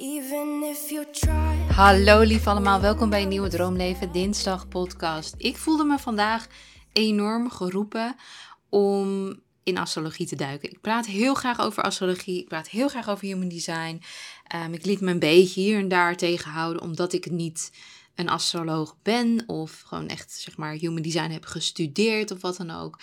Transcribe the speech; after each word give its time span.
Even 0.00 0.62
if 0.62 0.90
you 0.90 1.10
try. 1.10 1.74
Hallo 1.74 2.20
lief 2.20 2.46
allemaal, 2.46 2.80
welkom 2.80 3.10
bij 3.10 3.22
een 3.22 3.28
nieuwe 3.28 3.48
Droomleven 3.48 4.12
Dinsdag 4.12 4.68
podcast. 4.68 5.34
Ik 5.36 5.56
voelde 5.56 5.84
me 5.84 5.98
vandaag 5.98 6.46
enorm 6.92 7.50
geroepen 7.50 8.16
om 8.68 9.34
in 9.62 9.78
astrologie 9.78 10.26
te 10.26 10.36
duiken. 10.36 10.70
Ik 10.70 10.80
praat 10.80 11.06
heel 11.06 11.34
graag 11.34 11.60
over 11.60 11.82
astrologie, 11.82 12.40
ik 12.40 12.48
praat 12.48 12.68
heel 12.68 12.88
graag 12.88 13.08
over 13.08 13.26
human 13.26 13.48
design. 13.48 14.02
Ehm, 14.46 14.72
ik 14.72 14.84
liet 14.84 15.00
me 15.00 15.10
een 15.10 15.18
beetje 15.18 15.60
hier 15.60 15.78
en 15.78 15.88
daar 15.88 16.16
tegenhouden 16.16 16.82
omdat 16.82 17.12
ik 17.12 17.30
niet 17.30 17.72
een 18.14 18.28
astroloog 18.28 18.96
ben 19.02 19.42
of 19.46 19.80
gewoon 19.86 20.08
echt 20.08 20.32
zeg 20.32 20.56
maar 20.56 20.72
human 20.72 21.02
design 21.02 21.30
heb 21.30 21.44
gestudeerd 21.44 22.30
of 22.30 22.40
wat 22.40 22.56
dan 22.56 22.70
ook. 22.70 22.98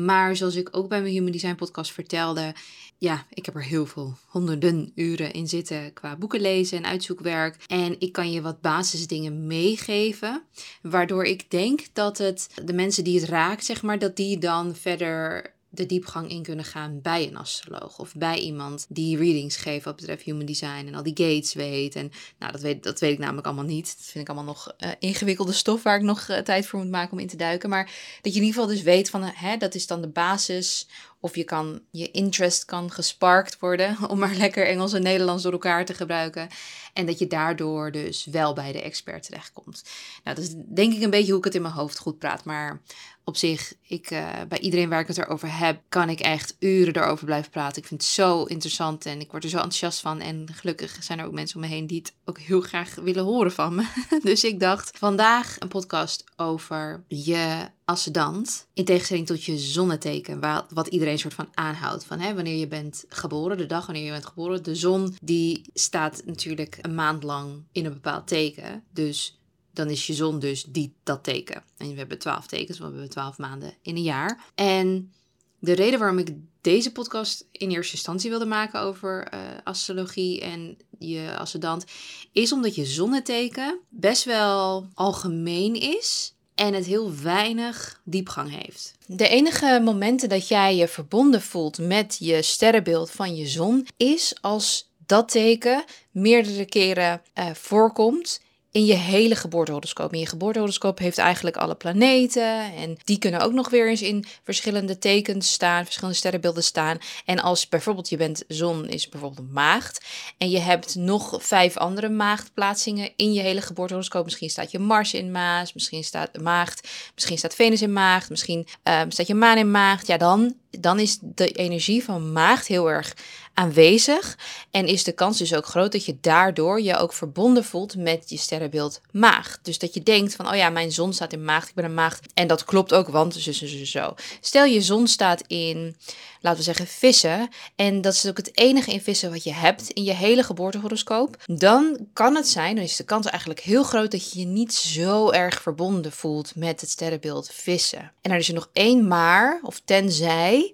Maar 0.00 0.36
zoals 0.36 0.54
ik 0.54 0.68
ook 0.76 0.88
bij 0.88 1.00
mijn 1.00 1.12
Human 1.12 1.32
Design 1.32 1.54
podcast 1.54 1.92
vertelde, 1.92 2.54
ja, 2.98 3.26
ik 3.30 3.46
heb 3.46 3.54
er 3.54 3.64
heel 3.64 3.86
veel, 3.86 4.16
honderden 4.26 4.92
uren 4.94 5.32
in 5.32 5.48
zitten 5.48 5.92
qua 5.92 6.16
boeken 6.16 6.40
lezen 6.40 6.78
en 6.78 6.86
uitzoekwerk. 6.86 7.56
En 7.66 7.96
ik 7.98 8.12
kan 8.12 8.30
je 8.30 8.42
wat 8.42 8.60
basisdingen 8.60 9.46
meegeven, 9.46 10.42
waardoor 10.82 11.24
ik 11.24 11.50
denk 11.50 11.80
dat 11.92 12.18
het 12.18 12.48
de 12.64 12.72
mensen 12.72 13.04
die 13.04 13.20
het 13.20 13.28
raakt, 13.28 13.64
zeg 13.64 13.82
maar, 13.82 13.98
dat 13.98 14.16
die 14.16 14.38
dan 14.38 14.76
verder 14.76 15.54
de 15.70 15.86
diepgang 15.86 16.30
in 16.30 16.42
kunnen 16.42 16.64
gaan 16.64 17.00
bij 17.02 17.26
een 17.26 17.36
astroloog 17.36 17.98
of 17.98 18.14
bij 18.14 18.38
iemand 18.38 18.86
die 18.88 19.16
readings 19.16 19.56
geeft 19.56 19.84
wat 19.84 19.96
betreft 19.96 20.22
human 20.22 20.46
design 20.46 20.86
en 20.86 20.94
al 20.94 21.02
die 21.02 21.16
gates 21.16 21.54
weet. 21.54 21.94
En 21.94 22.10
nou, 22.38 22.52
dat 22.52 22.60
weet, 22.60 22.82
dat 22.82 23.00
weet 23.00 23.12
ik 23.12 23.18
namelijk 23.18 23.46
allemaal 23.46 23.64
niet. 23.64 23.96
Dat 23.96 24.06
vind 24.06 24.28
ik 24.28 24.34
allemaal 24.34 24.54
nog 24.54 24.74
uh, 24.78 24.90
ingewikkelde 24.98 25.52
stof 25.52 25.82
waar 25.82 25.96
ik 25.96 26.02
nog 26.02 26.28
uh, 26.28 26.38
tijd 26.38 26.66
voor 26.66 26.78
moet 26.78 26.90
maken 26.90 27.12
om 27.12 27.18
in 27.18 27.26
te 27.26 27.36
duiken. 27.36 27.68
Maar 27.68 27.84
dat 28.22 28.32
je 28.34 28.40
in 28.40 28.46
ieder 28.46 28.60
geval 28.60 28.66
dus 28.66 28.82
weet 28.82 29.10
van, 29.10 29.22
hè, 29.22 29.56
dat 29.56 29.74
is 29.74 29.86
dan 29.86 30.00
de 30.00 30.08
basis 30.08 30.88
of 31.20 31.36
je, 31.36 31.44
kan, 31.44 31.80
je 31.90 32.10
interest 32.10 32.64
kan 32.64 32.90
gesparkt 32.90 33.58
worden, 33.58 33.96
om 34.10 34.18
maar 34.18 34.34
lekker 34.34 34.66
Engels 34.66 34.92
en 34.92 35.02
Nederlands 35.02 35.42
door 35.42 35.52
elkaar 35.52 35.84
te 35.84 35.94
gebruiken. 35.94 36.48
En 36.92 37.06
dat 37.06 37.18
je 37.18 37.26
daardoor 37.26 37.92
dus 37.92 38.24
wel 38.24 38.52
bij 38.52 38.72
de 38.72 38.82
expert 38.82 39.22
terechtkomt. 39.22 39.82
Nou, 40.24 40.36
dat 40.36 40.44
is 40.44 40.54
denk 40.56 40.94
ik 40.94 41.02
een 41.02 41.10
beetje 41.10 41.30
hoe 41.30 41.38
ik 41.38 41.44
het 41.44 41.54
in 41.54 41.62
mijn 41.62 41.74
hoofd 41.74 41.98
goed 41.98 42.18
praat. 42.18 42.44
Maar 42.44 42.80
op 43.28 43.36
zich, 43.36 43.74
ik, 43.82 44.10
uh, 44.10 44.28
bij 44.48 44.58
iedereen 44.58 44.88
waar 44.88 45.00
ik 45.00 45.06
het 45.06 45.18
erover 45.18 45.58
heb, 45.58 45.80
kan 45.88 46.08
ik 46.08 46.20
echt 46.20 46.56
uren 46.58 46.96
erover 46.96 47.24
blijven 47.24 47.50
praten. 47.50 47.82
Ik 47.82 47.88
vind 47.88 48.00
het 48.02 48.10
zo 48.10 48.44
interessant 48.44 49.06
en 49.06 49.20
ik 49.20 49.30
word 49.30 49.44
er 49.44 49.50
zo 49.50 49.56
enthousiast 49.56 50.00
van. 50.00 50.20
En 50.20 50.48
gelukkig 50.52 50.96
zijn 51.02 51.18
er 51.18 51.26
ook 51.26 51.32
mensen 51.32 51.56
om 51.56 51.62
me 51.62 51.74
heen 51.74 51.86
die 51.86 51.98
het 51.98 52.14
ook 52.24 52.38
heel 52.38 52.60
graag 52.60 52.94
willen 52.94 53.24
horen 53.24 53.52
van 53.52 53.74
me. 53.74 53.86
dus 54.22 54.44
ik 54.44 54.60
dacht, 54.60 54.98
vandaag 54.98 55.56
een 55.58 55.68
podcast 55.68 56.24
over 56.36 57.04
je 57.08 57.68
ascendant. 57.84 58.66
In 58.74 58.84
tegenstelling 58.84 59.26
tot 59.26 59.44
je 59.44 59.58
zonneteken, 59.58 60.40
wat, 60.40 60.66
wat 60.70 60.86
iedereen 60.86 61.18
soort 61.18 61.34
van 61.34 61.48
aanhoudt. 61.54 62.04
Van 62.04 62.20
hè, 62.20 62.34
wanneer 62.34 62.56
je 62.56 62.68
bent 62.68 63.04
geboren, 63.08 63.56
de 63.56 63.66
dag 63.66 63.86
wanneer 63.86 64.04
je 64.04 64.10
bent 64.10 64.26
geboren. 64.26 64.62
De 64.62 64.74
zon 64.74 65.16
die 65.22 65.62
staat 65.74 66.22
natuurlijk 66.24 66.78
een 66.80 66.94
maand 66.94 67.22
lang 67.22 67.62
in 67.72 67.84
een 67.84 67.92
bepaald 67.92 68.26
teken. 68.26 68.84
Dus 68.92 69.38
dan 69.78 69.90
is 69.90 70.06
je 70.06 70.14
zon 70.14 70.38
dus 70.38 70.62
die, 70.62 70.94
dat 71.02 71.24
teken. 71.24 71.62
En 71.76 71.90
we 71.90 71.98
hebben 71.98 72.18
twaalf 72.18 72.46
tekens, 72.46 72.78
want 72.78 72.92
we 72.92 72.98
hebben 72.98 73.16
twaalf 73.16 73.38
maanden 73.38 73.74
in 73.82 73.96
een 73.96 74.02
jaar. 74.02 74.44
En 74.54 75.12
de 75.58 75.72
reden 75.72 75.98
waarom 75.98 76.18
ik 76.18 76.28
deze 76.60 76.92
podcast 76.92 77.46
in 77.52 77.70
eerste 77.70 77.92
instantie 77.92 78.30
wilde 78.30 78.46
maken 78.46 78.80
over 78.80 79.34
uh, 79.34 79.40
astrologie 79.64 80.40
en 80.40 80.76
je 80.98 81.36
ascendant, 81.36 81.84
is 82.32 82.52
omdat 82.52 82.74
je 82.74 82.84
zonneteken 82.84 83.78
best 83.88 84.24
wel 84.24 84.88
algemeen 84.94 85.74
is 85.74 86.34
en 86.54 86.74
het 86.74 86.86
heel 86.86 87.14
weinig 87.22 88.00
diepgang 88.04 88.62
heeft. 88.62 88.94
De 89.06 89.28
enige 89.28 89.80
momenten 89.84 90.28
dat 90.28 90.48
jij 90.48 90.76
je 90.76 90.88
verbonden 90.88 91.42
voelt 91.42 91.78
met 91.78 92.16
je 92.18 92.42
sterrenbeeld 92.42 93.10
van 93.10 93.36
je 93.36 93.46
zon 93.46 93.86
is 93.96 94.34
als 94.40 94.90
dat 95.06 95.28
teken 95.28 95.84
meerdere 96.10 96.64
keren 96.64 97.22
uh, 97.34 97.50
voorkomt 97.54 98.40
in 98.70 98.84
je 98.84 98.94
hele 98.94 99.34
geboortehoroscoop. 99.34 100.12
In 100.12 100.18
je 100.18 100.26
geboortehoroscoop 100.26 100.98
heeft 100.98 101.18
eigenlijk 101.18 101.56
alle 101.56 101.74
planeten. 101.74 102.74
En 102.74 102.96
die 103.04 103.18
kunnen 103.18 103.40
ook 103.40 103.52
nog 103.52 103.70
weer 103.70 103.88
eens 103.88 104.02
in 104.02 104.24
verschillende 104.42 104.98
tekens 104.98 105.52
staan, 105.52 105.84
verschillende 105.84 106.16
sterrenbeelden 106.16 106.62
staan. 106.62 106.98
En 107.24 107.40
als 107.40 107.68
bijvoorbeeld 107.68 108.08
je 108.08 108.16
bent 108.16 108.44
zon 108.48 108.88
is 108.88 109.08
bijvoorbeeld 109.08 109.52
maagd. 109.52 110.04
En 110.38 110.50
je 110.50 110.58
hebt 110.58 110.94
nog 110.94 111.36
vijf 111.38 111.76
andere 111.76 112.08
maagdplaatsingen 112.08 113.10
in 113.16 113.32
je 113.32 113.40
hele 113.40 113.60
geboortehoroscoop. 113.60 114.24
Misschien 114.24 114.50
staat 114.50 114.70
je 114.70 114.78
Mars 114.78 115.14
in 115.14 115.30
maagd, 115.30 115.74
misschien 115.74 116.04
staat 116.04 116.40
maagd, 116.40 116.88
misschien 117.14 117.38
staat 117.38 117.54
Venus 117.54 117.82
in 117.82 117.92
maagd, 117.92 118.30
misschien 118.30 118.66
um, 118.82 119.10
staat 119.10 119.26
je 119.26 119.34
maan 119.34 119.58
in 119.58 119.70
maagd. 119.70 120.06
Ja, 120.06 120.16
dan, 120.16 120.54
dan 120.70 120.98
is 120.98 121.18
de 121.20 121.48
energie 121.48 122.04
van 122.04 122.32
maagd 122.32 122.66
heel 122.66 122.90
erg 122.90 123.14
aanwezig. 123.58 124.38
En 124.70 124.86
is 124.86 125.04
de 125.04 125.12
kans 125.12 125.38
dus 125.38 125.54
ook 125.54 125.66
groot 125.66 125.92
dat 125.92 126.04
je 126.04 126.16
daardoor 126.20 126.80
je 126.80 126.96
ook 126.96 127.12
verbonden 127.12 127.64
voelt 127.64 127.96
met 127.96 128.30
je 128.30 128.36
sterrenbeeld 128.36 129.00
maagd. 129.10 129.58
Dus 129.62 129.78
dat 129.78 129.94
je 129.94 130.02
denkt 130.02 130.34
van, 130.34 130.48
oh 130.48 130.56
ja, 130.56 130.70
mijn 130.70 130.92
zon 130.92 131.12
staat 131.12 131.32
in 131.32 131.44
maagd, 131.44 131.68
ik 131.68 131.74
ben 131.74 131.84
een 131.84 131.94
maagd. 131.94 132.26
En 132.34 132.46
dat 132.46 132.64
klopt 132.64 132.94
ook, 132.94 133.08
want 133.08 133.34
zo, 133.34 133.52
zo, 133.52 133.66
zo, 133.66 133.84
zo. 133.84 134.14
Stel 134.40 134.64
je 134.64 134.82
zon 134.82 135.06
staat 135.06 135.42
in, 135.46 135.96
laten 136.40 136.58
we 136.58 136.64
zeggen, 136.64 136.86
vissen. 136.86 137.48
En 137.76 138.00
dat 138.00 138.12
is 138.12 138.26
ook 138.26 138.36
het 138.36 138.58
enige 138.58 138.92
in 138.92 139.00
vissen 139.00 139.30
wat 139.30 139.44
je 139.44 139.52
hebt 139.52 139.90
in 139.90 140.04
je 140.04 140.14
hele 140.14 140.42
geboortehoroscoop. 140.42 141.36
Dan 141.46 142.06
kan 142.12 142.34
het 142.34 142.48
zijn, 142.48 142.74
dan 142.74 142.84
is 142.84 142.96
de 142.96 143.04
kans 143.04 143.26
eigenlijk 143.26 143.60
heel 143.60 143.82
groot 143.82 144.10
dat 144.10 144.32
je 144.32 144.38
je 144.38 144.46
niet 144.46 144.74
zo 144.74 145.30
erg 145.30 145.62
verbonden 145.62 146.12
voelt 146.12 146.54
met 146.54 146.80
het 146.80 146.90
sterrenbeeld 146.90 147.50
vissen. 147.52 148.12
En 148.22 148.30
er 148.30 148.38
is 148.38 148.48
er 148.48 148.54
nog 148.54 148.70
één 148.72 149.08
maar, 149.08 149.60
of 149.62 149.80
tenzij 149.84 150.72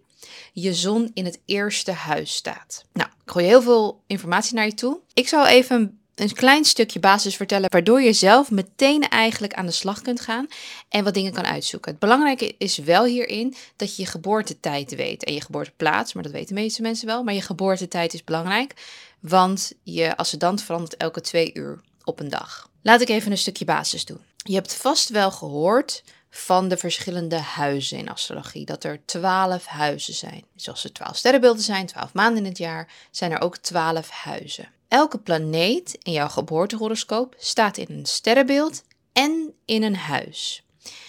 je 0.54 0.74
zon 0.74 1.10
in 1.14 1.24
het 1.24 1.40
eerste 1.44 1.92
huis 1.92 2.34
staat. 2.34 2.84
Nou, 2.92 3.08
ik 3.24 3.30
gooi 3.30 3.46
heel 3.46 3.62
veel 3.62 4.02
informatie 4.06 4.54
naar 4.54 4.66
je 4.66 4.74
toe. 4.74 4.98
Ik 5.14 5.28
zal 5.28 5.46
even 5.46 5.98
een 6.14 6.32
klein 6.32 6.64
stukje 6.64 7.00
basis 7.00 7.36
vertellen, 7.36 7.70
waardoor 7.70 8.02
je 8.02 8.12
zelf 8.12 8.50
meteen 8.50 9.08
eigenlijk 9.08 9.54
aan 9.54 9.66
de 9.66 9.72
slag 9.72 10.02
kunt 10.02 10.20
gaan 10.20 10.46
en 10.88 11.04
wat 11.04 11.14
dingen 11.14 11.32
kan 11.32 11.44
uitzoeken. 11.44 11.90
Het 11.90 12.00
belangrijke 12.00 12.54
is 12.58 12.78
wel 12.78 13.04
hierin 13.04 13.54
dat 13.76 13.96
je 13.96 14.02
je 14.02 14.08
geboortetijd 14.08 14.94
weet 14.94 15.24
en 15.24 15.34
je 15.34 15.40
geboorteplaats, 15.40 16.12
maar 16.12 16.22
dat 16.22 16.32
weten 16.32 16.54
de 16.54 16.60
meeste 16.60 16.82
mensen 16.82 17.06
wel. 17.06 17.22
Maar 17.22 17.34
je 17.34 17.42
geboortetijd 17.42 18.14
is 18.14 18.24
belangrijk, 18.24 18.74
want 19.20 19.72
je 19.82 20.16
ascendant 20.16 20.62
verandert 20.62 20.96
elke 20.96 21.20
twee 21.20 21.50
uur 21.54 21.80
op 22.04 22.20
een 22.20 22.30
dag. 22.30 22.70
Laat 22.82 23.00
ik 23.00 23.08
even 23.08 23.30
een 23.30 23.38
stukje 23.38 23.64
basis 23.64 24.04
doen. 24.04 24.20
Je 24.36 24.54
hebt 24.54 24.74
vast 24.74 25.08
wel 25.08 25.30
gehoord 25.30 26.02
van 26.36 26.68
de 26.68 26.76
verschillende 26.76 27.38
huizen 27.38 27.98
in 27.98 28.08
astrologie. 28.08 28.64
Dat 28.64 28.84
er 28.84 29.00
twaalf 29.04 29.66
huizen 29.66 30.14
zijn. 30.14 30.44
Zoals 30.56 30.84
er 30.84 30.92
twaalf 30.92 31.16
sterrenbeelden 31.16 31.62
zijn, 31.62 31.86
twaalf 31.86 32.12
maanden 32.12 32.44
in 32.44 32.48
het 32.48 32.58
jaar, 32.58 32.92
zijn 33.10 33.32
er 33.32 33.40
ook 33.40 33.56
twaalf 33.56 34.10
huizen. 34.10 34.68
Elke 34.88 35.18
planeet 35.18 35.98
in 36.02 36.12
jouw 36.12 36.28
geboortehoroscoop 36.28 37.34
staat 37.38 37.76
in 37.76 37.86
een 37.88 38.06
sterrenbeeld 38.06 38.82
en 39.12 39.54
in 39.64 39.82
een 39.82 39.96
huis. 39.96 40.64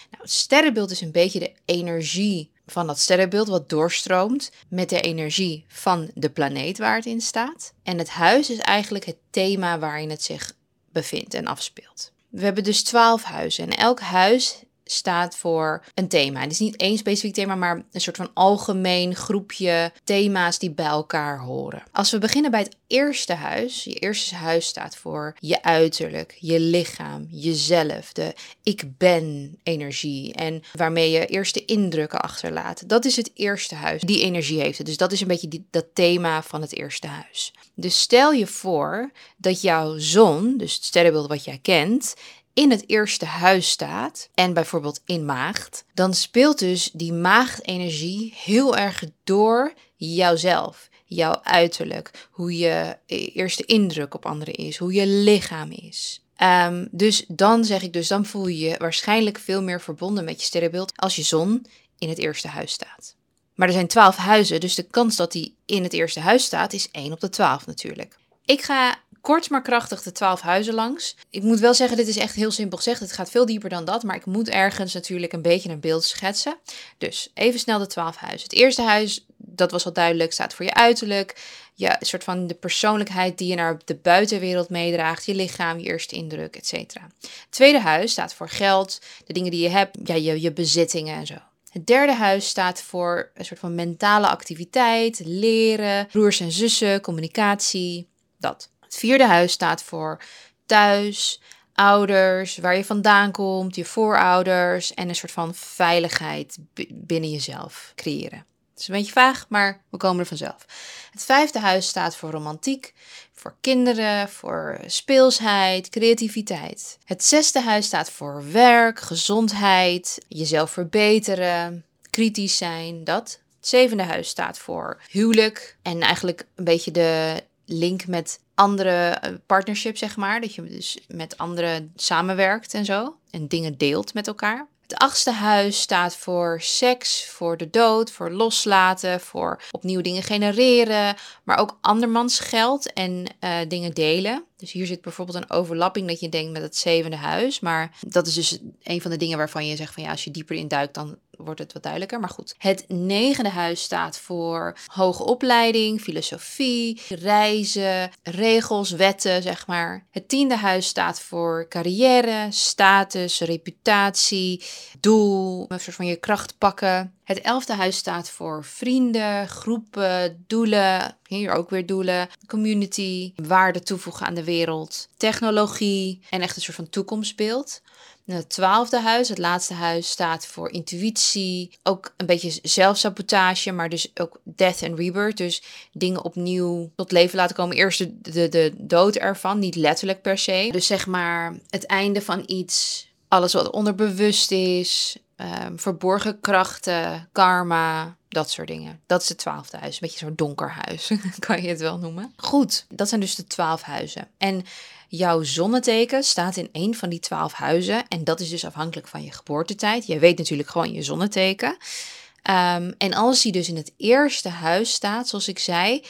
Nou, 0.09 0.23
het 0.23 0.31
sterrenbeeld 0.31 0.91
is 0.91 1.01
een 1.01 1.11
beetje 1.11 1.39
de 1.39 1.53
energie 1.65 2.51
van 2.65 2.87
dat 2.87 2.99
sterrenbeeld 2.99 3.47
wat 3.47 3.69
doorstroomt 3.69 4.51
met 4.67 4.89
de 4.89 5.01
energie 5.01 5.65
van 5.67 6.11
de 6.13 6.29
planeet 6.29 6.77
waar 6.77 6.95
het 6.95 7.05
in 7.05 7.21
staat. 7.21 7.73
En 7.83 7.97
het 7.97 8.09
huis 8.09 8.49
is 8.49 8.59
eigenlijk 8.59 9.05
het 9.05 9.17
thema 9.29 9.79
waarin 9.79 10.09
het 10.09 10.23
zich 10.23 10.53
bevindt 10.91 11.33
en 11.33 11.45
afspeelt. 11.45 12.11
We 12.29 12.43
hebben 12.43 12.63
dus 12.63 12.83
twaalf 12.83 13.23
huizen 13.23 13.63
en 13.63 13.77
elk 13.77 13.99
huis 13.99 14.63
staat 14.85 15.35
voor 15.35 15.83
een 15.93 16.07
thema. 16.07 16.41
Het 16.41 16.51
is 16.51 16.59
niet 16.59 16.75
één 16.75 16.97
specifiek 16.97 17.33
thema, 17.33 17.55
maar 17.55 17.83
een 17.91 18.01
soort 18.01 18.17
van 18.17 18.31
algemeen 18.33 19.15
groepje 19.15 19.91
thema's 20.03 20.59
die 20.59 20.71
bij 20.71 20.85
elkaar 20.85 21.39
horen. 21.39 21.83
Als 21.91 22.11
we 22.11 22.17
beginnen 22.17 22.51
bij 22.51 22.59
het 22.59 22.75
eerste 22.87 23.33
huis, 23.33 23.83
je 23.83 23.93
eerste 23.93 24.35
huis 24.35 24.65
staat 24.65 24.95
voor 24.95 25.35
je 25.39 25.63
uiterlijk, 25.63 26.37
je 26.39 26.59
lichaam, 26.59 27.27
jezelf, 27.29 28.13
de 28.13 28.33
ik 28.63 28.97
ben 28.97 29.57
energie 29.63 30.33
en 30.33 30.63
waarmee 30.73 31.11
je 31.11 31.25
eerste 31.25 31.65
indrukken 31.65 32.21
achterlaat. 32.21 32.89
Dat 32.89 33.05
is 33.05 33.15
het 33.15 33.31
eerste 33.33 33.75
huis. 33.75 34.01
Die 34.01 34.23
energie 34.23 34.61
heeft 34.61 34.77
het. 34.77 34.87
Dus 34.87 34.97
dat 34.97 35.11
is 35.11 35.21
een 35.21 35.27
beetje 35.27 35.47
die, 35.47 35.67
dat 35.71 35.85
thema 35.93 36.43
van 36.43 36.61
het 36.61 36.75
eerste 36.75 37.07
huis. 37.07 37.53
Dus 37.75 37.99
stel 37.99 38.31
je 38.31 38.47
voor 38.47 39.11
dat 39.37 39.61
jouw 39.61 39.97
zon, 39.97 40.57
dus 40.57 40.73
het 40.75 40.83
sterrenbeeld 40.83 41.27
wat 41.27 41.43
jij 41.43 41.59
kent, 41.61 42.13
in 42.55 42.71
het 42.71 42.89
eerste 42.89 43.25
huis 43.25 43.69
staat 43.69 44.29
en 44.33 44.53
bijvoorbeeld 44.53 45.01
in 45.05 45.25
maagd, 45.25 45.85
dan 45.93 46.13
speelt 46.13 46.59
dus 46.59 46.89
die 46.93 47.13
maagdenergie 47.13 48.33
heel 48.35 48.77
erg 48.77 49.03
door 49.23 49.73
jouzelf, 49.95 50.89
jouw 51.05 51.39
uiterlijk, 51.43 52.27
hoe 52.31 52.57
je 52.57 52.97
eerste 53.33 53.65
indruk 53.65 54.13
op 54.13 54.25
anderen 54.25 54.53
is, 54.53 54.77
hoe 54.77 54.93
je 54.93 55.07
lichaam 55.07 55.71
is. 55.71 56.23
Um, 56.37 56.87
dus 56.91 57.25
dan 57.27 57.65
zeg 57.65 57.81
ik 57.81 57.93
dus, 57.93 58.07
dan 58.07 58.25
voel 58.25 58.47
je 58.47 58.57
je 58.57 58.75
waarschijnlijk 58.77 59.39
veel 59.39 59.63
meer 59.63 59.81
verbonden 59.81 60.23
met 60.23 60.39
je 60.39 60.45
sterrenbeeld 60.45 60.91
als 60.95 61.15
je 61.15 61.23
zon 61.23 61.65
in 61.97 62.09
het 62.09 62.17
eerste 62.17 62.47
huis 62.47 62.71
staat. 62.71 63.15
Maar 63.55 63.67
er 63.67 63.73
zijn 63.73 63.87
twaalf 63.87 64.15
huizen, 64.15 64.59
dus 64.59 64.75
de 64.75 64.83
kans 64.83 65.15
dat 65.15 65.31
die 65.31 65.55
in 65.65 65.83
het 65.83 65.93
eerste 65.93 66.19
huis 66.19 66.43
staat 66.43 66.73
is 66.73 66.91
1 66.91 67.11
op 67.11 67.19
de 67.19 67.29
12 67.29 67.65
natuurlijk. 67.65 68.17
Ik 68.45 68.61
ga 68.61 68.97
kort 69.25 69.49
maar 69.49 69.61
krachtig 69.61 70.01
de 70.01 70.11
twaalf 70.11 70.41
huizen 70.41 70.73
langs. 70.73 71.15
Ik 71.29 71.43
moet 71.43 71.59
wel 71.59 71.73
zeggen, 71.73 71.97
dit 71.97 72.07
is 72.07 72.17
echt 72.17 72.35
heel 72.35 72.51
simpel 72.51 72.77
gezegd. 72.77 72.99
Het 72.99 73.11
gaat 73.11 73.29
veel 73.29 73.45
dieper 73.45 73.69
dan 73.69 73.85
dat, 73.85 74.03
maar 74.03 74.15
ik 74.15 74.25
moet 74.25 74.49
ergens 74.49 74.93
natuurlijk 74.93 75.33
een 75.33 75.41
beetje 75.41 75.69
een 75.69 75.79
beeld 75.79 76.03
schetsen. 76.03 76.57
Dus 76.97 77.31
even 77.33 77.59
snel 77.59 77.79
de 77.79 77.87
twaalf 77.87 78.15
huizen. 78.15 78.43
Het 78.43 78.53
eerste 78.53 78.81
huis, 78.81 79.25
dat 79.37 79.71
was 79.71 79.85
al 79.85 79.93
duidelijk, 79.93 80.33
staat 80.33 80.53
voor 80.53 80.65
je 80.65 80.73
uiterlijk. 80.73 81.41
Je 81.73 81.95
soort 81.99 82.23
van 82.23 82.47
de 82.47 82.53
persoonlijkheid 82.53 83.37
die 83.37 83.47
je 83.47 83.55
naar 83.55 83.79
de 83.85 83.95
buitenwereld 83.95 84.69
meedraagt. 84.69 85.25
Je 85.25 85.35
lichaam, 85.35 85.79
je 85.79 85.85
eerste 85.85 86.15
indruk, 86.15 86.55
et 86.55 86.67
cetera. 86.67 87.07
Tweede 87.49 87.79
huis 87.79 88.11
staat 88.11 88.33
voor 88.33 88.49
geld, 88.49 88.99
de 89.25 89.33
dingen 89.33 89.51
die 89.51 89.61
je 89.61 89.69
hebt, 89.69 89.97
ja, 90.03 90.15
je, 90.15 90.41
je 90.41 90.51
bezittingen 90.51 91.15
en 91.15 91.25
zo. 91.25 91.37
Het 91.69 91.87
derde 91.87 92.13
huis 92.13 92.47
staat 92.47 92.81
voor 92.81 93.31
een 93.33 93.45
soort 93.45 93.59
van 93.59 93.75
mentale 93.75 94.27
activiteit, 94.27 95.21
leren, 95.23 96.07
broers 96.07 96.39
en 96.39 96.51
zussen, 96.51 97.01
communicatie, 97.01 98.07
dat. 98.37 98.69
Het 98.95 99.03
vierde 99.03 99.25
huis 99.25 99.51
staat 99.51 99.83
voor 99.83 100.21
thuis, 100.65 101.41
ouders, 101.73 102.57
waar 102.57 102.77
je 102.77 102.85
vandaan 102.85 103.31
komt, 103.31 103.75
je 103.75 103.85
voorouders 103.85 104.93
en 104.93 105.09
een 105.09 105.15
soort 105.15 105.31
van 105.31 105.55
veiligheid 105.55 106.57
binnen 106.89 107.31
jezelf 107.31 107.91
creëren. 107.95 108.45
Het 108.71 108.79
is 108.79 108.87
een 108.87 108.95
beetje 108.95 109.11
vaag, 109.11 109.45
maar 109.49 109.81
we 109.89 109.97
komen 109.97 110.19
er 110.19 110.25
vanzelf. 110.25 110.65
Het 111.11 111.23
vijfde 111.23 111.59
huis 111.59 111.87
staat 111.87 112.15
voor 112.15 112.31
romantiek, 112.31 112.93
voor 113.33 113.55
kinderen, 113.61 114.29
voor 114.29 114.79
speelsheid, 114.85 115.89
creativiteit. 115.89 116.97
Het 117.05 117.23
zesde 117.23 117.61
huis 117.61 117.85
staat 117.85 118.11
voor 118.11 118.51
werk, 118.51 118.99
gezondheid, 118.99 120.25
jezelf 120.27 120.71
verbeteren, 120.71 121.85
kritisch 122.09 122.57
zijn, 122.57 123.03
dat. 123.03 123.39
Het 123.57 123.67
zevende 123.67 124.03
huis 124.03 124.27
staat 124.27 124.57
voor 124.57 125.01
huwelijk 125.09 125.77
en 125.81 126.01
eigenlijk 126.01 126.45
een 126.55 126.63
beetje 126.63 126.91
de 126.91 127.43
link 127.65 128.07
met 128.07 128.39
andere 128.55 129.09
eh, 129.09 129.33
partnerships, 129.45 129.99
zeg 129.99 130.15
maar. 130.15 130.41
Dat 130.41 130.55
je 130.55 130.63
dus 130.63 130.97
met 131.07 131.37
anderen 131.37 131.91
samenwerkt 131.95 132.73
en 132.73 132.85
zo. 132.85 133.15
En 133.31 133.47
dingen 133.47 133.77
deelt 133.77 134.13
met 134.13 134.27
elkaar. 134.27 134.67
Het 134.87 134.97
achtste 134.97 135.31
huis 135.31 135.81
staat 135.81 136.15
voor 136.15 136.61
seks, 136.61 137.25
voor 137.25 137.57
de 137.57 137.69
dood, 137.69 138.11
voor 138.11 138.31
loslaten, 138.31 139.19
voor 139.19 139.61
opnieuw 139.71 140.01
dingen 140.01 140.23
genereren, 140.23 141.15
maar 141.43 141.57
ook 141.57 141.77
andermans 141.81 142.39
geld 142.39 142.93
en 142.93 143.25
uh, 143.43 143.57
dingen 143.67 143.93
delen. 143.93 144.43
Dus 144.57 144.71
hier 144.71 144.85
zit 144.85 145.01
bijvoorbeeld 145.01 145.37
een 145.37 145.49
overlapping 145.49 146.07
dat 146.07 146.19
je 146.19 146.29
denkt 146.29 146.51
met 146.51 146.61
het 146.61 146.75
zevende 146.75 147.15
huis. 147.15 147.59
Maar 147.59 147.97
dat 148.07 148.27
is 148.27 148.33
dus 148.33 148.59
een 148.83 149.01
van 149.01 149.11
de 149.11 149.17
dingen 149.17 149.37
waarvan 149.37 149.67
je 149.67 149.75
zegt 149.75 149.93
van 149.93 150.03
ja, 150.03 150.11
als 150.11 150.23
je 150.23 150.31
dieper 150.31 150.55
induikt, 150.55 150.93
dan 150.93 151.17
wordt 151.37 151.59
het 151.59 151.73
wat 151.73 151.83
duidelijker. 151.83 152.19
Maar 152.19 152.29
goed, 152.29 152.55
het 152.57 152.85
negende 152.87 153.49
huis 153.49 153.81
staat 153.81 154.19
voor 154.19 154.77
hoge 154.85 155.23
opleiding, 155.23 156.01
filosofie, 156.01 157.01
reizen, 157.09 158.11
regels, 158.23 158.91
wetten, 158.91 159.41
zeg 159.41 159.67
maar. 159.67 160.05
Het 160.11 160.29
tiende 160.29 160.55
huis 160.55 160.87
staat 160.87 161.21
voor 161.21 161.65
carrière, 161.69 162.47
status, 162.49 163.39
reputatie, 163.39 164.63
doel, 164.99 165.65
een 165.67 165.79
soort 165.79 165.95
van 165.95 166.05
je 166.05 166.15
kracht 166.15 166.57
pakken. 166.57 167.13
Het 167.25 167.41
elfde 167.41 167.73
huis 167.73 167.97
staat 167.97 168.29
voor 168.29 168.63
vrienden, 168.63 169.47
groepen, 169.47 170.43
doelen. 170.47 171.17
Hier 171.27 171.51
ook 171.51 171.69
weer 171.69 171.85
doelen. 171.85 172.29
Community, 172.47 173.33
waarde 173.35 173.83
toevoegen 173.83 174.25
aan 174.25 174.33
de 174.33 174.43
wereld. 174.43 175.07
Technologie 175.17 176.19
en 176.29 176.41
echt 176.41 176.55
een 176.55 176.61
soort 176.61 176.75
van 176.77 176.89
toekomstbeeld. 176.89 177.81
Het 178.25 178.49
twaalfde 178.49 178.99
huis, 178.99 179.29
het 179.29 179.37
laatste 179.37 179.73
huis, 179.73 180.09
staat 180.09 180.45
voor 180.45 180.71
intuïtie. 180.71 181.71
Ook 181.83 182.13
een 182.17 182.25
beetje 182.25 182.59
zelfsabotage, 182.63 183.71
maar 183.71 183.89
dus 183.89 184.11
ook 184.15 184.39
death 184.43 184.83
and 184.83 184.97
rebirth. 184.97 185.37
Dus 185.37 185.63
dingen 185.91 186.23
opnieuw 186.23 186.91
tot 186.95 187.11
leven 187.11 187.37
laten 187.37 187.55
komen. 187.55 187.75
Eerst 187.75 187.99
de, 187.99 188.31
de, 188.31 188.49
de 188.49 188.73
dood 188.77 189.15
ervan, 189.15 189.59
niet 189.59 189.75
letterlijk 189.75 190.21
per 190.21 190.37
se. 190.37 190.69
Dus 190.71 190.87
zeg 190.87 191.07
maar 191.07 191.55
het 191.69 191.85
einde 191.85 192.21
van 192.21 192.43
iets. 192.45 193.07
Alles 193.35 193.53
wat 193.53 193.69
onderbewust 193.69 194.51
is. 194.51 195.17
Um, 195.37 195.79
verborgen 195.79 196.39
krachten, 196.39 197.29
karma, 197.31 198.15
dat 198.27 198.49
soort 198.49 198.67
dingen. 198.67 199.01
Dat 199.05 199.21
is 199.21 199.29
het 199.29 199.37
twaalfde 199.37 199.77
huis. 199.77 199.93
Een 199.93 199.99
beetje 200.01 200.25
zo'n 200.25 200.35
donker 200.35 200.71
huis, 200.85 201.11
kan 201.39 201.61
je 201.61 201.67
het 201.67 201.79
wel 201.79 201.97
noemen. 201.97 202.33
Goed, 202.35 202.85
dat 202.89 203.09
zijn 203.09 203.21
dus 203.21 203.35
de 203.35 203.47
twaalf 203.47 203.81
huizen. 203.81 204.27
En 204.37 204.65
jouw 205.07 205.43
zonneteken 205.43 206.23
staat 206.23 206.57
in 206.57 206.69
een 206.71 206.95
van 206.95 207.09
die 207.09 207.19
twaalf 207.19 207.53
huizen. 207.53 208.07
En 208.07 208.23
dat 208.23 208.39
is 208.39 208.49
dus 208.49 208.65
afhankelijk 208.65 209.07
van 209.07 209.23
je 209.23 209.31
geboortetijd. 209.31 210.05
Je 210.05 210.19
weet 210.19 210.37
natuurlijk 210.37 210.69
gewoon 210.69 210.93
je 210.93 211.03
zonneteken. 211.03 211.69
Um, 211.69 212.93
en 212.97 213.13
als 213.13 213.41
die 213.41 213.51
dus 213.51 213.69
in 213.69 213.75
het 213.75 213.91
eerste 213.97 214.49
huis 214.49 214.93
staat, 214.93 215.27
zoals 215.27 215.47
ik 215.47 215.59
zei, 215.59 216.03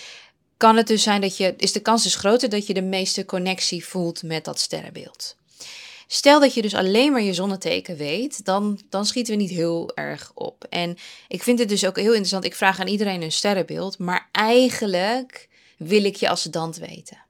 kan 0.58 0.78
het 0.78 0.88
dus 0.88 1.04
zijn 1.04 1.22
dat 1.22 1.38
je, 1.38 1.54
is 1.58 1.72
de 1.72 1.82
kans 1.82 2.04
dus 2.04 2.16
groter 2.16 2.50
dat 2.50 2.68
je 2.68 2.74
de 2.74 2.82
meeste 2.82 3.26
connectie 3.26 3.86
voelt 3.86 4.24
met 4.24 4.46
dat 4.46 4.60
sterrenbeeld. 4.60 5.36
Stel 6.08 6.40
dat 6.40 6.54
je 6.54 6.62
dus 6.62 6.76
alleen 6.76 7.12
maar 7.12 7.22
je 7.22 7.34
zonneteken 7.34 7.98
weet, 7.98 8.46
dan, 8.46 8.80
dan 8.90 9.06
schieten 9.06 9.34
we 9.36 9.42
niet 9.42 9.50
heel 9.50 9.92
erg 9.96 10.32
op. 10.34 10.64
En 10.70 10.98
ik 11.28 11.44
vind 11.44 11.60
het 11.60 11.70
dus 11.70 11.86
ook 11.86 11.96
heel 11.96 12.06
interessant. 12.06 12.46
Ik 12.46 12.56
vraag 12.56 12.80
aan 12.80 12.88
iedereen 12.88 13.22
een 13.22 13.32
sterrenbeeld, 13.32 13.98
maar 13.98 14.30
eigenlijk 14.32 15.50
wil 15.78 16.04
ik 16.04 16.16
je 16.16 16.30
ascendant 16.30 16.78
weten. 16.78 17.24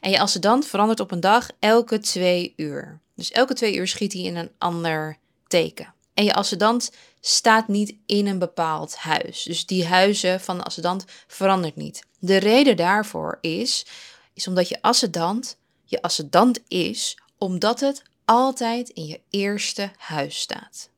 En 0.00 0.10
je 0.10 0.20
ascendant 0.20 0.66
verandert 0.66 1.00
op 1.00 1.10
een 1.10 1.20
dag 1.20 1.48
elke 1.58 1.98
twee 1.98 2.52
uur. 2.56 3.00
Dus 3.14 3.30
elke 3.30 3.54
twee 3.54 3.76
uur 3.76 3.88
schiet 3.88 4.12
hij 4.12 4.22
in 4.22 4.36
een 4.36 4.50
ander 4.58 5.18
teken. 5.46 5.94
En 6.14 6.24
je 6.24 6.34
ascendant 6.34 6.90
staat 7.20 7.68
niet 7.68 7.96
in 8.06 8.26
een 8.26 8.38
bepaald 8.38 8.96
huis. 8.96 9.42
Dus 9.42 9.66
die 9.66 9.86
huizen 9.86 10.40
van 10.40 10.56
de 10.56 10.62
ascendant 10.62 11.04
verandert 11.26 11.76
niet. 11.76 12.02
De 12.18 12.36
reden 12.36 12.76
daarvoor 12.76 13.38
is, 13.40 13.86
is 14.34 14.48
omdat 14.48 14.68
je 14.68 14.82
ascendant 14.82 15.56
je 15.84 16.02
ascendant 16.02 16.60
is 16.68 17.18
omdat 17.38 17.80
het 17.80 18.02
altijd 18.24 18.88
in 18.88 19.06
je 19.06 19.20
eerste 19.30 19.90
huis 19.96 20.38
staat. 20.38 20.88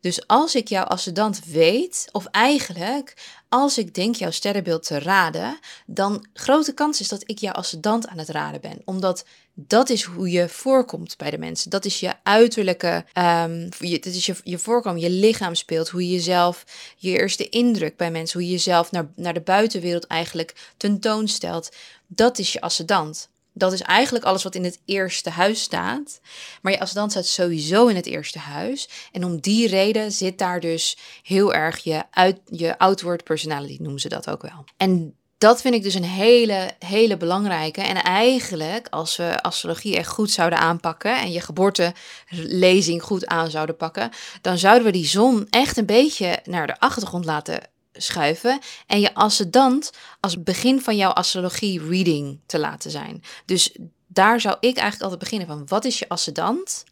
Dus 0.00 0.26
als 0.26 0.54
ik 0.54 0.68
jouw 0.68 0.84
ascendant 0.84 1.44
weet, 1.44 2.08
of 2.12 2.26
eigenlijk 2.26 3.14
als 3.48 3.78
ik 3.78 3.94
denk 3.94 4.14
jouw 4.14 4.30
sterrenbeeld 4.30 4.86
te 4.86 4.98
raden, 4.98 5.58
dan 5.86 6.26
grote 6.32 6.74
kans 6.74 7.00
is 7.00 7.08
dat 7.08 7.22
ik 7.26 7.38
jouw 7.38 7.52
ascendant 7.52 8.06
aan 8.06 8.18
het 8.18 8.28
raden 8.28 8.60
ben. 8.60 8.82
Omdat 8.84 9.24
dat 9.54 9.90
is 9.90 10.02
hoe 10.02 10.30
je 10.30 10.48
voorkomt 10.48 11.16
bij 11.16 11.30
de 11.30 11.38
mensen. 11.38 11.70
Dat 11.70 11.84
is 11.84 12.00
je 12.00 12.14
uiterlijke, 12.22 13.04
um, 13.14 13.68
je, 13.78 13.98
dat 13.98 14.14
is 14.14 14.26
je, 14.26 14.34
je 14.42 14.58
voorkomen, 14.58 15.00
je 15.00 15.10
lichaam 15.10 15.54
speelt, 15.54 15.88
hoe 15.88 16.06
je 16.06 16.12
jezelf, 16.12 16.64
je 16.96 17.18
eerste 17.18 17.48
indruk 17.48 17.96
bij 17.96 18.10
mensen, 18.10 18.38
hoe 18.38 18.48
je 18.48 18.54
jezelf 18.54 18.90
naar, 18.90 19.12
naar 19.16 19.34
de 19.34 19.40
buitenwereld 19.40 20.06
eigenlijk 20.06 20.72
tentoonstelt. 20.76 21.68
Dat 22.06 22.38
is 22.38 22.52
je 22.52 22.60
ascendant. 22.60 23.28
Dat 23.58 23.72
is 23.72 23.82
eigenlijk 23.82 24.24
alles 24.24 24.42
wat 24.42 24.54
in 24.54 24.64
het 24.64 24.80
eerste 24.84 25.30
huis 25.30 25.62
staat. 25.62 26.20
Maar 26.62 26.72
je 26.72 26.80
ascendant 26.80 27.10
staat 27.10 27.26
sowieso 27.26 27.86
in 27.86 27.96
het 27.96 28.06
eerste 28.06 28.38
huis. 28.38 28.88
En 29.12 29.24
om 29.24 29.40
die 29.40 29.68
reden 29.68 30.12
zit 30.12 30.38
daar 30.38 30.60
dus 30.60 30.98
heel 31.22 31.54
erg 31.54 31.78
je, 31.78 32.02
uit, 32.10 32.40
je 32.44 32.78
outward 32.78 33.24
personality, 33.24 33.76
noemen 33.80 34.00
ze 34.00 34.08
dat 34.08 34.30
ook 34.30 34.42
wel. 34.42 34.64
En 34.76 35.14
dat 35.38 35.60
vind 35.60 35.74
ik 35.74 35.82
dus 35.82 35.94
een 35.94 36.04
hele, 36.04 36.70
hele 36.78 37.16
belangrijke. 37.16 37.80
En 37.80 37.96
eigenlijk, 37.96 38.86
als 38.90 39.16
we 39.16 39.42
astrologie 39.42 39.96
echt 39.96 40.08
goed 40.08 40.30
zouden 40.30 40.58
aanpakken 40.58 41.20
en 41.20 41.32
je 41.32 41.40
geboortelezing 41.40 43.02
goed 43.02 43.26
aan 43.26 43.50
zouden 43.50 43.76
pakken, 43.76 44.10
dan 44.40 44.58
zouden 44.58 44.84
we 44.84 44.92
die 44.92 45.06
zon 45.06 45.46
echt 45.50 45.76
een 45.76 45.86
beetje 45.86 46.38
naar 46.44 46.66
de 46.66 46.80
achtergrond 46.80 47.24
laten 47.24 47.60
schuiven 47.96 48.58
en 48.86 49.00
je 49.00 49.14
ascendant 49.14 49.90
als 50.20 50.42
begin 50.42 50.80
van 50.80 50.96
jouw 50.96 51.10
astrologie 51.10 51.88
reading 51.88 52.40
te 52.46 52.58
laten 52.58 52.90
zijn. 52.90 53.22
Dus 53.44 53.76
daar 54.06 54.40
zou 54.40 54.56
ik 54.60 54.76
eigenlijk 54.76 55.02
altijd 55.02 55.20
beginnen 55.20 55.46
van 55.46 55.66
wat 55.66 55.84
is 55.84 55.98
je 55.98 56.08
ascendant? 56.08 56.84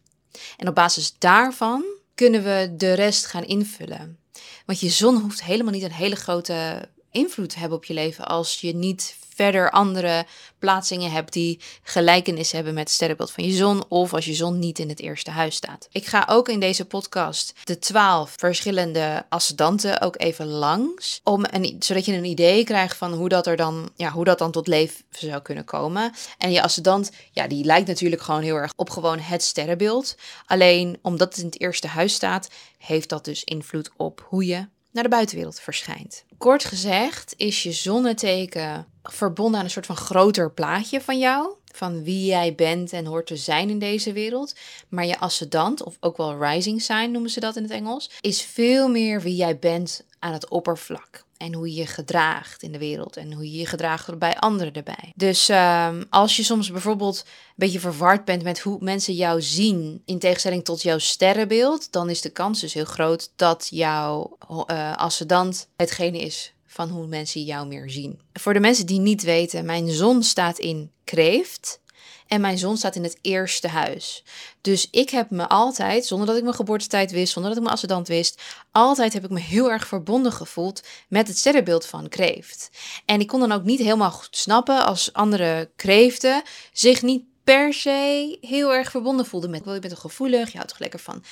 En 0.57 0.69
op 0.69 0.75
basis 0.75 1.15
daarvan 1.19 1.85
kunnen 2.15 2.43
we 2.43 2.75
de 2.77 2.93
rest 2.93 3.27
gaan 3.27 3.45
invullen. 3.45 4.19
Want 4.67 4.81
je 4.81 4.89
zon 4.89 5.21
hoeft 5.21 5.43
helemaal 5.43 5.73
niet 5.73 5.83
een 5.83 5.93
hele 5.93 6.17
grote 6.17 6.89
invloed 7.11 7.49
te 7.49 7.59
hebben 7.59 7.79
op 7.79 7.85
je 7.85 7.95
leven 7.95 8.27
als 8.27 8.61
je 8.61 8.75
niet 8.75 9.17
verder 9.35 9.71
andere 9.71 10.27
plaatsingen 10.59 11.11
hebt 11.11 11.33
die 11.33 11.61
gelijkenis 11.83 12.53
hebben 12.53 12.75
met 12.75 12.83
het 12.83 12.93
sterrenbeeld 12.93 13.31
van 13.31 13.45
je 13.45 13.53
zon 13.53 13.85
of 13.89 14.13
als 14.15 14.25
je 14.25 14.35
zon 14.35 14.59
niet 14.59 14.79
in 14.79 14.89
het 14.89 15.01
eerste 15.01 15.31
huis 15.31 15.55
staat. 15.55 15.89
Ik 15.91 16.07
ga 16.07 16.27
ook 16.31 16.49
in 16.49 16.61
deze 16.61 16.85
podcast 16.85 17.53
de 17.65 17.79
twaalf 17.79 18.35
verschillende 18.37 19.27
ascendanten 19.29 20.01
ook 20.01 20.21
even 20.21 20.47
langs, 20.47 21.21
om 21.25 21.45
een, 21.51 21.77
zodat 21.79 22.05
je 22.05 22.17
een 22.17 22.25
idee 22.25 22.65
krijgt 22.65 22.97
van 22.97 23.13
hoe 23.13 23.29
dat 23.29 23.47
er 23.47 23.57
dan, 23.57 23.91
ja, 23.97 24.11
hoe 24.11 24.25
dat 24.25 24.39
dan 24.39 24.51
tot 24.51 24.67
leven 24.67 25.05
zou 25.11 25.43
kunnen 25.43 25.65
komen. 25.65 26.13
En 26.39 26.53
je 26.53 26.63
ascendant, 26.63 27.11
ja, 27.31 27.47
die 27.47 27.65
lijkt 27.65 27.89
natuurlijk 27.89 28.23
gewoon 28.23 28.43
heel 28.43 28.57
erg 28.57 28.73
op 28.77 28.91
gewoon 28.91 29.19
het 29.19 29.43
sterrenbeeld. 29.43 30.15
Alleen 30.47 30.99
omdat 31.03 31.29
het 31.29 31.39
in 31.39 31.47
het 31.47 31.61
eerste 31.61 31.87
huis 31.87 32.15
staat, 32.15 32.49
heeft 32.79 33.09
dat 33.09 33.25
dus 33.25 33.45
invloed 33.45 33.91
op 33.97 34.27
hoe 34.29 34.47
je 34.47 34.67
naar 34.91 35.03
de 35.03 35.09
buitenwereld 35.09 35.61
verschijnt. 35.61 36.25
Kort 36.39 36.65
gezegd 36.65 37.35
is 37.37 37.63
je 37.63 37.73
zonneteken 37.73 38.87
verbonden 39.13 39.59
aan 39.59 39.65
een 39.65 39.71
soort 39.71 39.87
van 39.87 39.97
groter 39.97 40.51
plaatje 40.51 41.01
van 41.01 41.19
jou. 41.19 41.49
Van 41.73 42.03
wie 42.03 42.25
jij 42.27 42.55
bent 42.55 42.93
en 42.93 43.07
hoort 43.07 43.27
te 43.27 43.37
zijn 43.37 43.71
in 43.71 43.79
deze 43.79 44.13
wereld. 44.13 44.55
Maar 44.89 45.07
je 45.07 45.19
ascendant, 45.19 45.83
of 45.83 45.97
ook 46.01 46.17
wel 46.17 46.45
rising 46.45 46.83
sign 46.83 47.11
noemen 47.11 47.31
ze 47.31 47.41
dat 47.41 47.57
in 47.57 47.63
het 47.63 47.73
Engels, 47.73 48.11
is 48.21 48.43
veel 48.43 48.89
meer 48.89 49.21
wie 49.21 49.37
jij 49.37 49.59
bent 49.59 50.05
aan 50.19 50.33
het 50.33 50.49
oppervlak. 50.49 51.25
En 51.37 51.55
hoe 51.55 51.69
je 51.69 51.75
je 51.75 51.87
gedraagt 51.87 52.63
in 52.63 52.73
de 52.73 52.79
wereld. 52.79 53.17
En 53.17 53.33
hoe 53.33 53.51
je 53.51 53.59
je 53.59 53.67
gedraagt 53.67 54.19
bij 54.19 54.37
anderen 54.37 54.73
erbij. 54.73 55.13
Dus 55.15 55.49
ehm, 55.49 56.05
als 56.11 56.37
je 56.37 56.43
soms 56.43 56.71
bijvoorbeeld 56.71 57.19
een 57.27 57.55
beetje 57.55 57.81
verward 57.81 58.25
bent 58.25 58.43
met 58.43 58.61
hoe 58.61 58.77
mensen 58.81 59.15
jou 59.15 59.43
zien. 59.43 60.03
In 60.05 60.19
tegenstelling 60.19 60.65
tot 60.65 60.83
jouw 60.83 60.99
sterrenbeeld. 60.99 61.93
Dan 61.93 62.11
is 62.11 62.21
de 62.21 62.31
kans 62.31 62.61
dus 62.61 62.75
heel 62.75 62.85
groot 62.85 63.31
dat 63.37 63.67
jouw 63.71 64.37
uh, 64.71 64.97
ascendant 64.97 65.69
hetgene 65.77 66.19
is 66.19 66.55
van 66.75 66.89
hoe 66.89 67.07
mensen 67.07 67.43
jou 67.43 67.67
meer 67.67 67.91
zien. 67.91 68.21
Voor 68.33 68.53
de 68.53 68.61
mensen 68.61 68.87
die 68.87 69.01
niet 69.01 69.23
weten, 69.23 69.65
mijn 69.65 69.91
zon 69.91 70.23
staat 70.23 70.59
in 70.59 70.91
kreeft. 71.05 71.81
En 72.27 72.41
mijn 72.41 72.59
zon 72.59 72.77
staat 72.77 72.97
in 72.97 73.03
het 73.03 73.19
eerste 73.21 73.69
huis. 73.69 74.25
Dus 74.61 74.89
ik 74.91 75.11
heb 75.11 75.31
me 75.31 75.49
altijd, 75.49 76.07
zonder 76.07 76.27
dat 76.27 76.37
ik 76.37 76.43
mijn 76.43 76.55
geboortetijd 76.55 77.11
wist, 77.11 77.33
zonder 77.33 77.51
dat 77.51 77.59
ik 77.59 77.67
mijn 77.67 77.75
ascendant 77.75 78.09
wist, 78.09 78.43
altijd 78.71 79.13
heb 79.13 79.25
ik 79.25 79.31
me 79.31 79.41
heel 79.41 79.71
erg 79.71 79.87
verbonden 79.87 80.33
gevoeld 80.33 80.83
met 81.09 81.29
het 81.29 81.39
sterrenbeeld 81.39 81.87
van 81.87 82.09
kreeft. 82.09 82.71
En 83.05 83.21
ik 83.21 83.27
kon 83.27 83.41
dan 83.41 83.53
ook 83.53 83.65
niet 83.65 83.79
helemaal 83.79 84.11
goed 84.11 84.37
snappen 84.37 84.85
als 84.87 85.13
andere 85.13 85.71
kreeften 85.77 86.43
zich 86.73 87.03
niet 87.03 87.25
per 87.45 87.75
se 87.75 88.39
heel 88.41 88.75
erg 88.75 88.91
verbonden 88.91 89.27
voelde 89.27 89.49
met. 89.49 89.65
Je 89.65 89.71
bent 89.79 89.89
toch 89.89 90.01
gevoelig, 90.01 90.51
je 90.51 90.57
houdt 90.57 90.71
toch 90.71 90.79
lekker 90.79 90.99
van 90.99 91.23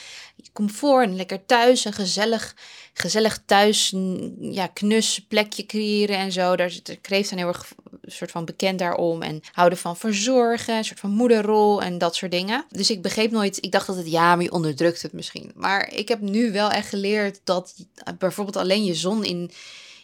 comfort 0.53 1.05
en 1.05 1.17
lekker 1.17 1.47
thuis, 1.47 1.85
een 1.85 1.93
gezellig, 1.93 2.57
gezellig 2.93 3.43
thuis, 3.47 3.95
ja, 4.41 4.67
knus 4.67 5.25
plekje 5.29 5.67
creëren 5.67 6.17
en 6.17 6.33
zo. 6.33 6.57
Daar 6.57 6.73
kreeft 7.01 7.29
dan 7.29 7.39
heel 7.39 7.49
erg 7.49 7.73
een 8.01 8.13
soort 8.13 8.31
van 8.31 8.45
bekend 8.45 8.79
daarom 8.79 9.23
en 9.23 9.41
houden 9.53 9.79
van 9.79 9.97
verzorgen, 9.97 10.77
een 10.77 10.85
soort 10.85 11.01
van 11.01 11.11
moederrol 11.11 11.83
en 11.83 11.99
dat 11.99 12.17
soort 12.17 12.31
dingen. 12.31 12.65
Dus 12.69 12.91
ik 12.91 13.03
begreep 13.03 13.31
nooit, 13.31 13.65
ik 13.65 13.73
dacht 13.73 13.87
dat 13.87 13.97
het 13.97 14.11
ja, 14.11 14.35
maar 14.35 14.45
je 14.45 14.53
onderdrukt 14.53 15.03
het 15.03 15.13
misschien. 15.13 15.53
Maar 15.55 15.93
ik 15.93 16.09
heb 16.09 16.21
nu 16.21 16.53
wel 16.53 16.71
echt 16.71 16.89
geleerd 16.89 17.41
dat 17.45 17.75
bijvoorbeeld 18.19 18.57
alleen 18.57 18.85
je 18.85 18.95
zon 18.95 19.25
in 19.25 19.51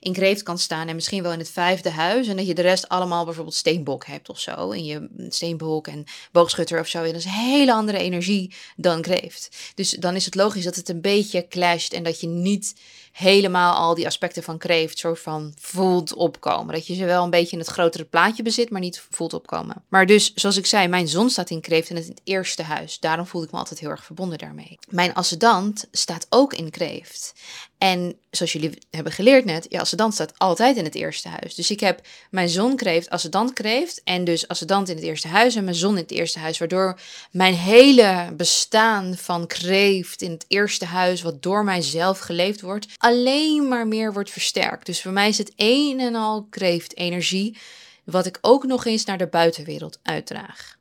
in 0.01 0.13
kreeft 0.13 0.43
kan 0.43 0.59
staan 0.59 0.89
en 0.89 0.95
misschien 0.95 1.23
wel 1.23 1.33
in 1.33 1.39
het 1.39 1.51
vijfde 1.51 1.91
huis. 1.91 2.27
En 2.29 2.37
dat 2.37 2.47
je 2.47 2.55
de 2.55 2.63
rest 2.63 2.89
allemaal 2.89 3.25
bijvoorbeeld 3.25 3.55
steenbok 3.55 4.07
hebt 4.07 4.29
of 4.29 4.41
zo. 4.41 4.71
In 4.71 4.85
je 4.85 5.09
steenbok 5.29 5.87
en 5.87 6.05
boogschutter 6.33 6.81
of 6.81 6.89
zo. 6.89 6.99
En 6.99 7.13
dat 7.13 7.15
is 7.15 7.25
een 7.25 7.31
hele 7.31 7.73
andere 7.73 7.99
energie 7.99 8.55
dan 8.77 9.03
kreeft. 9.03 9.73
Dus 9.75 9.91
dan 9.91 10.15
is 10.15 10.25
het 10.25 10.35
logisch 10.35 10.65
dat 10.65 10.77
het 10.77 10.89
een 10.89 11.01
beetje 11.01 11.49
clasht 11.49 11.93
en 11.93 12.03
dat 12.03 12.21
je 12.21 12.27
niet 12.27 12.75
helemaal 13.13 13.75
al 13.75 13.95
die 13.95 14.07
aspecten 14.07 14.43
van 14.43 14.59
kreeft 14.59 14.99
soort 14.99 15.21
van 15.21 15.55
voelt 15.61 16.15
opkomen. 16.15 16.75
Dat 16.75 16.87
je 16.87 16.95
ze 16.95 17.05
wel 17.05 17.25
een 17.25 17.31
beetje 17.31 17.53
in 17.53 17.59
het 17.59 17.69
grotere 17.69 18.05
plaatje 18.05 18.43
bezit, 18.43 18.71
maar 18.71 18.81
niet 18.81 19.07
voelt 19.11 19.33
opkomen. 19.33 19.83
Maar 19.89 20.07
dus, 20.07 20.35
zoals 20.35 20.57
ik 20.57 20.67
zei, 20.67 20.89
mijn 20.89 21.09
zon 21.09 21.31
staat 21.31 21.51
in 21.51 21.61
kreeft 21.61 21.91
en 21.91 21.97
het 21.97 22.05
in 22.05 22.11
het 22.11 22.21
eerste 22.25 22.63
huis. 22.63 22.99
Daarom 23.01 23.27
voel 23.27 23.43
ik 23.43 23.51
me 23.51 23.59
altijd 23.59 23.81
heel 23.81 23.91
erg 23.91 24.05
verbonden 24.05 24.39
daarmee. 24.39 24.79
Mijn 24.89 25.15
ascendant 25.15 25.87
staat 25.93 26.27
ook 26.29 26.53
in 26.55 26.71
kreeft. 26.71 27.35
En 27.79 28.19
zoals 28.31 28.53
jullie 28.53 28.79
hebben 28.91 29.13
geleerd 29.13 29.45
net, 29.45 29.67
ja, 29.69 29.81
ascendant 29.81 30.15
staat 30.15 30.33
altijd 30.37 30.77
in 30.77 30.85
het 30.85 30.95
eerste 30.95 31.29
huis. 31.29 31.55
Dus 31.55 31.71
ik 31.71 31.81
heb 31.81 32.01
mijn 32.31 32.49
zon 32.49 32.77
kreeft, 32.77 33.11
ascendant 33.11 33.53
kreeft. 33.53 34.01
En 34.05 34.25
dus 34.25 34.49
ascendant 34.49 34.89
in 34.89 34.97
het 34.97 35.05
eerste 35.05 35.29
huis 35.29 35.55
en 35.55 35.65
mijn 35.65 35.77
zon 35.77 35.97
in 35.97 36.03
het 36.03 36.11
eerste 36.11 36.39
huis. 36.39 36.59
Waardoor 36.59 37.01
mijn 37.31 37.55
hele 37.55 38.33
bestaan 38.37 39.17
van 39.17 39.47
kreeft 39.47 40.23
in 40.23 40.31
het 40.31 40.45
eerste 40.49 40.85
huis, 40.85 41.23
wat 41.23 41.43
door 41.43 41.65
mijzelf 41.65 42.19
geleefd 42.19 42.61
wordt, 42.61 42.87
alleen 42.99 43.69
maar 43.69 43.87
meer 43.87 44.13
wordt 44.13 44.31
versterkt. 44.31 44.87
Dus 44.87 45.03
voor 45.03 45.13
mij 45.13 45.29
is 45.29 45.39
het 45.39 45.53
een 45.57 46.01
en 46.01 46.15
al 46.15 46.47
kreeft 46.51 46.97
energie, 46.97 47.59
wat 48.05 48.27
ik 48.27 48.39
ook 48.41 48.65
nog 48.65 48.85
eens 48.85 49.05
naar 49.05 49.19
de 49.19 49.27
buitenwereld 49.27 49.99
uitdraag. 50.03 50.77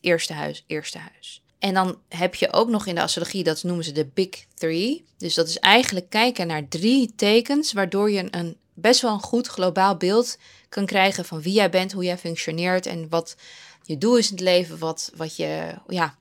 Eerste 0.00 0.32
huis, 0.32 0.64
eerste 0.66 0.98
huis. 0.98 1.42
En 1.58 1.74
dan 1.74 1.98
heb 2.08 2.34
je 2.34 2.52
ook 2.52 2.68
nog 2.68 2.86
in 2.86 2.94
de 2.94 3.02
astrologie, 3.02 3.44
dat 3.44 3.62
noemen 3.62 3.84
ze 3.84 3.92
de 3.92 4.06
Big 4.14 4.44
Three. 4.54 5.04
Dus 5.18 5.34
dat 5.34 5.48
is 5.48 5.58
eigenlijk 5.58 6.10
kijken 6.10 6.46
naar 6.46 6.68
drie 6.68 7.12
tekens, 7.16 7.72
waardoor 7.72 8.10
je 8.10 8.28
een 8.30 8.56
best 8.74 9.00
wel 9.00 9.12
een 9.12 9.20
goed 9.20 9.46
globaal 9.46 9.96
beeld 9.96 10.38
kan 10.68 10.86
krijgen 10.86 11.24
van 11.24 11.42
wie 11.42 11.52
jij 11.52 11.70
bent, 11.70 11.92
hoe 11.92 12.04
jij 12.04 12.18
functioneert 12.18 12.86
en 12.86 13.08
wat 13.08 13.36
je 13.82 13.98
doel 13.98 14.16
is 14.16 14.30
in 14.30 14.34
het 14.34 14.44
leven, 14.44 14.78
wat, 14.78 15.12
wat 15.16 15.36
je, 15.36 15.74
ja, 15.86 16.16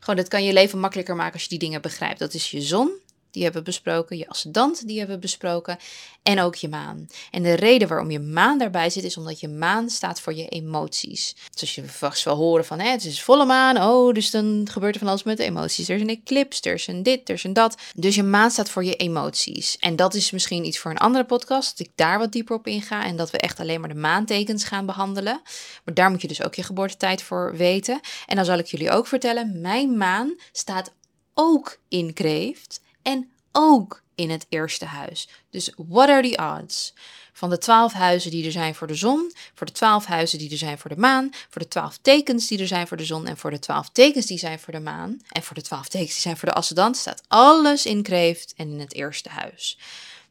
gewoon 0.00 0.16
dat 0.16 0.28
kan 0.28 0.44
je 0.44 0.52
leven 0.52 0.78
makkelijker 0.78 1.16
maken 1.16 1.32
als 1.32 1.42
je 1.42 1.48
die 1.48 1.58
dingen 1.58 1.82
begrijpt. 1.82 2.18
Dat 2.18 2.34
is 2.34 2.50
je 2.50 2.60
zon, 2.60 2.90
die 3.38 3.46
hebben 3.46 3.64
besproken, 3.64 4.16
je 4.16 4.28
ascendant, 4.28 4.86
die 4.86 4.98
hebben 4.98 5.20
besproken, 5.20 5.78
en 6.22 6.40
ook 6.40 6.54
je 6.54 6.68
maan. 6.68 7.08
En 7.30 7.42
de 7.42 7.54
reden 7.54 7.88
waarom 7.88 8.10
je 8.10 8.20
maan 8.20 8.58
daarbij 8.58 8.90
zit, 8.90 9.04
is 9.04 9.16
omdat 9.16 9.40
je 9.40 9.48
maan 9.48 9.90
staat 9.90 10.20
voor 10.20 10.34
je 10.34 10.48
emoties. 10.48 11.36
Zoals 11.50 11.74
je 11.74 11.88
vast 11.88 12.24
wel 12.24 12.34
horen 12.36 12.64
van, 12.64 12.80
hè, 12.80 12.90
het 12.90 13.04
is 13.04 13.22
volle 13.22 13.44
maan, 13.44 13.82
oh, 13.82 14.14
dus 14.14 14.30
dan 14.30 14.68
gebeurt 14.70 14.94
er 14.94 15.00
van 15.00 15.08
alles 15.08 15.22
met 15.22 15.36
de 15.36 15.44
emoties. 15.44 15.88
Er 15.88 15.94
is 15.94 16.00
een 16.00 16.08
eclipse, 16.08 16.62
er 16.62 16.74
is 16.74 16.86
een 16.86 17.02
dit, 17.02 17.28
er 17.28 17.34
is 17.34 17.44
een 17.44 17.52
dat. 17.52 17.76
Dus 17.94 18.14
je 18.14 18.22
maan 18.22 18.50
staat 18.50 18.70
voor 18.70 18.84
je 18.84 18.96
emoties. 18.96 19.76
En 19.78 19.96
dat 19.96 20.14
is 20.14 20.30
misschien 20.30 20.64
iets 20.64 20.78
voor 20.78 20.90
een 20.90 20.98
andere 20.98 21.24
podcast, 21.24 21.78
dat 21.78 21.86
ik 21.86 21.92
daar 21.94 22.18
wat 22.18 22.32
dieper 22.32 22.56
op 22.56 22.66
inga 22.66 23.04
en 23.04 23.16
dat 23.16 23.30
we 23.30 23.38
echt 23.38 23.60
alleen 23.60 23.80
maar 23.80 23.88
de 23.88 23.94
maantekens 23.94 24.64
gaan 24.64 24.86
behandelen. 24.86 25.40
Maar 25.84 25.94
daar 25.94 26.10
moet 26.10 26.22
je 26.22 26.28
dus 26.28 26.42
ook 26.42 26.54
je 26.54 26.62
geboortetijd 26.62 27.22
voor 27.22 27.56
weten. 27.56 28.00
En 28.26 28.36
dan 28.36 28.44
zal 28.44 28.58
ik 28.58 28.66
jullie 28.66 28.90
ook 28.90 29.06
vertellen, 29.06 29.60
mijn 29.60 29.96
maan 29.96 30.34
staat 30.52 30.92
ook 31.34 31.78
in 31.88 32.12
kreeft 32.12 32.80
en 33.08 33.30
ook 33.52 34.02
in 34.14 34.30
het 34.30 34.46
eerste 34.48 34.84
huis. 34.84 35.28
Dus 35.50 35.72
what 35.76 36.08
are 36.08 36.30
the 36.30 36.56
odds? 36.56 36.94
Van 37.32 37.50
de 37.50 37.58
twaalf 37.58 37.92
huizen 37.92 38.30
die 38.30 38.44
er 38.44 38.52
zijn 38.52 38.74
voor 38.74 38.86
de 38.86 38.94
zon, 38.94 39.32
voor 39.54 39.66
de 39.66 39.72
twaalf 39.72 40.04
huizen 40.04 40.38
die 40.38 40.50
er 40.50 40.56
zijn 40.56 40.78
voor 40.78 40.90
de 40.90 40.96
maan, 40.96 41.30
voor 41.48 41.62
de 41.62 41.68
twaalf 41.68 41.98
tekens 42.02 42.46
die 42.46 42.58
er 42.58 42.66
zijn 42.66 42.86
voor 42.86 42.96
de 42.96 43.04
zon 43.04 43.26
en 43.26 43.36
voor 43.36 43.50
de 43.50 43.58
twaalf 43.58 43.88
tekens 43.88 44.26
die 44.26 44.38
zijn 44.38 44.58
voor 44.58 44.72
de 44.72 44.80
maan 44.80 45.20
en 45.30 45.42
voor 45.42 45.56
de 45.56 45.62
twaalf 45.62 45.88
tekens 45.88 46.12
die 46.12 46.20
zijn 46.20 46.36
voor 46.36 46.48
de 46.48 46.54
ascendant, 46.54 46.96
staat 46.96 47.22
alles 47.28 47.86
in 47.86 48.02
kreeft 48.02 48.54
en 48.56 48.70
in 48.70 48.80
het 48.80 48.94
eerste 48.94 49.28
huis. 49.28 49.78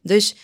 Dus 0.00 0.34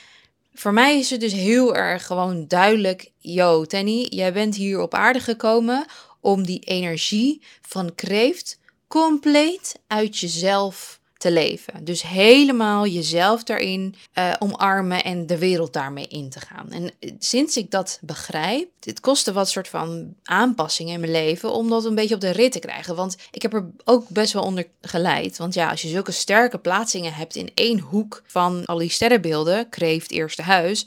voor 0.54 0.72
mij 0.72 0.98
is 0.98 1.10
het 1.10 1.20
dus 1.20 1.32
heel 1.32 1.76
erg 1.76 2.06
gewoon 2.06 2.46
duidelijk, 2.48 3.10
yo 3.18 3.64
Tenny, 3.64 4.06
jij 4.10 4.32
bent 4.32 4.56
hier 4.56 4.80
op 4.80 4.94
aarde 4.94 5.20
gekomen 5.20 5.86
om 6.20 6.44
die 6.46 6.60
energie 6.60 7.42
van 7.62 7.94
kreeft 7.94 8.58
compleet 8.88 9.78
uit 9.86 10.18
jezelf 10.18 11.00
te 11.16 11.30
leven. 11.30 11.84
Dus 11.84 12.02
helemaal 12.02 12.86
jezelf 12.86 13.42
daarin 13.42 13.94
uh, 14.18 14.32
omarmen 14.38 15.04
en 15.04 15.26
de 15.26 15.38
wereld 15.38 15.72
daarmee 15.72 16.06
in 16.08 16.30
te 16.30 16.40
gaan. 16.40 16.70
En 16.70 16.90
eh, 16.98 17.12
sinds 17.18 17.56
ik 17.56 17.70
dat 17.70 17.98
begrijp, 18.00 18.68
het 18.80 19.00
kostte 19.00 19.32
wat 19.32 19.50
soort 19.50 19.68
van 19.68 20.14
aanpassingen 20.22 20.94
in 20.94 21.00
mijn 21.00 21.12
leven 21.12 21.52
om 21.52 21.68
dat 21.68 21.84
een 21.84 21.94
beetje 21.94 22.14
op 22.14 22.20
de 22.20 22.30
rit 22.30 22.52
te 22.52 22.58
krijgen. 22.58 22.96
Want 22.96 23.16
ik 23.30 23.42
heb 23.42 23.52
er 23.52 23.70
ook 23.84 24.08
best 24.08 24.32
wel 24.32 24.42
onder 24.42 24.66
geleid. 24.80 25.36
Want 25.36 25.54
ja, 25.54 25.70
als 25.70 25.82
je 25.82 25.88
zulke 25.88 26.12
sterke 26.12 26.58
plaatsingen 26.58 27.14
hebt 27.14 27.36
in 27.36 27.50
één 27.54 27.78
hoek 27.78 28.22
van 28.26 28.64
al 28.64 28.78
die 28.78 28.90
sterrenbeelden, 28.90 29.68
kreeft, 29.68 30.10
eerste 30.10 30.42
huis, 30.42 30.86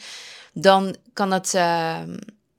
dan 0.54 0.96
kan 1.14 1.32
het. 1.32 1.54
Uh, 1.54 1.62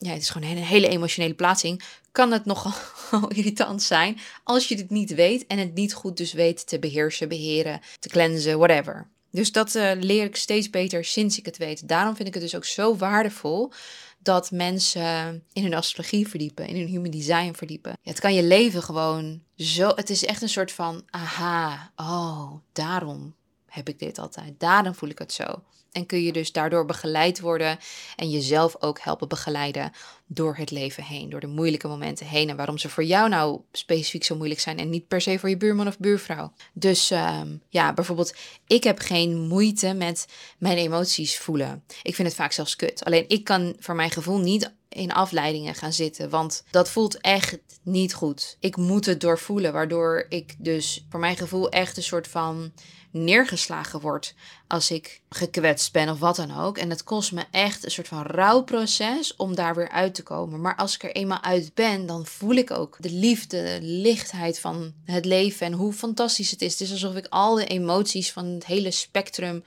ja, 0.01 0.13
het 0.13 0.23
is 0.23 0.31
gewoon 0.31 0.49
een 0.49 0.57
hele 0.57 0.89
emotionele 0.89 1.35
plaatsing 1.35 1.83
kan 2.19 2.33
het 2.33 2.45
nogal 2.45 2.73
irritant 3.29 3.83
zijn 3.83 4.19
als 4.45 4.69
je 4.69 4.77
het 4.77 4.91
niet 4.91 5.15
weet 5.15 5.47
en 5.47 5.59
het 5.59 5.75
niet 5.75 5.95
goed 5.95 6.17
dus 6.17 6.33
weet 6.33 6.67
te 6.67 6.79
beheersen, 6.79 7.29
beheren, 7.29 7.81
te 7.99 8.09
cleansen, 8.09 8.59
whatever. 8.59 9.09
Dus 9.31 9.53
dat 9.53 9.75
uh, 9.75 9.91
leer 10.01 10.25
ik 10.25 10.37
steeds 10.37 10.71
beter 10.71 11.05
sinds 11.05 11.39
ik 11.39 11.45
het 11.45 11.57
weet. 11.57 11.89
Daarom 11.89 12.17
vind 12.17 12.29
ik 12.29 12.35
het 12.35 12.43
dus 12.43 12.55
ook 12.55 12.65
zo 12.65 12.97
waardevol 12.97 13.73
dat 14.19 14.51
mensen 14.51 15.45
in 15.53 15.63
hun 15.63 15.75
astrologie 15.75 16.29
verdiepen, 16.29 16.67
in 16.67 16.77
hun 16.77 16.87
human 16.87 17.11
design 17.11 17.53
verdiepen. 17.53 17.99
Het 18.03 18.21
kan 18.21 18.35
je 18.35 18.43
leven 18.43 18.83
gewoon 18.83 19.43
zo. 19.57 19.93
Het 19.95 20.11
is 20.11 20.25
echt 20.25 20.43
een 20.43 20.49
soort 20.49 20.73
van 20.73 21.03
aha, 21.11 21.93
oh, 21.97 22.53
daarom 22.73 23.35
heb 23.67 23.89
ik 23.89 23.99
dit 23.99 24.19
altijd. 24.19 24.55
Daarom 24.61 24.95
voel 24.95 25.09
ik 25.09 25.19
het 25.19 25.33
zo. 25.33 25.63
En 25.93 26.07
kun 26.07 26.23
je 26.23 26.33
dus 26.33 26.53
daardoor 26.53 26.85
begeleid 26.85 27.41
worden 27.41 27.79
en 28.17 28.31
jezelf 28.31 28.77
ook 28.83 29.01
helpen 29.01 29.29
begeleiden 29.29 29.93
door 30.27 30.57
het 30.57 30.71
leven 30.71 31.05
heen, 31.05 31.31
door 31.31 31.41
de 31.41 31.47
moeilijke 31.47 31.89
momenten 31.89 32.27
heen. 32.27 32.49
En 32.49 32.57
waarom 32.57 32.79
ze 32.79 32.89
voor 32.89 33.05
jou 33.05 33.29
nou 33.29 33.61
specifiek 33.73 34.25
zo 34.25 34.37
moeilijk 34.37 34.61
zijn 34.61 34.79
en 34.79 34.91
niet 34.91 35.09
per 35.09 35.21
se 35.21 35.39
voor 35.39 35.49
je 35.49 35.57
buurman 35.57 35.87
of 35.87 35.99
buurvrouw. 35.99 36.53
Dus 36.73 37.11
ehm, 37.11 37.57
ja, 37.69 37.93
bijvoorbeeld, 37.93 38.35
ik 38.67 38.85
heb 38.85 38.99
geen 38.99 39.39
moeite 39.39 39.93
met 39.93 40.27
mijn 40.59 40.79
emoties 40.79 41.39
voelen. 41.39 41.85
Ik 42.03 42.15
vind 42.15 42.29
het 42.29 42.37
vaak 42.37 42.53
zelfs 42.53 42.77
kut. 42.77 43.05
Alleen 43.05 43.25
ik 43.29 43.45
kan 43.45 43.77
voor 43.79 43.95
mijn 43.95 44.11
gevoel 44.11 44.39
niet 44.39 44.73
in 44.89 45.13
afleidingen 45.13 45.75
gaan 45.75 45.93
zitten. 45.93 46.31
Want 46.31 46.65
dat 46.71 46.91
voelt 46.91 47.21
echt 47.21 47.59
niet 47.83 48.15
goed. 48.15 48.57
Ik 48.61 48.77
moet 48.77 49.07
het 49.07 49.21
doorvoelen, 49.21 49.73
waardoor 49.73 50.27
ik 50.29 50.55
dus 50.59 51.05
voor 51.11 51.21
mijn 51.21 51.37
gevoel 51.37 51.69
echt 51.69 51.97
een 51.97 52.03
soort 52.03 52.29
van 52.29 52.73
neergeslagen 53.11 54.01
word 54.01 54.35
als 54.67 54.91
ik 54.91 55.21
gekwetst 55.29 55.93
ben 55.93 56.09
of 56.09 56.19
wat 56.19 56.37
dan 56.37 56.59
ook. 56.59 56.79
En 56.79 56.91
het 56.91 57.05
kost 57.05 57.33
me 57.33 57.45
echt 57.51 57.85
een 57.85 57.91
soort 57.91 58.09
van 58.09 58.23
rouwproces 58.23 59.37
om 59.37 59.55
daar 59.55 59.75
weer 59.75 59.89
uit 59.89 60.15
te 60.15 60.23
komen. 60.23 60.61
Maar 60.61 60.77
als 60.77 60.95
ik 60.95 61.03
er 61.03 61.13
eenmaal 61.13 61.43
uit 61.43 61.75
ben, 61.75 62.07
dan 62.07 62.27
voel 62.27 62.55
ik 62.55 62.71
ook 62.71 62.97
de 63.01 63.11
liefde, 63.11 63.63
de 63.63 63.79
lichtheid 63.81 64.59
van 64.59 64.93
het 65.05 65.25
leven 65.25 65.67
en 65.67 65.73
hoe 65.73 65.93
fantastisch 65.93 66.51
het 66.51 66.63
is. 66.63 66.73
Het 66.73 66.81
is 66.81 66.91
alsof 66.91 67.15
ik 67.15 67.27
al 67.29 67.55
de 67.55 67.67
emoties 67.67 68.33
van 68.33 68.47
het 68.47 68.67
hele 68.67 68.91
spectrum 68.91 69.65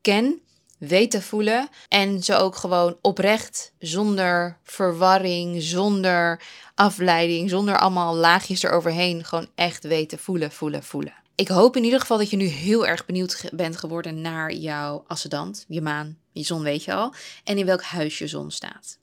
ken 0.00 0.40
weet 0.88 1.10
te 1.10 1.22
voelen. 1.22 1.68
En 1.88 2.22
ze 2.22 2.34
ook 2.34 2.56
gewoon 2.56 2.96
oprecht, 3.00 3.72
zonder 3.78 4.58
verwarring, 4.62 5.62
zonder 5.62 6.42
afleiding, 6.74 7.50
zonder 7.50 7.78
allemaal 7.78 8.14
laagjes 8.14 8.62
eroverheen, 8.62 9.24
gewoon 9.24 9.48
echt 9.54 9.84
weten 9.84 10.18
voelen, 10.18 10.52
voelen, 10.52 10.82
voelen. 10.82 11.14
Ik 11.34 11.48
hoop 11.48 11.76
in 11.76 11.84
ieder 11.84 12.00
geval 12.00 12.18
dat 12.18 12.30
je 12.30 12.36
nu 12.36 12.44
heel 12.44 12.86
erg 12.86 13.06
benieuwd 13.06 13.44
bent 13.52 13.76
geworden 13.76 14.20
naar 14.20 14.52
jouw 14.52 15.04
ascendant, 15.06 15.64
je 15.68 15.80
maan, 15.80 16.18
je 16.32 16.42
zon 16.42 16.62
weet 16.62 16.84
je 16.84 16.94
al, 16.94 17.14
en 17.44 17.58
in 17.58 17.66
welk 17.66 17.82
huis 17.82 18.18
je 18.18 18.26
zon 18.26 18.50
staat. 18.50 18.98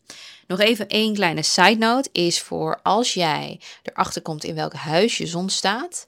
Nog 0.47 0.59
even 0.59 0.87
één 0.87 1.13
kleine 1.13 1.43
side 1.43 1.77
note 1.77 2.09
is 2.11 2.41
voor 2.41 2.79
als 2.83 3.13
jij 3.13 3.59
erachter 3.83 4.21
komt 4.21 4.43
in 4.43 4.55
welk 4.55 4.73
huis 4.73 5.17
je 5.17 5.27
zon 5.27 5.49
staat, 5.49 6.07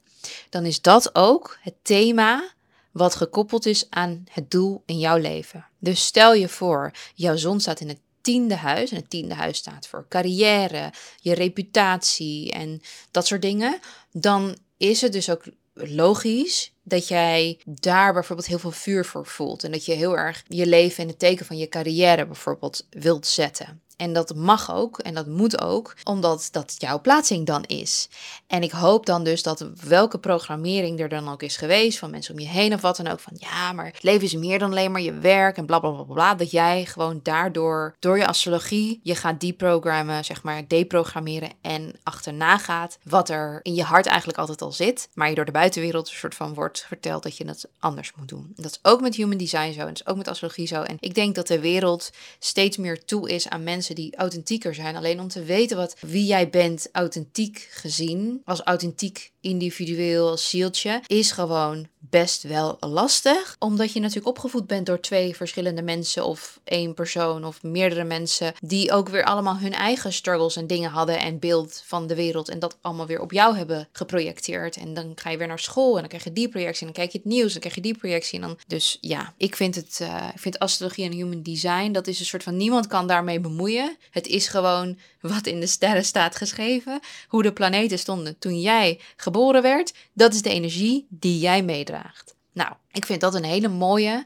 dan 0.50 0.66
is 0.66 0.82
dat 0.82 1.16
ook 1.16 1.58
het 1.62 1.76
thema 1.82 2.52
wat 2.92 3.16
gekoppeld 3.16 3.66
is 3.66 3.86
aan 3.90 4.24
het 4.32 4.52
doel 4.52 4.84
in 4.86 5.00
jouw 5.00 5.18
leven. 5.18 5.66
Dus 5.80 6.06
stel 6.06 6.34
je 6.34 6.48
voor, 6.48 6.92
jouw 7.16 7.36
zon 7.36 7.60
staat 7.60 7.80
in 7.80 7.88
het 7.88 8.00
tiende 8.22 8.56
huis. 8.56 8.92
En 8.92 8.98
het 8.98 9.10
tiende 9.10 9.34
huis 9.34 9.58
staat 9.58 9.88
voor 9.88 10.06
carrière, 10.10 10.94
je 11.20 11.34
reputatie 11.34 12.52
en 12.52 12.82
dat 13.12 13.28
soort 13.28 13.42
dingen. 13.42 13.80
Dan 14.12 14.58
is 14.78 15.02
het 15.02 15.14
dus 15.14 15.30
ook 15.30 15.44
logisch 15.74 16.74
dat 16.84 17.08
jij 17.08 17.60
daar 17.66 18.14
bijvoorbeeld 18.14 18.48
heel 18.48 18.60
veel 18.60 18.72
vuur 18.72 19.06
voor 19.06 19.26
voelt. 19.26 19.64
En 19.64 19.72
dat 19.72 19.86
je 19.86 19.94
heel 19.94 20.18
erg 20.18 20.44
je 20.48 20.66
leven 20.66 21.04
in 21.04 21.10
het 21.10 21.20
teken 21.20 21.46
van 21.46 21.58
je 21.58 21.68
carrière 21.68 22.26
bijvoorbeeld 22.26 22.88
wilt 22.90 23.28
zetten. 23.28 23.82
En 24.02 24.14
dat 24.14 24.36
mag 24.36 24.74
ook 24.74 25.00
en 25.00 25.14
dat 25.14 25.28
moet 25.28 25.62
ook, 25.62 25.96
omdat 26.04 26.50
dat 26.52 26.76
jouw 26.78 27.02
plaatsing 27.02 27.46
dan 27.46 27.64
is. 27.64 28.10
En 28.48 28.64
ik 28.64 28.72
hoop 28.72 29.06
dan 29.06 29.24
dus 29.24 29.44
dat 29.44 29.66
welke 29.88 30.20
programmering 30.20 31.00
er 31.00 31.10
dan 31.10 31.30
ook 31.30 31.44
is 31.44 31.58
geweest, 31.58 32.00
van 32.00 32.10
mensen 32.10 32.34
om 32.34 32.40
je 32.40 32.48
heen 32.48 32.74
of 32.74 32.82
wat 32.82 32.98
dan 32.98 33.08
ook, 33.08 33.20
van 33.20 33.34
ja, 33.38 33.74
maar 33.74 33.86
het 33.86 34.04
leven 34.04 34.24
is 34.24 34.36
meer 34.36 34.60
dan 34.60 34.70
alleen 34.70 34.92
maar 34.92 35.02
je 35.02 35.14
werk 35.14 35.58
en 35.58 35.66
bla 35.66 35.80
bla 35.80 35.90
bla 35.90 36.04
bla. 36.04 36.36
Dat 36.36 36.52
jij 36.52 36.86
gewoon 36.86 37.20
daardoor, 37.24 37.96
door 38.00 38.18
je 38.18 38.28
astrologie, 38.28 39.00
je 39.04 39.16
gaat 39.16 39.40
deprogrammen, 39.40 40.26
zeg 40.26 40.44
maar, 40.44 40.68
deprogrammeren 40.68 41.52
en 41.62 41.96
achterna 42.04 42.58
gaat 42.58 42.98
wat 43.04 43.30
er 43.30 43.60
in 43.64 43.76
je 43.76 43.84
hart 43.84 44.06
eigenlijk 44.06 44.40
altijd 44.40 44.62
al 44.62 44.72
zit, 44.72 45.10
maar 45.14 45.30
je 45.30 45.36
door 45.36 45.46
de 45.46 45.52
buitenwereld 45.52 46.10
een 46.10 46.16
soort 46.16 46.36
van 46.36 46.54
wordt 46.54 46.86
verteld 46.88 47.24
dat 47.24 47.38
je 47.38 47.48
het 47.48 47.68
anders 47.80 48.12
moet 48.16 48.30
doen. 48.30 48.54
Dat 48.56 48.72
is 48.72 48.80
ook 48.82 49.02
met 49.02 49.16
human 49.16 49.38
design 49.38 49.72
zo 49.72 49.80
en 49.80 49.88
dat 49.88 50.00
is 50.00 50.08
ook 50.08 50.18
met 50.18 50.28
astrologie 50.28 50.68
zo. 50.68 50.82
En 50.82 50.98
ik 51.00 51.16
denk 51.16 51.36
dat 51.36 51.48
de 51.48 51.60
wereld 51.60 52.12
steeds 52.40 52.78
meer 52.78 53.06
toe 53.06 53.30
is 53.30 53.50
aan 53.50 53.64
mensen 53.64 53.90
die 53.96 54.16
authentieker 54.16 54.76
zijn. 54.76 54.96
Alleen 54.96 55.20
om 55.20 55.28
te 55.28 55.44
weten 55.44 55.78
wat, 55.78 55.96
wie 56.00 56.26
jij 56.26 56.50
bent, 56.50 56.90
authentiek 56.92 57.68
gezien, 57.72 58.42
als 58.46 58.62
authentiek 58.62 59.32
individueel 59.42 60.38
zieltje, 60.38 61.02
is 61.08 61.32
gewoon 61.32 61.88
best 62.10 62.44
wel 62.44 62.78
lastig. 62.80 63.56
Omdat 63.60 63.94
je 63.94 64.00
natuurlijk 64.00 64.28
opgevoed 64.28 64.68
bent 64.68 64.86
door 64.86 65.00
twee 65.00 65.36
verschillende 65.36 65.82
mensen 65.82 66.26
of 66.26 66.60
één 66.64 66.94
persoon 66.94 67.46
of 67.46 67.64
meerdere 67.64 68.04
mensen. 68.04 68.54
Die 68.60 68.92
ook 68.92 69.10
weer 69.10 69.24
allemaal 69.24 69.58
hun 69.58 69.74
eigen 69.74 70.14
struggles 70.14 70.56
en 70.56 70.68
dingen 70.68 70.90
hadden 70.90 71.20
en 71.20 71.40
beeld 71.40 71.84
van 71.86 72.08
de 72.08 72.16
wereld. 72.16 72.50
En 72.50 72.60
dat 72.60 72.78
allemaal 72.82 73.06
weer 73.06 73.22
op 73.22 73.32
jou 73.32 73.58
hebben 73.58 73.88
geprojecteerd. 73.92 74.76
En 74.76 74.94
dan 74.94 75.12
ga 75.16 75.30
je 75.30 75.38
weer 75.38 75.48
naar 75.48 75.60
school 75.60 75.94
en 75.94 76.00
dan 76.00 76.10
krijg 76.10 76.24
je 76.24 76.34
die 76.34 76.50
projectie. 76.50 76.88
En 76.88 76.94
dan 76.94 77.04
kijk 77.04 77.12
je 77.12 77.18
het 77.18 77.28
nieuws 77.28 77.46
en 77.46 77.52
dan 77.52 77.60
krijg 77.60 77.76
je 77.76 77.82
die 77.82 77.98
projectie. 77.98 78.40
En 78.40 78.48
dan... 78.48 78.58
Dus 78.68 78.98
ja, 79.02 79.34
ik 79.38 79.56
vind 79.56 79.76
het, 79.76 80.00
uh, 80.02 80.30
ik 80.34 80.40
vind 80.40 80.60
astrologie 80.60 81.06
en 81.06 81.12
human 81.12 81.44
design, 81.44 81.92
dat 81.92 82.08
is 82.08 82.20
een 82.20 82.26
soort 82.26 82.44
van 82.44 82.58
niemand 82.58 82.88
kan 82.88 83.08
daarmee 83.08 83.40
bemoeien. 83.40 83.98
Het 84.10 84.28
is 84.28 84.48
gewoon 84.48 84.98
wat 85.22 85.46
in 85.46 85.60
de 85.60 85.68
sterren 85.68 86.06
staat 86.06 86.36
geschreven. 86.36 87.00
Hoe 87.28 87.44
de 87.44 87.54
planeten 87.54 88.00
stonden 88.00 88.38
toen 88.40 88.62
jij 88.62 89.00
geboren 89.16 89.62
werd. 89.62 89.94
Dat 90.14 90.34
is 90.34 90.42
de 90.42 90.50
energie 90.50 91.08
die 91.10 91.40
jij 91.40 91.64
meedraagt. 91.64 92.36
Nou, 92.54 92.74
ik 92.92 93.06
vind 93.06 93.22
dat 93.22 93.36
een 93.36 93.44
hele 93.44 93.68
mooie 93.68 94.26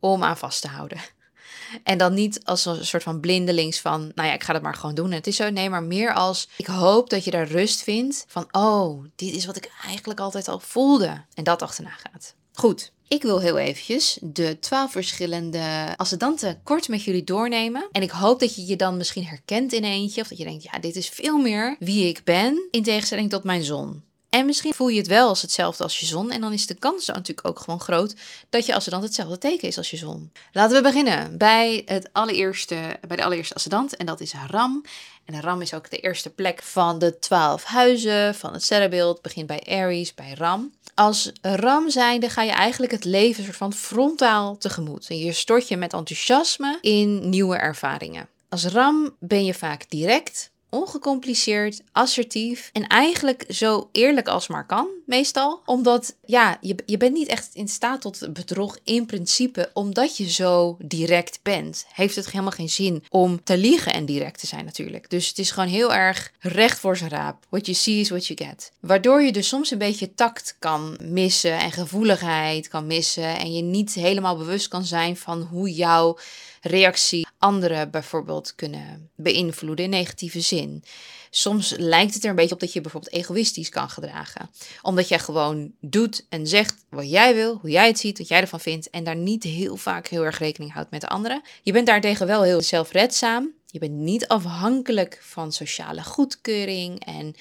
om 0.00 0.22
aan 0.22 0.36
vast 0.36 0.60
te 0.60 0.68
houden. 0.68 0.98
En 1.82 1.98
dan 1.98 2.14
niet 2.14 2.44
als 2.44 2.64
een 2.64 2.86
soort 2.86 3.02
van 3.02 3.20
blindelings 3.20 3.80
van, 3.80 4.12
nou 4.14 4.28
ja, 4.28 4.34
ik 4.34 4.42
ga 4.42 4.52
het 4.52 4.62
maar 4.62 4.74
gewoon 4.74 4.94
doen. 4.94 5.10
Het 5.10 5.26
is 5.26 5.36
zo, 5.36 5.50
nee, 5.50 5.70
maar 5.70 5.82
meer 5.82 6.14
als, 6.14 6.48
ik 6.56 6.66
hoop 6.66 7.10
dat 7.10 7.24
je 7.24 7.30
daar 7.30 7.46
rust 7.46 7.82
vindt 7.82 8.24
van, 8.28 8.46
oh, 8.50 9.04
dit 9.16 9.34
is 9.34 9.46
wat 9.46 9.56
ik 9.56 9.70
eigenlijk 9.84 10.20
altijd 10.20 10.48
al 10.48 10.58
voelde. 10.60 11.24
En 11.34 11.44
dat 11.44 11.62
achterna 11.62 11.90
gaat. 11.90 12.34
Goed, 12.52 12.92
ik 13.12 13.22
wil 13.22 13.40
heel 13.40 13.58
eventjes 13.58 14.18
de 14.20 14.58
twaalf 14.58 14.92
verschillende 14.92 15.94
ascendanten 15.96 16.60
kort 16.62 16.88
met 16.88 17.02
jullie 17.02 17.24
doornemen. 17.24 17.88
En 17.90 18.02
ik 18.02 18.10
hoop 18.10 18.40
dat 18.40 18.54
je 18.54 18.66
je 18.66 18.76
dan 18.76 18.96
misschien 18.96 19.24
herkent 19.24 19.72
in 19.72 19.84
eentje. 19.84 20.20
Of 20.20 20.28
dat 20.28 20.38
je 20.38 20.44
denkt, 20.44 20.62
ja, 20.62 20.78
dit 20.78 20.96
is 20.96 21.08
veel 21.08 21.38
meer 21.38 21.76
wie 21.78 22.08
ik 22.08 22.20
ben. 22.24 22.68
In 22.70 22.82
tegenstelling 22.82 23.30
tot 23.30 23.44
mijn 23.44 23.62
zon. 23.62 24.02
En 24.34 24.46
misschien 24.46 24.74
voel 24.74 24.88
je 24.88 24.98
het 24.98 25.06
wel 25.06 25.28
als 25.28 25.42
hetzelfde 25.42 25.82
als 25.82 26.00
je 26.00 26.06
zon. 26.06 26.30
En 26.30 26.40
dan 26.40 26.52
is 26.52 26.66
de 26.66 26.74
kans 26.74 27.06
natuurlijk 27.06 27.48
ook 27.48 27.58
gewoon 27.58 27.80
groot 27.80 28.14
dat 28.48 28.66
je 28.66 28.74
ascendant 28.74 29.04
hetzelfde 29.04 29.38
teken 29.38 29.68
is 29.68 29.76
als 29.76 29.90
je 29.90 29.96
zon. 29.96 30.32
Laten 30.52 30.76
we 30.76 30.82
beginnen 30.82 31.38
bij, 31.38 31.82
het 31.86 32.08
allereerste, 32.12 32.98
bij 33.08 33.16
de 33.16 33.24
allereerste 33.24 33.54
ascendant. 33.54 33.96
En 33.96 34.06
dat 34.06 34.20
is 34.20 34.34
Ram. 34.50 34.84
En 35.24 35.40
Ram 35.40 35.60
is 35.60 35.74
ook 35.74 35.90
de 35.90 35.98
eerste 35.98 36.30
plek 36.30 36.62
van 36.62 36.98
de 36.98 37.18
twaalf 37.18 37.64
huizen 37.64 38.34
van 38.34 38.52
het 38.52 38.62
sterrenbeeld. 38.62 39.22
Begint 39.22 39.46
bij 39.46 39.62
Aries, 39.68 40.14
bij 40.14 40.34
Ram. 40.34 40.72
Als 40.94 41.32
Ram 41.40 41.90
zijnde 41.90 42.28
ga 42.28 42.42
je 42.42 42.52
eigenlijk 42.52 42.92
het 42.92 43.04
leven 43.04 43.44
soort 43.44 43.56
van 43.56 43.72
frontaal 43.72 44.58
tegemoet. 44.58 45.06
En 45.08 45.18
je 45.18 45.32
stort 45.32 45.68
je 45.68 45.76
met 45.76 45.92
enthousiasme 45.92 46.78
in 46.80 47.28
nieuwe 47.28 47.56
ervaringen. 47.56 48.28
Als 48.48 48.64
Ram 48.64 49.16
ben 49.18 49.44
je 49.44 49.54
vaak 49.54 49.84
direct, 49.88 50.50
ongecompliceerd, 50.72 51.82
assertief 51.92 52.70
en 52.72 52.86
eigenlijk 52.86 53.44
zo 53.48 53.88
eerlijk 53.92 54.28
als 54.28 54.46
maar 54.46 54.66
kan, 54.66 54.88
meestal. 55.06 55.62
Omdat, 55.64 56.16
ja, 56.24 56.58
je, 56.60 56.76
je 56.86 56.96
bent 56.96 57.12
niet 57.12 57.28
echt 57.28 57.50
in 57.52 57.68
staat 57.68 58.00
tot 58.00 58.32
bedrog 58.32 58.78
in 58.84 59.06
principe, 59.06 59.70
omdat 59.72 60.16
je 60.16 60.30
zo 60.30 60.76
direct 60.78 61.38
bent. 61.42 61.86
Heeft 61.92 62.16
het 62.16 62.30
helemaal 62.30 62.50
geen 62.50 62.68
zin 62.68 63.04
om 63.08 63.44
te 63.44 63.56
liegen 63.56 63.92
en 63.92 64.04
direct 64.04 64.40
te 64.40 64.46
zijn 64.46 64.64
natuurlijk. 64.64 65.10
Dus 65.10 65.28
het 65.28 65.38
is 65.38 65.50
gewoon 65.50 65.68
heel 65.68 65.94
erg 65.94 66.32
recht 66.38 66.78
voor 66.78 66.96
zijn 66.96 67.10
raap. 67.10 67.46
What 67.48 67.66
you 67.66 67.76
see 67.78 68.00
is 68.00 68.08
what 68.08 68.26
you 68.26 68.48
get. 68.48 68.72
Waardoor 68.80 69.22
je 69.22 69.32
dus 69.32 69.48
soms 69.48 69.70
een 69.70 69.78
beetje 69.78 70.14
tact 70.14 70.56
kan 70.58 70.98
missen 71.02 71.58
en 71.58 71.72
gevoeligheid 71.72 72.68
kan 72.68 72.86
missen 72.86 73.38
en 73.38 73.52
je 73.52 73.62
niet 73.62 73.94
helemaal 73.94 74.36
bewust 74.36 74.68
kan 74.68 74.84
zijn 74.84 75.16
van 75.16 75.42
hoe 75.42 75.72
jouw 75.72 76.18
reactie 76.60 77.26
anderen 77.42 77.90
bijvoorbeeld 77.90 78.54
kunnen 78.54 79.10
beïnvloeden 79.16 79.84
in 79.84 79.90
negatieve 79.90 80.40
zin. 80.40 80.84
Soms 81.30 81.74
lijkt 81.76 82.14
het 82.14 82.24
er 82.24 82.30
een 82.30 82.36
beetje 82.36 82.54
op 82.54 82.60
dat 82.60 82.72
je 82.72 82.80
bijvoorbeeld 82.80 83.12
egoïstisch 83.12 83.68
kan 83.68 83.88
gedragen. 83.88 84.50
Omdat 84.82 85.08
jij 85.08 85.18
gewoon 85.18 85.72
doet 85.80 86.26
en 86.28 86.46
zegt 86.46 86.84
wat 86.88 87.10
jij 87.10 87.34
wil, 87.34 87.58
hoe 87.60 87.70
jij 87.70 87.86
het 87.86 87.98
ziet, 87.98 88.18
wat 88.18 88.28
jij 88.28 88.40
ervan 88.40 88.60
vindt. 88.60 88.90
En 88.90 89.04
daar 89.04 89.16
niet 89.16 89.42
heel 89.42 89.76
vaak 89.76 90.06
heel 90.06 90.24
erg 90.24 90.38
rekening 90.38 90.72
houdt 90.72 90.90
met 90.90 91.00
de 91.00 91.08
anderen. 91.08 91.42
Je 91.62 91.72
bent 91.72 91.86
daartegen 91.86 92.26
wel 92.26 92.42
heel 92.42 92.60
zelfredzaam. 92.60 93.50
Je 93.66 93.78
bent 93.78 93.92
niet 93.92 94.28
afhankelijk 94.28 95.18
van 95.22 95.52
sociale 95.52 96.02
goedkeuring 96.02 97.04
en 97.04 97.34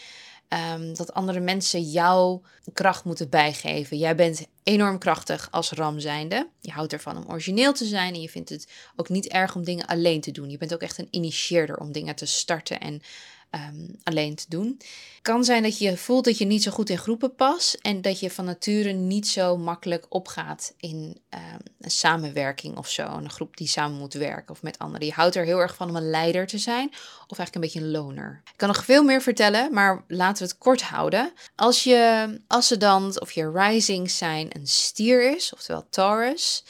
Ehm, 0.52 0.94
dat 0.94 1.14
andere 1.14 1.40
mensen 1.40 1.82
jouw 1.82 2.42
kracht 2.74 3.04
moeten 3.04 3.30
bijgeven. 3.30 3.98
Jij 3.98 4.16
bent 4.16 4.48
enorm 4.64 4.98
krachtig 4.98 5.48
als 5.52 5.72
ram 5.72 6.00
zijnde. 6.00 6.48
Je 6.62 6.72
houdt 6.72 6.94
ervan 6.94 7.18
om 7.18 7.32
origineel 7.32 7.74
te 7.74 7.86
zijn 7.86 8.14
en 8.14 8.22
je 8.22 8.30
vindt 8.30 8.50
het 8.50 8.68
ook 8.96 9.10
niet 9.10 9.28
erg 9.28 9.56
om 9.56 9.64
dingen 9.64 9.86
alleen 9.86 10.22
te 10.22 10.32
doen. 10.32 10.50
Je 10.50 10.58
bent 10.58 10.74
ook 10.74 10.82
echt 10.82 10.98
een 10.98 11.08
initieerder 11.12 11.78
om 11.78 11.92
dingen 11.92 12.16
te 12.16 12.26
starten 12.26 12.80
en 12.80 13.02
Ehm, 13.52 13.88
alleen 14.04 14.36
te 14.36 14.46
doen. 14.48 14.80
Kan 15.22 15.44
zijn 15.44 15.64
dat 15.64 15.78
je 15.78 15.98
voelt 15.98 16.26
dat 16.26 16.38
je 16.38 16.46
niet 16.46 16.64
zo 16.64 16.72
goed 16.72 16.90
in 16.90 16.98
groepen 16.98 17.36
past 17.36 17.74
en 17.74 18.02
dat 18.02 18.20
je 18.20 18.32
van 18.32 18.46
nature 18.46 18.92
niet 18.92 19.28
zo 19.28 19.58
makkelijk 19.58 20.06
opgaat 20.10 20.74
in 20.78 21.22
ehm, 21.30 21.60
een 21.80 21.92
samenwerking 21.92 22.78
of 22.78 22.90
zo. 22.90 23.04
Een 23.04 23.30
groep 23.30 23.58
die 23.58 23.68
samen 23.68 23.98
moet 23.98 24.14
werken 24.14 24.50
of 24.50 24.62
met 24.62 24.80
anderen. 24.80 25.08
Je 25.08 25.14
houdt 25.14 25.36
er 25.36 25.46
heel 25.46 25.60
erg 25.60 25.76
van 25.76 25.90
om 25.90 25.96
een 25.96 26.10
leider 26.10 26.48
te 26.48 26.58
zijn 26.58 26.88
of 27.28 27.38
eigenlijk 27.38 27.56
een 27.56 27.62
beetje 27.62 27.80
een 27.80 27.92
loner. 27.92 28.42
Ik 28.46 28.58
kan 28.58 28.68
nog 28.68 28.86
veel 28.86 29.04
meer 29.04 29.22
vertellen, 29.22 29.74
maar 29.74 30.04
laten 30.08 30.44
we 30.44 30.50
het 30.50 30.58
kort 30.58 30.82
houden. 30.82 31.34
Als 31.56 31.84
je 31.84 32.42
ascendant 32.48 33.20
of 33.20 33.32
je 33.32 33.52
rising 33.52 34.12
zijn 34.12 34.48
een 34.50 34.68
stier 34.68 35.36
is, 35.36 35.54
oftewel 35.54 35.88
Taurus 35.90 36.64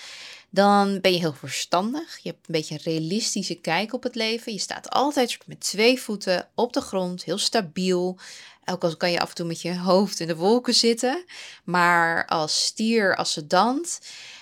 dan 0.53 1.01
ben 1.01 1.13
je 1.13 1.19
heel 1.19 1.33
verstandig. 1.33 2.17
Je 2.21 2.29
hebt 2.29 2.47
een 2.47 2.53
beetje 2.53 2.73
een 2.73 2.93
realistische 2.93 3.55
kijk 3.55 3.93
op 3.93 4.03
het 4.03 4.15
leven. 4.15 4.53
Je 4.53 4.59
staat 4.59 4.89
altijd 4.89 5.37
met 5.45 5.59
twee 5.59 6.01
voeten 6.01 6.47
op 6.55 6.73
de 6.73 6.81
grond, 6.81 7.23
heel 7.23 7.37
stabiel. 7.37 8.17
Ook 8.65 8.83
al 8.83 8.97
kan 8.97 9.11
je 9.11 9.19
af 9.19 9.29
en 9.29 9.35
toe 9.35 9.45
met 9.45 9.61
je 9.61 9.77
hoofd 9.77 10.19
in 10.19 10.27
de 10.27 10.35
wolken 10.35 10.73
zitten. 10.73 11.25
Maar 11.63 12.25
als 12.25 12.65
stier, 12.65 13.15
als 13.15 13.31
sedant, 13.31 13.99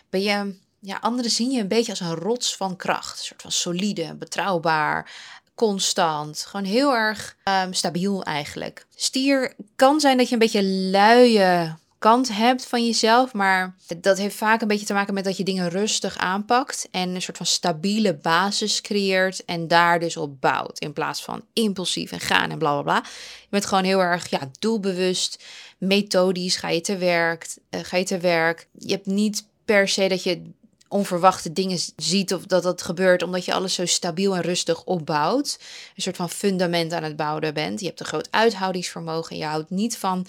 ben 0.09 0.21
je, 0.21 0.55
ja, 0.79 0.97
anderen 1.01 1.31
zien 1.31 1.51
je 1.51 1.61
een 1.61 1.67
beetje 1.67 1.91
als 1.91 1.99
een 1.99 2.15
rots 2.15 2.55
van 2.55 2.75
kracht. 2.75 3.19
Een 3.19 3.25
soort 3.25 3.41
van 3.41 3.51
solide, 3.51 4.15
betrouwbaar, 4.15 5.11
constant. 5.55 6.45
Gewoon 6.45 6.65
heel 6.65 6.93
erg 6.93 7.35
um, 7.43 7.73
stabiel 7.73 8.23
eigenlijk. 8.23 8.85
Stier 8.95 9.53
kan 9.75 9.99
zijn 9.99 10.17
dat 10.17 10.27
je 10.27 10.33
een 10.33 10.39
beetje 10.39 10.63
luie 10.63 11.77
kant 11.99 12.35
hebt 12.35 12.65
van 12.65 12.85
jezelf. 12.85 13.33
Maar 13.33 13.75
dat 13.97 14.17
heeft 14.17 14.35
vaak 14.35 14.61
een 14.61 14.67
beetje 14.67 14.85
te 14.85 14.93
maken 14.93 15.13
met 15.13 15.23
dat 15.23 15.37
je 15.37 15.43
dingen 15.43 15.69
rustig 15.69 16.17
aanpakt. 16.17 16.87
En 16.91 17.09
een 17.09 17.21
soort 17.21 17.37
van 17.37 17.45
stabiele 17.45 18.15
basis 18.15 18.81
creëert. 18.81 19.45
En 19.45 19.67
daar 19.67 19.99
dus 19.99 20.17
op 20.17 20.41
bouwt. 20.41 20.79
In 20.79 20.93
plaats 20.93 21.23
van 21.23 21.45
impulsief 21.53 22.11
en 22.11 22.19
gaan 22.19 22.51
en 22.51 22.57
bla 22.57 22.73
bla 22.73 22.81
bla. 22.81 23.09
Je 23.39 23.47
bent 23.49 23.65
gewoon 23.65 23.83
heel 23.83 23.99
erg 23.99 24.29
ja, 24.29 24.49
doelbewust. 24.59 25.43
Methodisch 25.77 26.55
ga 26.55 26.69
je 26.69 26.81
te 26.81 26.97
werk. 26.97 27.57
Uh, 27.69 27.79
ga 27.83 27.97
je 27.97 28.03
te 28.05 28.17
werk. 28.17 28.67
Je 28.77 28.91
hebt 28.91 29.05
niet 29.05 29.47
per 29.65 29.87
se 29.87 30.07
dat 30.07 30.23
je 30.23 30.51
onverwachte 30.89 31.53
dingen 31.53 31.79
ziet 31.95 32.33
of 32.33 32.45
dat 32.45 32.63
dat 32.63 32.81
gebeurt 32.81 33.23
omdat 33.23 33.45
je 33.45 33.53
alles 33.53 33.73
zo 33.73 33.85
stabiel 33.85 34.35
en 34.35 34.41
rustig 34.41 34.83
opbouwt. 34.83 35.59
Een 35.95 36.01
soort 36.01 36.15
van 36.15 36.29
fundament 36.29 36.93
aan 36.93 37.03
het 37.03 37.15
bouwen 37.15 37.53
bent. 37.53 37.79
Je 37.79 37.85
hebt 37.85 37.99
een 37.99 38.05
groot 38.05 38.27
uithoudingsvermogen. 38.31 39.37
Je 39.37 39.45
houdt 39.45 39.69
niet 39.69 39.97
van 39.97 40.25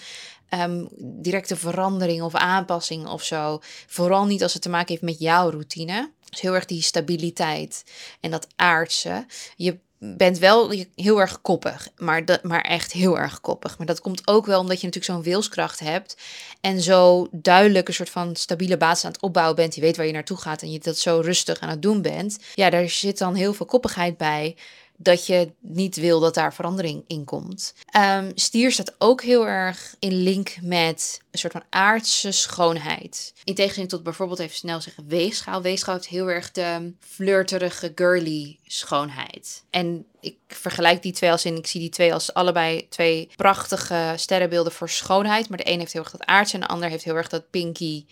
um, 0.53 0.87
directe 0.97 1.55
verandering 1.55 2.21
of 2.21 2.35
aanpassing 2.35 3.07
of 3.07 3.23
zo. 3.23 3.59
Vooral 3.87 4.25
niet 4.25 4.43
als 4.43 4.53
het 4.53 4.61
te 4.61 4.69
maken 4.69 4.87
heeft 4.87 5.01
met 5.01 5.19
jouw 5.19 5.49
routine. 5.49 6.11
Dus 6.29 6.41
heel 6.41 6.53
erg 6.55 6.65
die 6.65 6.81
stabiliteit 6.81 7.83
en 8.19 8.31
dat 8.31 8.47
aardse. 8.55 9.25
Je 9.55 9.77
bent 10.03 10.37
wel 10.37 10.73
heel 10.95 11.19
erg 11.19 11.41
koppig, 11.41 11.89
maar, 11.97 12.25
dat, 12.25 12.43
maar 12.43 12.61
echt 12.61 12.91
heel 12.91 13.17
erg 13.17 13.41
koppig. 13.41 13.77
Maar 13.77 13.87
dat 13.87 14.01
komt 14.01 14.27
ook 14.27 14.45
wel 14.45 14.59
omdat 14.59 14.81
je 14.81 14.85
natuurlijk 14.85 15.13
zo'n 15.13 15.31
wilskracht 15.31 15.79
hebt 15.79 16.17
en 16.61 16.81
zo 16.81 17.27
duidelijk 17.31 17.87
een 17.87 17.93
soort 17.93 18.09
van 18.09 18.35
stabiele 18.35 18.77
basis 18.77 19.05
aan 19.05 19.11
het 19.11 19.21
opbouwen 19.21 19.55
bent. 19.55 19.75
Je 19.75 19.81
weet 19.81 19.97
waar 19.97 20.05
je 20.05 20.11
naartoe 20.11 20.37
gaat 20.37 20.61
en 20.61 20.71
je 20.71 20.79
dat 20.79 20.97
zo 20.97 21.19
rustig 21.19 21.59
aan 21.59 21.69
het 21.69 21.81
doen 21.81 22.01
bent. 22.01 22.37
Ja, 22.55 22.69
daar 22.69 22.89
zit 22.89 23.17
dan 23.17 23.35
heel 23.35 23.53
veel 23.53 23.65
koppigheid 23.65 24.17
bij 24.17 24.55
dat 25.03 25.25
je 25.25 25.51
niet 25.59 25.95
wil 25.95 26.19
dat 26.19 26.33
daar 26.33 26.53
verandering 26.53 27.03
in 27.07 27.25
komt. 27.25 27.73
Um, 27.97 28.31
stier 28.35 28.71
staat 28.71 28.95
ook 28.97 29.21
heel 29.21 29.47
erg 29.47 29.95
in 29.99 30.13
link 30.13 30.57
met 30.61 31.21
een 31.31 31.39
soort 31.39 31.53
van 31.53 31.63
aardse 31.69 32.31
schoonheid. 32.31 33.33
In 33.43 33.55
tegenstelling 33.55 33.91
tot 33.91 34.03
bijvoorbeeld 34.03 34.39
even 34.39 34.55
snel 34.55 34.81
zeggen 34.81 35.07
weegschaal. 35.07 35.61
Weegschaal 35.61 35.95
heeft 35.95 36.07
heel 36.07 36.27
erg 36.27 36.51
de 36.51 36.93
flirterige, 36.99 37.91
girly 37.95 38.59
schoonheid. 38.65 39.63
En 39.69 40.05
ik 40.19 40.35
vergelijk 40.47 41.01
die 41.01 41.11
twee 41.11 41.31
als 41.31 41.45
in, 41.45 41.57
ik 41.57 41.67
zie 41.67 41.79
die 41.79 41.89
twee 41.89 42.13
als 42.13 42.33
allebei 42.33 42.87
twee 42.89 43.29
prachtige 43.35 44.13
sterrenbeelden 44.15 44.71
voor 44.71 44.89
schoonheid. 44.89 45.49
Maar 45.49 45.57
de 45.57 45.71
een 45.71 45.79
heeft 45.79 45.93
heel 45.93 46.01
erg 46.01 46.11
dat 46.11 46.25
aardse 46.25 46.53
en 46.53 46.61
de 46.61 46.67
ander 46.67 46.89
heeft 46.89 47.03
heel 47.03 47.15
erg 47.15 47.29
dat 47.29 47.49
pinky 47.49 48.05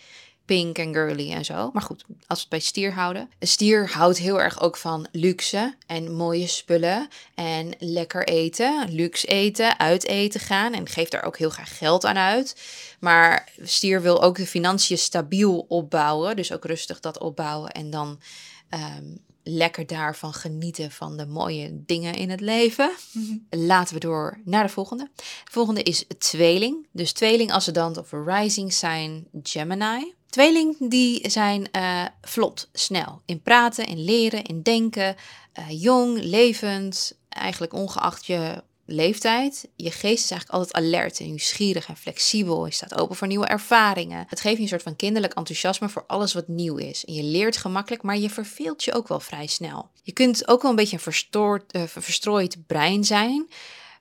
pink 0.50 0.78
en 0.78 0.92
girly 0.92 1.32
en 1.32 1.44
zo. 1.44 1.70
Maar 1.72 1.82
goed, 1.82 2.04
als 2.26 2.38
we 2.38 2.40
het 2.40 2.48
bij 2.48 2.58
stier 2.58 2.92
houden. 2.92 3.30
Een 3.38 3.48
stier 3.48 3.90
houdt 3.90 4.18
heel 4.18 4.40
erg 4.40 4.60
ook 4.60 4.76
van 4.76 5.06
luxe 5.12 5.74
en 5.86 6.14
mooie 6.14 6.46
spullen 6.46 7.08
en 7.34 7.70
lekker 7.78 8.28
eten, 8.28 8.86
luxe 8.88 9.26
eten, 9.26 9.78
uit 9.78 10.04
eten 10.04 10.40
gaan 10.40 10.72
en 10.72 10.88
geeft 10.88 11.10
daar 11.10 11.24
ook 11.24 11.38
heel 11.38 11.50
graag 11.50 11.78
geld 11.78 12.04
aan 12.04 12.16
uit. 12.16 12.56
Maar 13.00 13.48
stier 13.62 14.02
wil 14.02 14.22
ook 14.22 14.36
de 14.36 14.46
financiën 14.46 14.98
stabiel 14.98 15.64
opbouwen, 15.68 16.36
dus 16.36 16.52
ook 16.52 16.64
rustig 16.64 17.00
dat 17.00 17.18
opbouwen 17.18 17.70
en 17.70 17.90
dan 17.90 18.20
ehm, 18.68 19.16
lekker 19.42 19.86
daarvan 19.86 20.32
genieten 20.32 20.90
van 20.90 21.16
de 21.16 21.26
mooie 21.26 21.82
dingen 21.86 22.14
in 22.14 22.30
het 22.30 22.40
leven. 22.40 22.90
Laten 23.50 23.94
we 23.94 24.00
door 24.00 24.40
naar 24.44 24.62
de 24.62 24.72
volgende. 24.72 25.10
De 25.16 25.50
volgende 25.50 25.82
is 25.82 26.04
tweeling. 26.18 26.86
Dus 26.92 27.12
tweeling, 27.12 27.52
ascendant 27.52 27.96
of 27.96 28.12
rising 28.12 28.72
sign 28.72 29.28
Gemini. 29.42 30.18
Tweeling 30.30 30.90
die 30.90 31.30
zijn 31.30 31.68
uh, 31.76 32.04
vlot, 32.22 32.68
snel 32.72 33.22
in 33.24 33.42
praten, 33.42 33.86
in 33.86 34.04
leren, 34.04 34.44
in 34.44 34.62
denken, 34.62 35.16
uh, 35.58 35.82
jong, 35.82 36.22
levend, 36.22 37.18
eigenlijk 37.28 37.72
ongeacht 37.72 38.26
je 38.26 38.62
leeftijd. 38.84 39.68
Je 39.76 39.90
geest 39.90 40.24
is 40.24 40.30
eigenlijk 40.30 40.50
altijd 40.50 40.84
alert 40.84 41.20
en 41.20 41.26
nieuwsgierig 41.26 41.88
en 41.88 41.96
flexibel. 41.96 42.66
Je 42.66 42.72
staat 42.72 42.98
open 42.98 43.16
voor 43.16 43.26
nieuwe 43.26 43.46
ervaringen. 43.46 44.24
Het 44.28 44.40
geeft 44.40 44.56
je 44.56 44.62
een 44.62 44.68
soort 44.68 44.82
van 44.82 44.96
kinderlijk 44.96 45.34
enthousiasme 45.34 45.88
voor 45.88 46.04
alles 46.06 46.34
wat 46.34 46.48
nieuw 46.48 46.76
is. 46.76 47.04
En 47.04 47.14
je 47.14 47.22
leert 47.22 47.56
gemakkelijk, 47.56 48.02
maar 48.02 48.18
je 48.18 48.30
verveelt 48.30 48.84
je 48.84 48.92
ook 48.92 49.08
wel 49.08 49.20
vrij 49.20 49.46
snel. 49.46 49.90
Je 50.02 50.12
kunt 50.12 50.48
ook 50.48 50.62
wel 50.62 50.70
een 50.70 50.76
beetje 50.76 50.96
een 50.96 51.02
verstoord, 51.02 51.74
uh, 51.74 51.82
verstrooid 51.86 52.66
brein 52.66 53.04
zijn. 53.04 53.48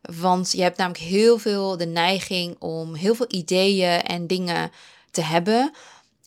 Want 0.02 0.52
je 0.52 0.62
hebt 0.62 0.78
namelijk 0.78 1.04
heel 1.04 1.38
veel 1.38 1.78
de 1.78 1.86
neiging 1.86 2.56
om 2.60 2.94
heel 2.94 3.16
veel 3.16 3.28
ideeën 3.30 4.04
en 4.04 4.28
dingen 4.28 4.72
te 5.12 5.22
hebben 5.22 5.72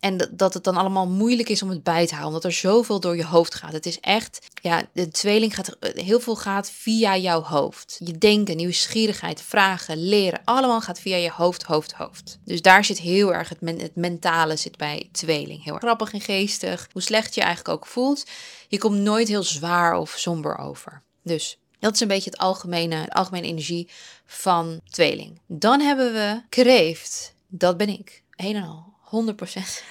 en 0.02 0.28
dat 0.30 0.54
het 0.54 0.64
dan 0.64 0.76
allemaal 0.76 1.08
moeilijk 1.08 1.48
is 1.48 1.62
om 1.62 1.68
het 1.68 1.82
bij 1.82 2.06
te 2.06 2.14
houden. 2.14 2.26
Omdat 2.26 2.44
er 2.44 2.58
zoveel 2.58 3.00
door 3.00 3.16
je 3.16 3.24
hoofd 3.24 3.54
gaat. 3.54 3.72
Het 3.72 3.86
is 3.86 4.00
echt, 4.00 4.48
ja, 4.62 4.82
de 4.92 5.08
tweeling 5.08 5.54
gaat, 5.54 5.76
heel 5.80 6.20
veel 6.20 6.36
gaat 6.36 6.70
via 6.70 7.16
jouw 7.16 7.42
hoofd. 7.42 8.00
Je 8.04 8.18
denken, 8.18 8.56
nieuwsgierigheid, 8.56 9.42
vragen, 9.42 10.08
leren. 10.08 10.40
Allemaal 10.44 10.80
gaat 10.80 11.00
via 11.00 11.16
je 11.16 11.30
hoofd, 11.30 11.62
hoofd, 11.62 11.92
hoofd. 11.92 12.38
Dus 12.44 12.62
daar 12.62 12.84
zit 12.84 12.98
heel 12.98 13.34
erg 13.34 13.48
het, 13.48 13.58
het 13.80 13.96
mentale 13.96 14.56
zit 14.56 14.76
bij 14.76 15.08
tweeling. 15.12 15.64
Heel 15.64 15.76
grappig 15.76 16.12
en 16.12 16.20
geestig. 16.20 16.88
Hoe 16.92 17.02
slecht 17.02 17.34
je 17.34 17.40
eigenlijk 17.40 17.74
ook 17.74 17.86
voelt. 17.86 18.26
Je 18.68 18.78
komt 18.78 18.98
nooit 18.98 19.28
heel 19.28 19.42
zwaar 19.42 19.94
of 19.94 20.14
somber 20.16 20.58
over. 20.58 21.02
Dus 21.22 21.58
dat 21.78 21.94
is 21.94 22.00
een 22.00 22.08
beetje 22.08 22.30
het 22.30 22.38
algemene, 22.38 23.04
de 23.04 23.12
algemene 23.12 23.46
energie 23.46 23.88
van 24.26 24.80
tweeling. 24.90 25.40
Dan 25.46 25.80
hebben 25.80 26.12
we 26.12 26.42
kreeft. 26.48 27.34
Dat 27.48 27.76
ben 27.76 27.88
ik. 27.88 28.22
Een 28.36 28.56
en 28.56 28.62
al. 28.62 28.91
100%. 29.12 29.84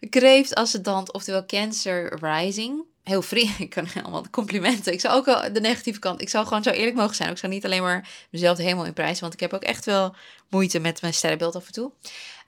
Kreeft, 0.10 0.54
ascendant, 0.54 1.12
oftewel 1.12 1.46
Cancer 1.46 2.18
Rising. 2.20 2.82
Heel 3.02 3.22
vriendelijk, 3.22 3.60
ik 3.68 3.70
kan 3.70 4.02
allemaal 4.02 4.30
complimenten. 4.30 4.92
Ik 4.92 5.00
zou 5.00 5.14
ook 5.14 5.24
wel 5.24 5.52
de 5.52 5.60
negatieve 5.60 5.98
kant, 5.98 6.20
ik 6.20 6.28
zou 6.28 6.46
gewoon 6.46 6.62
zo 6.62 6.70
eerlijk 6.70 6.96
mogen 6.96 7.14
zijn. 7.14 7.30
Ik 7.30 7.38
zou 7.38 7.52
niet 7.52 7.64
alleen 7.64 7.82
maar 7.82 8.08
mezelf 8.30 8.58
helemaal 8.58 8.84
in 8.84 8.92
prijs, 8.92 9.20
want 9.20 9.32
ik 9.32 9.40
heb 9.40 9.52
ook 9.52 9.62
echt 9.62 9.84
wel 9.84 10.14
moeite 10.48 10.78
met 10.78 11.00
mijn 11.00 11.14
sterrenbeeld 11.14 11.56
af 11.56 11.66
en 11.66 11.72
toe. 11.72 11.92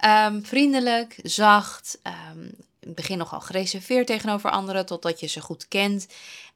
Um, 0.05 0.45
vriendelijk, 0.45 1.19
zacht, 1.23 1.99
um, 2.33 2.55
in 2.81 2.89
het 2.89 2.95
begin 2.95 3.19
nogal 3.19 3.41
gereserveerd 3.41 4.07
tegenover 4.07 4.51
anderen, 4.51 4.87
totdat 4.87 5.21
je 5.21 5.27
ze 5.27 5.41
goed 5.41 5.69
kent. 5.69 6.07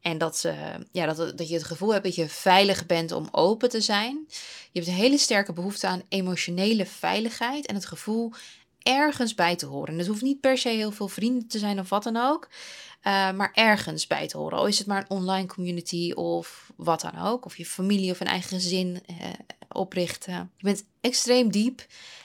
En 0.00 0.18
dat, 0.18 0.36
ze, 0.36 0.54
ja, 0.92 1.06
dat, 1.06 1.38
dat 1.38 1.48
je 1.48 1.54
het 1.54 1.64
gevoel 1.64 1.92
hebt 1.92 2.04
dat 2.04 2.14
je 2.14 2.28
veilig 2.28 2.86
bent 2.86 3.12
om 3.12 3.28
open 3.30 3.68
te 3.68 3.80
zijn. 3.80 4.24
Je 4.72 4.80
hebt 4.80 4.86
een 4.86 5.02
hele 5.02 5.18
sterke 5.18 5.52
behoefte 5.52 5.86
aan 5.86 6.02
emotionele 6.08 6.86
veiligheid 6.86 7.66
en 7.66 7.74
het 7.74 7.86
gevoel 7.86 8.32
ergens 8.84 9.34
bij 9.34 9.56
te 9.56 9.66
horen. 9.66 9.92
En 9.92 9.98
het 9.98 10.06
hoeft 10.06 10.22
niet 10.22 10.40
per 10.40 10.58
se 10.58 10.68
heel 10.68 10.90
veel 10.90 11.08
vrienden 11.08 11.48
te 11.48 11.58
zijn 11.58 11.78
of 11.78 11.88
wat 11.88 12.02
dan 12.02 12.16
ook. 12.16 12.48
Uh, 13.06 13.32
maar 13.32 13.50
ergens 13.54 14.06
bij 14.06 14.28
te 14.28 14.36
horen. 14.36 14.58
Al 14.58 14.66
is 14.66 14.78
het 14.78 14.86
maar 14.86 15.00
een 15.00 15.16
online 15.16 15.46
community 15.46 16.12
of 16.12 16.72
wat 16.76 17.00
dan 17.00 17.18
ook. 17.18 17.44
Of 17.44 17.56
je 17.56 17.66
familie 17.66 18.10
of 18.10 18.20
een 18.20 18.26
eigen 18.26 18.48
gezin 18.48 19.02
uh, 19.10 19.16
oprichten. 19.68 20.50
Je 20.56 20.64
bent 20.64 20.84
extreem 21.00 21.50
diep 21.50 21.78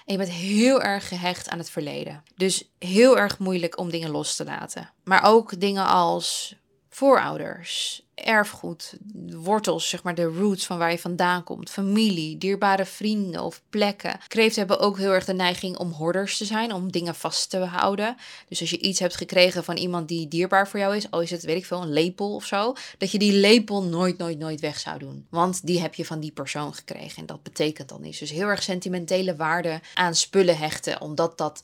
en 0.06 0.14
je 0.14 0.18
bent 0.18 0.30
heel 0.30 0.82
erg 0.82 1.08
gehecht 1.08 1.50
aan 1.50 1.58
het 1.58 1.70
verleden. 1.70 2.24
Dus 2.36 2.70
heel 2.80 3.18
erg 3.18 3.40
moeilijk 3.40 3.78
om 3.78 3.90
dingen 3.90 4.10
los 4.10 4.36
te 4.36 4.44
laten. 4.44 4.90
Maar 5.04 5.24
ook 5.24 5.60
dingen 5.60 5.86
als 5.86 6.56
voorouders, 6.90 8.04
erfgoed, 8.16 8.94
wortels, 9.32 9.90
zeg 9.90 10.04
maar 10.04 10.16
de 10.16 10.24
roots 10.24 10.66
van 10.66 10.78
waar 10.78 10.92
je 10.92 11.00
vandaan 11.00 11.44
komt, 11.44 11.70
familie, 11.70 12.38
dierbare 12.38 12.86
vrienden 12.86 13.44
of 13.44 13.62
plekken. 13.70 14.20
Kreeften 14.28 14.60
hebben 14.60 14.80
ook 14.80 14.98
heel 14.98 15.12
erg 15.12 15.26
de 15.26 15.34
neiging 15.34 15.78
om 15.78 15.92
hoorders 15.92 16.38
te 16.38 16.46
zijn, 16.46 16.74
om 16.74 16.92
dingen 16.92 17.16
vast 17.16 17.50
te 17.50 17.58
houden. 17.58 18.16
Dus 18.48 18.62
als 18.62 18.70
je 18.70 18.80
iets 18.80 19.00
hebt 19.00 19.16
gekregen 19.16 19.64
van 19.64 19.78
iemand 19.78 20.08
die 20.08 20.28
dierbaar 20.28 20.68
voor 20.68 20.80
jou 20.80 20.96
is, 20.96 21.12
al 21.12 21.22
is 21.22 21.32
het, 21.32 21.44
weet 21.44 21.58
ik 21.58 21.66
veel, 21.66 21.82
een 21.82 21.94
lepel 21.94 22.36
of 22.36 22.46
zo, 22.46 22.74
dat 22.98 23.12
je 23.12 23.20
die 23.20 23.34
lepel 23.34 23.84
nooit, 23.84 24.18
nooit, 24.18 24.40
nooit 24.40 24.60
weg 24.60 24.80
zou 24.80 25.00
doen. 25.00 25.28
Want 25.30 25.66
die 25.66 25.82
heb 25.82 25.96
je 25.96 26.06
van 26.06 26.20
die 26.20 26.32
persoon 26.32 26.74
gekregen 26.74 27.18
en 27.18 27.26
dat 27.26 27.44
betekent 27.44 27.90
dan 27.90 28.04
iets. 28.04 28.20
Dus 28.20 28.32
heel 28.32 28.48
erg 28.48 28.64
sentimentele 28.64 29.36
waarde 29.36 29.82
aan 29.94 30.16
spullen 30.16 30.58
hechten, 30.58 31.02
omdat 31.02 31.38
dat 31.38 31.64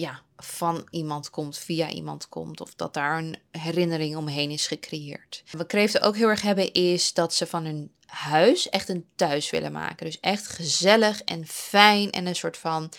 ja, 0.00 0.22
van 0.36 0.86
iemand 0.90 1.30
komt, 1.30 1.58
via 1.58 1.90
iemand 1.90 2.28
komt, 2.28 2.60
of 2.60 2.74
dat 2.74 2.94
daar 2.94 3.18
een 3.18 3.36
herinnering 3.50 4.16
omheen 4.16 4.50
is 4.50 4.66
gecreëerd. 4.66 5.42
Wat 5.50 5.66
kreeften 5.66 6.02
ook 6.02 6.16
heel 6.16 6.28
erg 6.28 6.42
hebben, 6.42 6.72
is 6.72 7.12
dat 7.12 7.34
ze 7.34 7.46
van 7.46 7.64
hun 7.64 7.90
huis 8.06 8.68
echt 8.68 8.88
een 8.88 9.06
thuis 9.16 9.50
willen 9.50 9.72
maken. 9.72 10.06
Dus 10.06 10.20
echt 10.20 10.46
gezellig 10.46 11.22
en 11.22 11.46
fijn 11.46 12.10
en 12.10 12.26
een 12.26 12.36
soort 12.36 12.56
van 12.56 12.90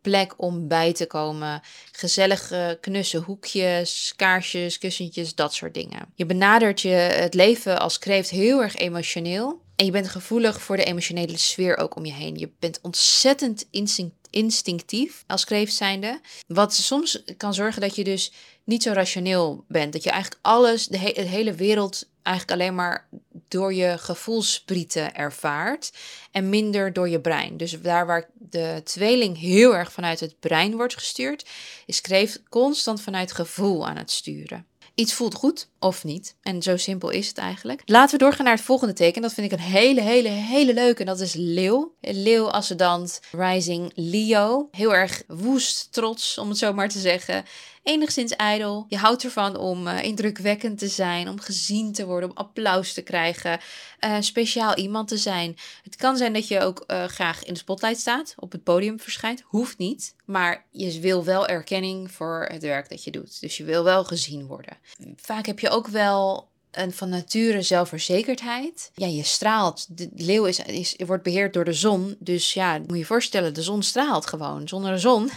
plek 0.00 0.34
om 0.36 0.68
bij 0.68 0.92
te 0.92 1.06
komen. 1.06 1.62
Gezellige 1.92 2.78
knusse 2.80 3.18
hoekjes, 3.18 4.12
kaarsjes, 4.16 4.78
kussentjes, 4.78 5.34
dat 5.34 5.54
soort 5.54 5.74
dingen. 5.74 6.12
Je 6.14 6.26
benadert 6.26 6.80
je 6.80 6.88
het 6.88 7.34
leven 7.34 7.80
als 7.80 7.98
kreeft 7.98 8.30
heel 8.30 8.62
erg 8.62 8.74
emotioneel. 8.74 9.62
En 9.76 9.84
je 9.84 9.92
bent 9.92 10.08
gevoelig 10.08 10.60
voor 10.60 10.76
de 10.76 10.84
emotionele 10.84 11.36
sfeer 11.36 11.76
ook 11.76 11.96
om 11.96 12.04
je 12.04 12.12
heen. 12.12 12.38
Je 12.38 12.50
bent 12.58 12.78
ontzettend 12.82 13.66
instinct 13.70 14.23
instinctief 14.34 15.24
als 15.26 15.44
kreeft 15.44 15.74
zijnde. 15.74 16.20
Wat 16.46 16.74
soms 16.74 17.22
kan 17.36 17.54
zorgen 17.54 17.80
dat 17.80 17.96
je 17.96 18.04
dus 18.04 18.32
niet 18.64 18.82
zo 18.82 18.92
rationeel 18.92 19.64
bent. 19.68 19.92
Dat 19.92 20.02
je 20.02 20.10
eigenlijk 20.10 20.40
alles, 20.42 20.86
de, 20.86 20.98
hele 20.98 21.54
wereld 21.54 22.08
eigenlijk 22.22 22.60
alleen 22.60 22.74
maar 22.74 23.08
door 23.48 23.74
je 23.74 23.98
gevoelsprieten 23.98 25.14
ervaart 25.14 25.92
en 26.30 26.48
minder 26.48 26.92
door 26.92 27.08
je 27.08 27.20
brein. 27.20 27.56
Dus 27.56 27.80
daar 27.80 28.06
waar 28.06 28.30
de 28.34 28.80
tweeling 28.84 29.38
heel 29.38 29.76
erg 29.76 29.92
vanuit 29.92 30.20
het 30.20 30.40
brein 30.40 30.76
wordt 30.76 30.94
gestuurd, 30.94 31.46
is 31.86 32.00
kreeft 32.00 32.42
constant 32.48 33.00
vanuit 33.00 33.32
gevoel 33.32 33.86
aan 33.86 33.96
het 33.96 34.10
sturen. 34.10 34.66
Iets 34.94 35.12
voelt 35.12 35.34
goed 35.34 35.68
of 35.78 36.04
niet. 36.04 36.36
En 36.42 36.62
zo 36.62 36.76
simpel 36.76 37.10
is 37.10 37.28
het 37.28 37.38
eigenlijk. 37.38 37.82
Laten 37.84 38.18
we 38.18 38.24
doorgaan 38.24 38.44
naar 38.44 38.54
het 38.54 38.64
volgende 38.64 38.92
teken. 38.92 39.22
Dat 39.22 39.34
vind 39.34 39.52
ik 39.52 39.58
een 39.58 39.64
hele, 39.64 40.00
hele, 40.00 40.28
hele 40.28 40.74
leuke. 40.74 41.00
En 41.00 41.06
dat 41.06 41.20
is 41.20 41.34
leeuw. 41.34 41.94
Leeuw, 42.00 42.50
ascendant, 42.50 43.20
rising 43.32 43.92
Leo. 43.94 44.68
Heel 44.70 44.94
erg 44.94 45.22
woest, 45.26 45.92
trots, 45.92 46.38
om 46.38 46.48
het 46.48 46.58
zo 46.58 46.72
maar 46.72 46.88
te 46.88 46.98
zeggen 46.98 47.44
enigszins 47.84 48.32
ijdel. 48.32 48.86
Je 48.88 48.96
houdt 48.96 49.24
ervan 49.24 49.56
om 49.56 49.86
uh, 49.86 50.02
indrukwekkend 50.02 50.78
te 50.78 50.88
zijn, 50.88 51.28
om 51.28 51.40
gezien 51.40 51.92
te 51.92 52.06
worden, 52.06 52.30
om 52.30 52.36
applaus 52.36 52.92
te 52.92 53.02
krijgen, 53.02 53.60
uh, 54.00 54.16
speciaal 54.20 54.76
iemand 54.76 55.08
te 55.08 55.16
zijn. 55.16 55.56
Het 55.82 55.96
kan 55.96 56.16
zijn 56.16 56.32
dat 56.32 56.48
je 56.48 56.60
ook 56.60 56.84
uh, 56.86 57.04
graag 57.04 57.44
in 57.44 57.52
de 57.52 57.58
spotlight 57.58 58.00
staat, 58.00 58.34
op 58.38 58.52
het 58.52 58.62
podium 58.62 59.00
verschijnt. 59.00 59.42
Hoeft 59.44 59.78
niet, 59.78 60.14
maar 60.24 60.66
je 60.70 61.00
wil 61.00 61.24
wel 61.24 61.46
erkenning 61.46 62.10
voor 62.10 62.46
het 62.50 62.62
werk 62.62 62.88
dat 62.88 63.04
je 63.04 63.10
doet. 63.10 63.40
Dus 63.40 63.56
je 63.56 63.64
wil 63.64 63.84
wel 63.84 64.04
gezien 64.04 64.46
worden. 64.46 64.76
Vaak 65.16 65.46
heb 65.46 65.58
je 65.58 65.70
ook 65.70 65.86
wel 65.86 66.48
een 66.76 66.92
van 66.92 67.08
nature 67.08 67.62
zelfverzekerdheid. 67.62 68.90
Ja, 68.94 69.06
je 69.06 69.22
straalt. 69.22 69.86
De 69.96 70.08
leeuw 70.14 70.44
is, 70.44 70.58
is, 70.58 70.96
wordt 71.06 71.22
beheerd 71.22 71.52
door 71.52 71.64
de 71.64 71.72
zon. 71.72 72.16
Dus 72.18 72.54
ja, 72.54 72.78
moet 72.86 72.98
je 72.98 73.04
voorstellen, 73.04 73.54
de 73.54 73.62
zon 73.62 73.82
straalt 73.82 74.26
gewoon. 74.26 74.68
Zonder 74.68 74.92
de 74.92 74.98
zon 74.98 75.30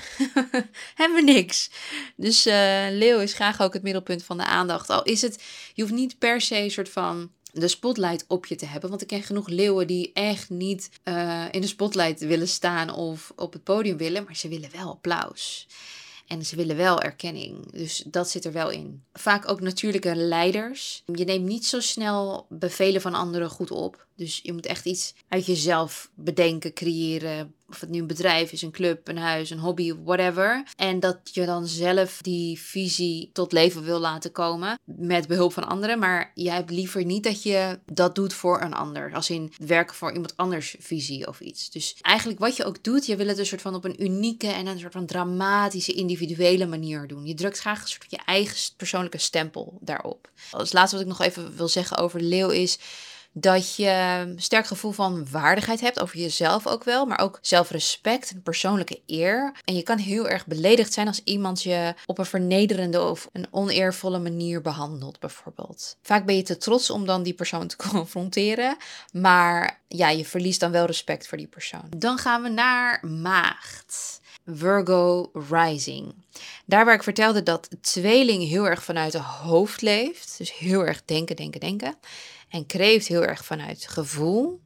hebben 0.99 1.25
we 1.25 1.31
niks. 1.31 1.69
Dus 2.15 2.47
uh, 2.47 2.53
leeuw 2.89 3.19
is 3.19 3.33
graag 3.33 3.61
ook 3.61 3.73
het 3.73 3.83
middelpunt 3.83 4.23
van 4.23 4.37
de 4.37 4.45
aandacht. 4.45 4.89
Al 4.89 5.03
is 5.03 5.21
het, 5.21 5.43
je 5.73 5.81
hoeft 5.81 5.93
niet 5.93 6.19
per 6.19 6.41
se 6.41 6.57
een 6.57 6.71
soort 6.71 6.89
van 6.89 7.31
de 7.51 7.67
spotlight 7.67 8.25
op 8.27 8.45
je 8.45 8.55
te 8.55 8.65
hebben. 8.65 8.89
Want 8.89 9.01
ik 9.01 9.07
ken 9.07 9.23
genoeg 9.23 9.47
leeuwen 9.47 9.87
die 9.87 10.11
echt 10.13 10.49
niet 10.49 10.89
uh, 11.03 11.45
in 11.51 11.61
de 11.61 11.67
spotlight 11.67 12.19
willen 12.19 12.47
staan 12.47 12.93
of 12.93 13.31
op 13.35 13.53
het 13.53 13.63
podium 13.63 13.97
willen, 13.97 14.23
maar 14.23 14.35
ze 14.35 14.47
willen 14.47 14.69
wel 14.71 14.89
applaus. 14.89 15.67
En 16.27 16.45
ze 16.45 16.55
willen 16.55 16.75
wel 16.75 17.01
erkenning. 17.01 17.71
Dus 17.71 18.03
dat 18.05 18.29
zit 18.29 18.45
er 18.45 18.51
wel 18.51 18.69
in. 18.69 19.03
Vaak 19.13 19.49
ook 19.49 19.61
natuurlijke 19.61 20.15
leiders. 20.15 21.03
Je 21.05 21.23
neemt 21.25 21.45
niet 21.45 21.65
zo 21.65 21.79
snel 21.79 22.45
bevelen 22.49 23.01
van 23.01 23.13
anderen 23.13 23.49
goed 23.49 23.71
op. 23.71 24.06
Dus 24.17 24.39
je 24.43 24.53
moet 24.53 24.65
echt 24.65 24.85
iets 24.85 25.13
uit 25.27 25.45
jezelf 25.45 26.09
bedenken, 26.15 26.73
creëren. 26.73 27.55
Of 27.69 27.79
het 27.79 27.89
nu 27.89 27.99
een 27.99 28.07
bedrijf 28.07 28.51
is, 28.51 28.61
een 28.61 28.71
club, 28.71 29.07
een 29.07 29.17
huis, 29.17 29.49
een 29.49 29.59
hobby, 29.59 29.93
whatever. 30.03 30.63
En 30.75 30.99
dat 30.99 31.19
je 31.23 31.45
dan 31.45 31.67
zelf 31.67 32.21
die 32.21 32.59
visie 32.59 33.29
tot 33.33 33.51
leven 33.51 33.83
wil 33.83 33.99
laten 33.99 34.31
komen. 34.31 34.79
Met 34.83 35.27
behulp 35.27 35.53
van 35.53 35.67
anderen. 35.67 35.99
Maar 35.99 36.31
jij 36.33 36.55
hebt 36.55 36.69
liever 36.69 37.05
niet 37.05 37.23
dat 37.23 37.43
je 37.43 37.79
dat 37.85 38.15
doet 38.15 38.33
voor 38.33 38.61
een 38.61 38.73
ander. 38.73 39.13
Als 39.13 39.29
in 39.29 39.53
werken 39.57 39.95
voor 39.95 40.13
iemand 40.13 40.37
anders 40.37 40.75
visie 40.79 41.27
of 41.27 41.39
iets. 41.39 41.69
Dus 41.69 41.95
eigenlijk 42.01 42.39
wat 42.39 42.55
je 42.55 42.65
ook 42.65 42.83
doet, 42.83 43.05
je 43.05 43.15
wil 43.15 43.27
het 43.27 43.37
een 43.37 43.45
soort 43.45 43.61
van 43.61 43.75
op 43.75 43.85
een 43.85 44.03
unieke 44.03 44.47
en 44.47 44.67
een 44.67 44.79
soort 44.79 44.93
van 44.93 45.05
dramatische, 45.05 45.93
individuele 45.93 46.65
manier 46.65 47.07
doen. 47.07 47.25
Je 47.25 47.33
drukt 47.33 47.59
graag 47.59 47.81
een 47.81 47.87
soort 47.87 48.05
van 48.09 48.19
je 48.19 48.31
eigen 48.31 48.75
persoonlijke 48.77 49.17
stempel 49.17 49.77
daarop. 49.81 50.29
Als 50.51 50.73
laatste 50.73 50.95
wat 50.95 51.05
ik 51.05 51.11
nog 51.11 51.21
even 51.21 51.55
wil 51.55 51.67
zeggen 51.67 51.97
over 51.97 52.21
leeuw 52.21 52.49
is 52.49 52.79
dat 53.39 53.75
je 53.75 54.19
een 54.25 54.41
sterk 54.41 54.65
gevoel 54.65 54.91
van 54.91 55.27
waardigheid 55.31 55.81
hebt 55.81 55.99
over 55.99 56.17
jezelf 56.17 56.67
ook 56.67 56.83
wel, 56.83 57.05
maar 57.05 57.19
ook 57.19 57.39
zelfrespect 57.41 58.31
en 58.31 58.41
persoonlijke 58.41 59.01
eer. 59.05 59.53
En 59.63 59.75
je 59.75 59.83
kan 59.83 59.97
heel 59.97 60.27
erg 60.27 60.45
beledigd 60.45 60.93
zijn 60.93 61.07
als 61.07 61.21
iemand 61.23 61.63
je 61.63 61.93
op 62.05 62.17
een 62.17 62.25
vernederende 62.25 63.01
of 63.01 63.29
een 63.31 63.47
oneervolle 63.51 64.19
manier 64.19 64.61
behandelt, 64.61 65.19
bijvoorbeeld. 65.19 65.97
Vaak 66.01 66.25
ben 66.25 66.35
je 66.35 66.43
te 66.43 66.57
trots 66.57 66.89
om 66.89 67.05
dan 67.05 67.23
die 67.23 67.33
persoon 67.33 67.67
te 67.67 67.75
confronteren, 67.89 68.77
maar 69.11 69.81
ja, 69.87 70.09
je 70.09 70.25
verliest 70.25 70.59
dan 70.59 70.71
wel 70.71 70.85
respect 70.85 71.27
voor 71.27 71.37
die 71.37 71.47
persoon. 71.47 71.89
Dan 71.97 72.17
gaan 72.17 72.41
we 72.41 72.49
naar 72.49 73.05
maagd. 73.07 74.19
Virgo 74.45 75.31
Rising. 75.49 76.13
Daar 76.65 76.85
waar 76.85 76.93
ik 76.93 77.03
vertelde 77.03 77.43
dat 77.43 77.69
tweeling 77.81 78.43
heel 78.43 78.67
erg 78.67 78.83
vanuit 78.83 79.13
het 79.13 79.21
hoofd 79.21 79.81
leeft, 79.81 80.37
dus 80.37 80.53
heel 80.53 80.85
erg 80.85 81.01
denken, 81.05 81.35
denken, 81.35 81.59
denken 81.59 81.97
en 82.49 82.65
kreeft 82.65 83.07
heel 83.07 83.23
erg 83.23 83.45
vanuit 83.45 83.87
gevoel, 83.87 84.61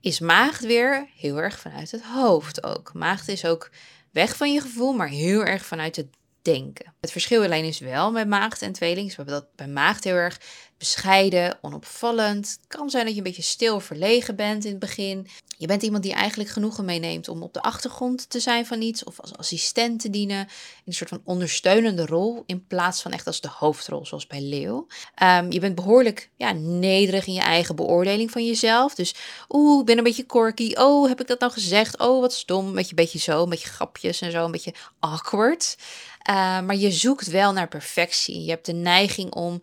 is 0.00 0.20
maagd 0.20 0.64
weer 0.64 1.08
heel 1.16 1.36
erg 1.36 1.58
vanuit 1.58 1.90
het 1.90 2.02
hoofd 2.02 2.62
ook. 2.62 2.94
Maagd 2.94 3.28
is 3.28 3.44
ook 3.44 3.70
weg 4.10 4.36
van 4.36 4.52
je 4.52 4.60
gevoel, 4.60 4.92
maar 4.92 5.08
heel 5.08 5.44
erg 5.44 5.64
vanuit 5.64 5.96
het 5.96 6.08
denken. 6.42 6.94
Het 7.00 7.12
verschil 7.12 7.42
alleen 7.42 7.64
is 7.64 7.78
wel 7.78 8.10
met 8.10 8.28
maagd 8.28 8.62
en 8.62 8.72
tweeling. 8.72 9.08
we 9.08 9.14
hebben 9.16 9.34
dat 9.34 9.46
bij 9.56 9.68
maagd 9.68 10.04
heel 10.04 10.14
erg 10.14 10.40
bescheiden, 10.78 11.58
onopvallend. 11.60 12.48
Het 12.48 12.68
kan 12.68 12.90
zijn 12.90 13.04
dat 13.04 13.12
je 13.12 13.18
een 13.18 13.26
beetje 13.26 13.42
stil 13.42 13.80
verlegen 13.80 14.36
bent 14.36 14.64
in 14.64 14.70
het 14.70 14.80
begin. 14.80 15.28
Je 15.58 15.66
bent 15.66 15.82
iemand 15.82 16.02
die 16.02 16.12
eigenlijk 16.12 16.50
genoegen 16.50 16.84
meeneemt 16.84 17.28
om 17.28 17.42
op 17.42 17.54
de 17.54 17.62
achtergrond 17.62 18.30
te 18.30 18.40
zijn 18.40 18.66
van 18.66 18.80
iets 18.80 19.04
of 19.04 19.20
als 19.20 19.36
assistent 19.36 20.00
te 20.00 20.10
dienen. 20.10 20.40
In 20.40 20.82
een 20.84 20.92
soort 20.92 21.10
van 21.10 21.20
ondersteunende 21.24 22.06
rol 22.06 22.42
in 22.46 22.66
plaats 22.66 23.02
van 23.02 23.12
echt 23.12 23.26
als 23.26 23.40
de 23.40 23.48
hoofdrol, 23.48 24.06
zoals 24.06 24.26
bij 24.26 24.40
Leeuw. 24.40 24.86
Um, 25.22 25.52
je 25.52 25.60
bent 25.60 25.74
behoorlijk 25.74 26.30
ja, 26.36 26.52
nederig 26.52 27.26
in 27.26 27.32
je 27.32 27.40
eigen 27.40 27.76
beoordeling 27.76 28.30
van 28.30 28.46
jezelf. 28.46 28.94
Dus 28.94 29.14
oeh, 29.48 29.80
ik 29.80 29.86
ben 29.86 29.98
een 29.98 30.04
beetje 30.04 30.26
quirky. 30.26 30.72
Oh, 30.74 31.08
heb 31.08 31.20
ik 31.20 31.26
dat 31.26 31.40
nou 31.40 31.52
gezegd? 31.52 31.98
Oh, 31.98 32.20
wat 32.20 32.32
stom. 32.32 32.66
Een 32.66 32.74
beetje, 32.74 32.94
beetje 32.94 33.18
zo, 33.18 33.42
een 33.42 33.48
beetje 33.48 33.68
grapjes 33.68 34.20
en 34.20 34.30
zo, 34.30 34.44
een 34.44 34.50
beetje 34.50 34.74
awkward. 34.98 35.76
Uh, 36.30 36.60
maar 36.60 36.76
je 36.76 36.90
zoekt 36.90 37.26
wel 37.26 37.52
naar 37.52 37.68
perfectie. 37.68 38.42
Je 38.42 38.50
hebt 38.50 38.66
de 38.66 38.72
neiging 38.72 39.32
om 39.32 39.60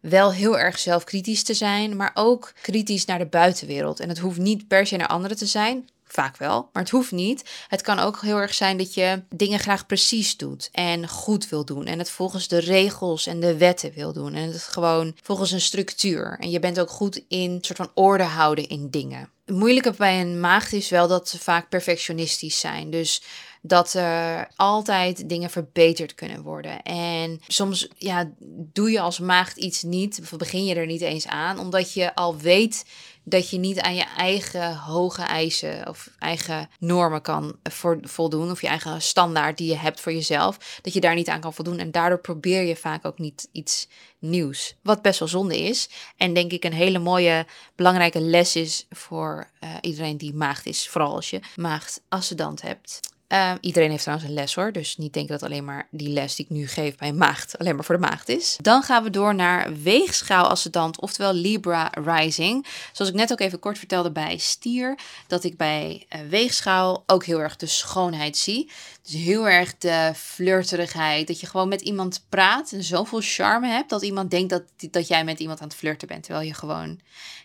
wel 0.00 0.32
heel 0.32 0.58
erg 0.58 0.78
zelfkritisch 0.78 1.42
te 1.42 1.54
zijn, 1.54 1.96
maar 1.96 2.10
ook 2.14 2.52
kritisch 2.62 3.04
naar 3.04 3.18
de 3.18 3.26
buitenwereld. 3.26 4.00
En 4.00 4.08
het 4.08 4.18
hoeft 4.18 4.38
niet 4.38 4.68
per 4.68 4.86
se 4.86 4.96
naar 4.96 5.08
anderen 5.08 5.36
te 5.36 5.46
zijn. 5.46 5.88
Vaak 6.04 6.36
wel, 6.36 6.68
maar 6.72 6.82
het 6.82 6.92
hoeft 6.92 7.12
niet. 7.12 7.50
Het 7.68 7.82
kan 7.82 7.98
ook 7.98 8.20
heel 8.20 8.36
erg 8.36 8.54
zijn 8.54 8.76
dat 8.76 8.94
je 8.94 9.22
dingen 9.28 9.58
graag 9.58 9.86
precies 9.86 10.36
doet 10.36 10.68
en 10.72 11.08
goed 11.08 11.48
wil 11.48 11.64
doen. 11.64 11.86
En 11.86 11.98
het 11.98 12.10
volgens 12.10 12.48
de 12.48 12.58
regels 12.58 13.26
en 13.26 13.40
de 13.40 13.56
wetten 13.56 13.92
wil 13.94 14.12
doen. 14.12 14.34
En 14.34 14.52
het 14.52 14.62
gewoon 14.62 15.16
volgens 15.22 15.50
een 15.50 15.60
structuur. 15.60 16.36
En 16.40 16.50
je 16.50 16.58
bent 16.58 16.80
ook 16.80 16.90
goed 16.90 17.22
in 17.28 17.50
een 17.50 17.64
soort 17.64 17.78
van 17.78 17.90
orde 17.94 18.24
houden 18.24 18.68
in 18.68 18.90
dingen. 18.90 19.30
Het 19.44 19.56
moeilijke 19.56 19.94
bij 19.96 20.20
een 20.20 20.40
maagd 20.40 20.72
is 20.72 20.88
wel 20.88 21.08
dat 21.08 21.28
ze 21.28 21.38
vaak 21.38 21.68
perfectionistisch 21.68 22.60
zijn. 22.60 22.90
Dus 22.90 23.22
dat 23.66 23.92
er 23.94 24.50
altijd 24.56 25.28
dingen 25.28 25.50
verbeterd 25.50 26.14
kunnen 26.14 26.42
worden. 26.42 26.82
En 26.82 27.40
soms 27.46 27.88
ja, 27.98 28.30
doe 28.72 28.90
je 28.90 29.00
als 29.00 29.18
maagd 29.18 29.56
iets 29.56 29.82
niet, 29.82 30.20
of 30.22 30.38
begin 30.38 30.64
je 30.64 30.74
er 30.74 30.86
niet 30.86 31.00
eens 31.00 31.26
aan, 31.26 31.58
omdat 31.58 31.92
je 31.92 32.14
al 32.14 32.36
weet 32.36 32.84
dat 33.28 33.50
je 33.50 33.58
niet 33.58 33.80
aan 33.80 33.94
je 33.94 34.06
eigen 34.16 34.76
hoge 34.76 35.22
eisen 35.22 35.88
of 35.88 36.10
eigen 36.18 36.68
normen 36.78 37.22
kan 37.22 37.56
voldoen, 38.02 38.50
of 38.50 38.60
je 38.60 38.66
eigen 38.66 39.02
standaard 39.02 39.58
die 39.58 39.68
je 39.68 39.76
hebt 39.76 40.00
voor 40.00 40.12
jezelf, 40.12 40.78
dat 40.82 40.92
je 40.92 41.00
daar 41.00 41.14
niet 41.14 41.28
aan 41.28 41.40
kan 41.40 41.54
voldoen. 41.54 41.78
En 41.78 41.90
daardoor 41.90 42.20
probeer 42.20 42.62
je 42.62 42.76
vaak 42.76 43.04
ook 43.04 43.18
niet 43.18 43.48
iets 43.52 43.88
nieuws, 44.18 44.74
wat 44.82 45.02
best 45.02 45.18
wel 45.18 45.28
zonde 45.28 45.58
is. 45.58 45.88
En 46.16 46.34
denk 46.34 46.52
ik 46.52 46.64
een 46.64 46.72
hele 46.72 46.98
mooie, 46.98 47.46
belangrijke 47.76 48.20
les 48.20 48.56
is 48.56 48.86
voor 48.90 49.50
uh, 49.60 49.70
iedereen 49.80 50.16
die 50.16 50.34
maagd 50.34 50.66
is, 50.66 50.88
vooral 50.88 51.14
als 51.14 51.30
je 51.30 51.40
maagd 51.56 52.00
ascendant 52.08 52.62
hebt. 52.62 53.00
Ehm, 53.28 53.56
iedereen 53.60 53.90
heeft 53.90 54.02
trouwens 54.02 54.28
een 54.28 54.34
les 54.34 54.54
hoor, 54.54 54.72
dus 54.72 54.96
niet 54.96 55.12
denken 55.12 55.38
dat 55.38 55.48
alleen 55.48 55.64
maar 55.64 55.88
die 55.90 56.08
les 56.08 56.34
die 56.34 56.44
ik 56.44 56.50
nu 56.50 56.66
geef 56.66 56.96
bij 56.96 57.12
maagd 57.12 57.58
alleen 57.58 57.74
maar 57.74 57.84
voor 57.84 57.94
de 57.94 58.06
maagd 58.06 58.28
is. 58.28 58.56
Dan 58.62 58.82
gaan 58.82 59.02
we 59.02 59.10
door 59.10 59.34
naar 59.34 59.82
weegschaal 59.82 60.46
ascendant, 60.46 61.00
oftewel 61.00 61.32
Libra 61.32 61.90
rising. 62.04 62.66
Zoals 62.92 63.10
ik 63.10 63.16
net 63.16 63.32
ook 63.32 63.40
even 63.40 63.58
kort 63.58 63.78
vertelde 63.78 64.10
bij 64.10 64.36
stier, 64.36 64.98
dat 65.26 65.44
ik 65.44 65.56
bij 65.56 66.06
uh, 66.08 66.20
weegschaal 66.28 67.02
ook 67.06 67.24
heel 67.24 67.40
erg 67.40 67.56
de 67.56 67.66
schoonheid 67.66 68.36
zie. 68.36 68.70
Dus 69.06 69.14
heel 69.14 69.48
erg 69.48 69.78
de 69.78 70.12
flirterigheid, 70.16 71.26
dat 71.26 71.40
je 71.40 71.46
gewoon 71.46 71.68
met 71.68 71.80
iemand 71.80 72.24
praat 72.28 72.72
en 72.72 72.82
zoveel 72.82 73.20
charme 73.22 73.68
hebt 73.68 73.90
dat 73.90 74.02
iemand 74.02 74.30
denkt 74.30 74.50
dat, 74.50 74.62
dat 74.90 75.08
jij 75.08 75.24
met 75.24 75.40
iemand 75.40 75.60
aan 75.60 75.68
het 75.68 75.76
flirten 75.76 76.08
bent, 76.08 76.22
terwijl 76.22 76.46
je 76.46 76.54
gewoon 76.54 77.00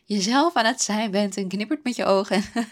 jezelf 0.06 0.56
aan 0.56 0.66
het 0.66 0.82
zijn 0.82 1.12
bent 1.12 1.38
en 1.38 1.48
knippert 1.48 1.84
met 1.84 1.96
je 1.96 2.06
ogen. 2.06 2.44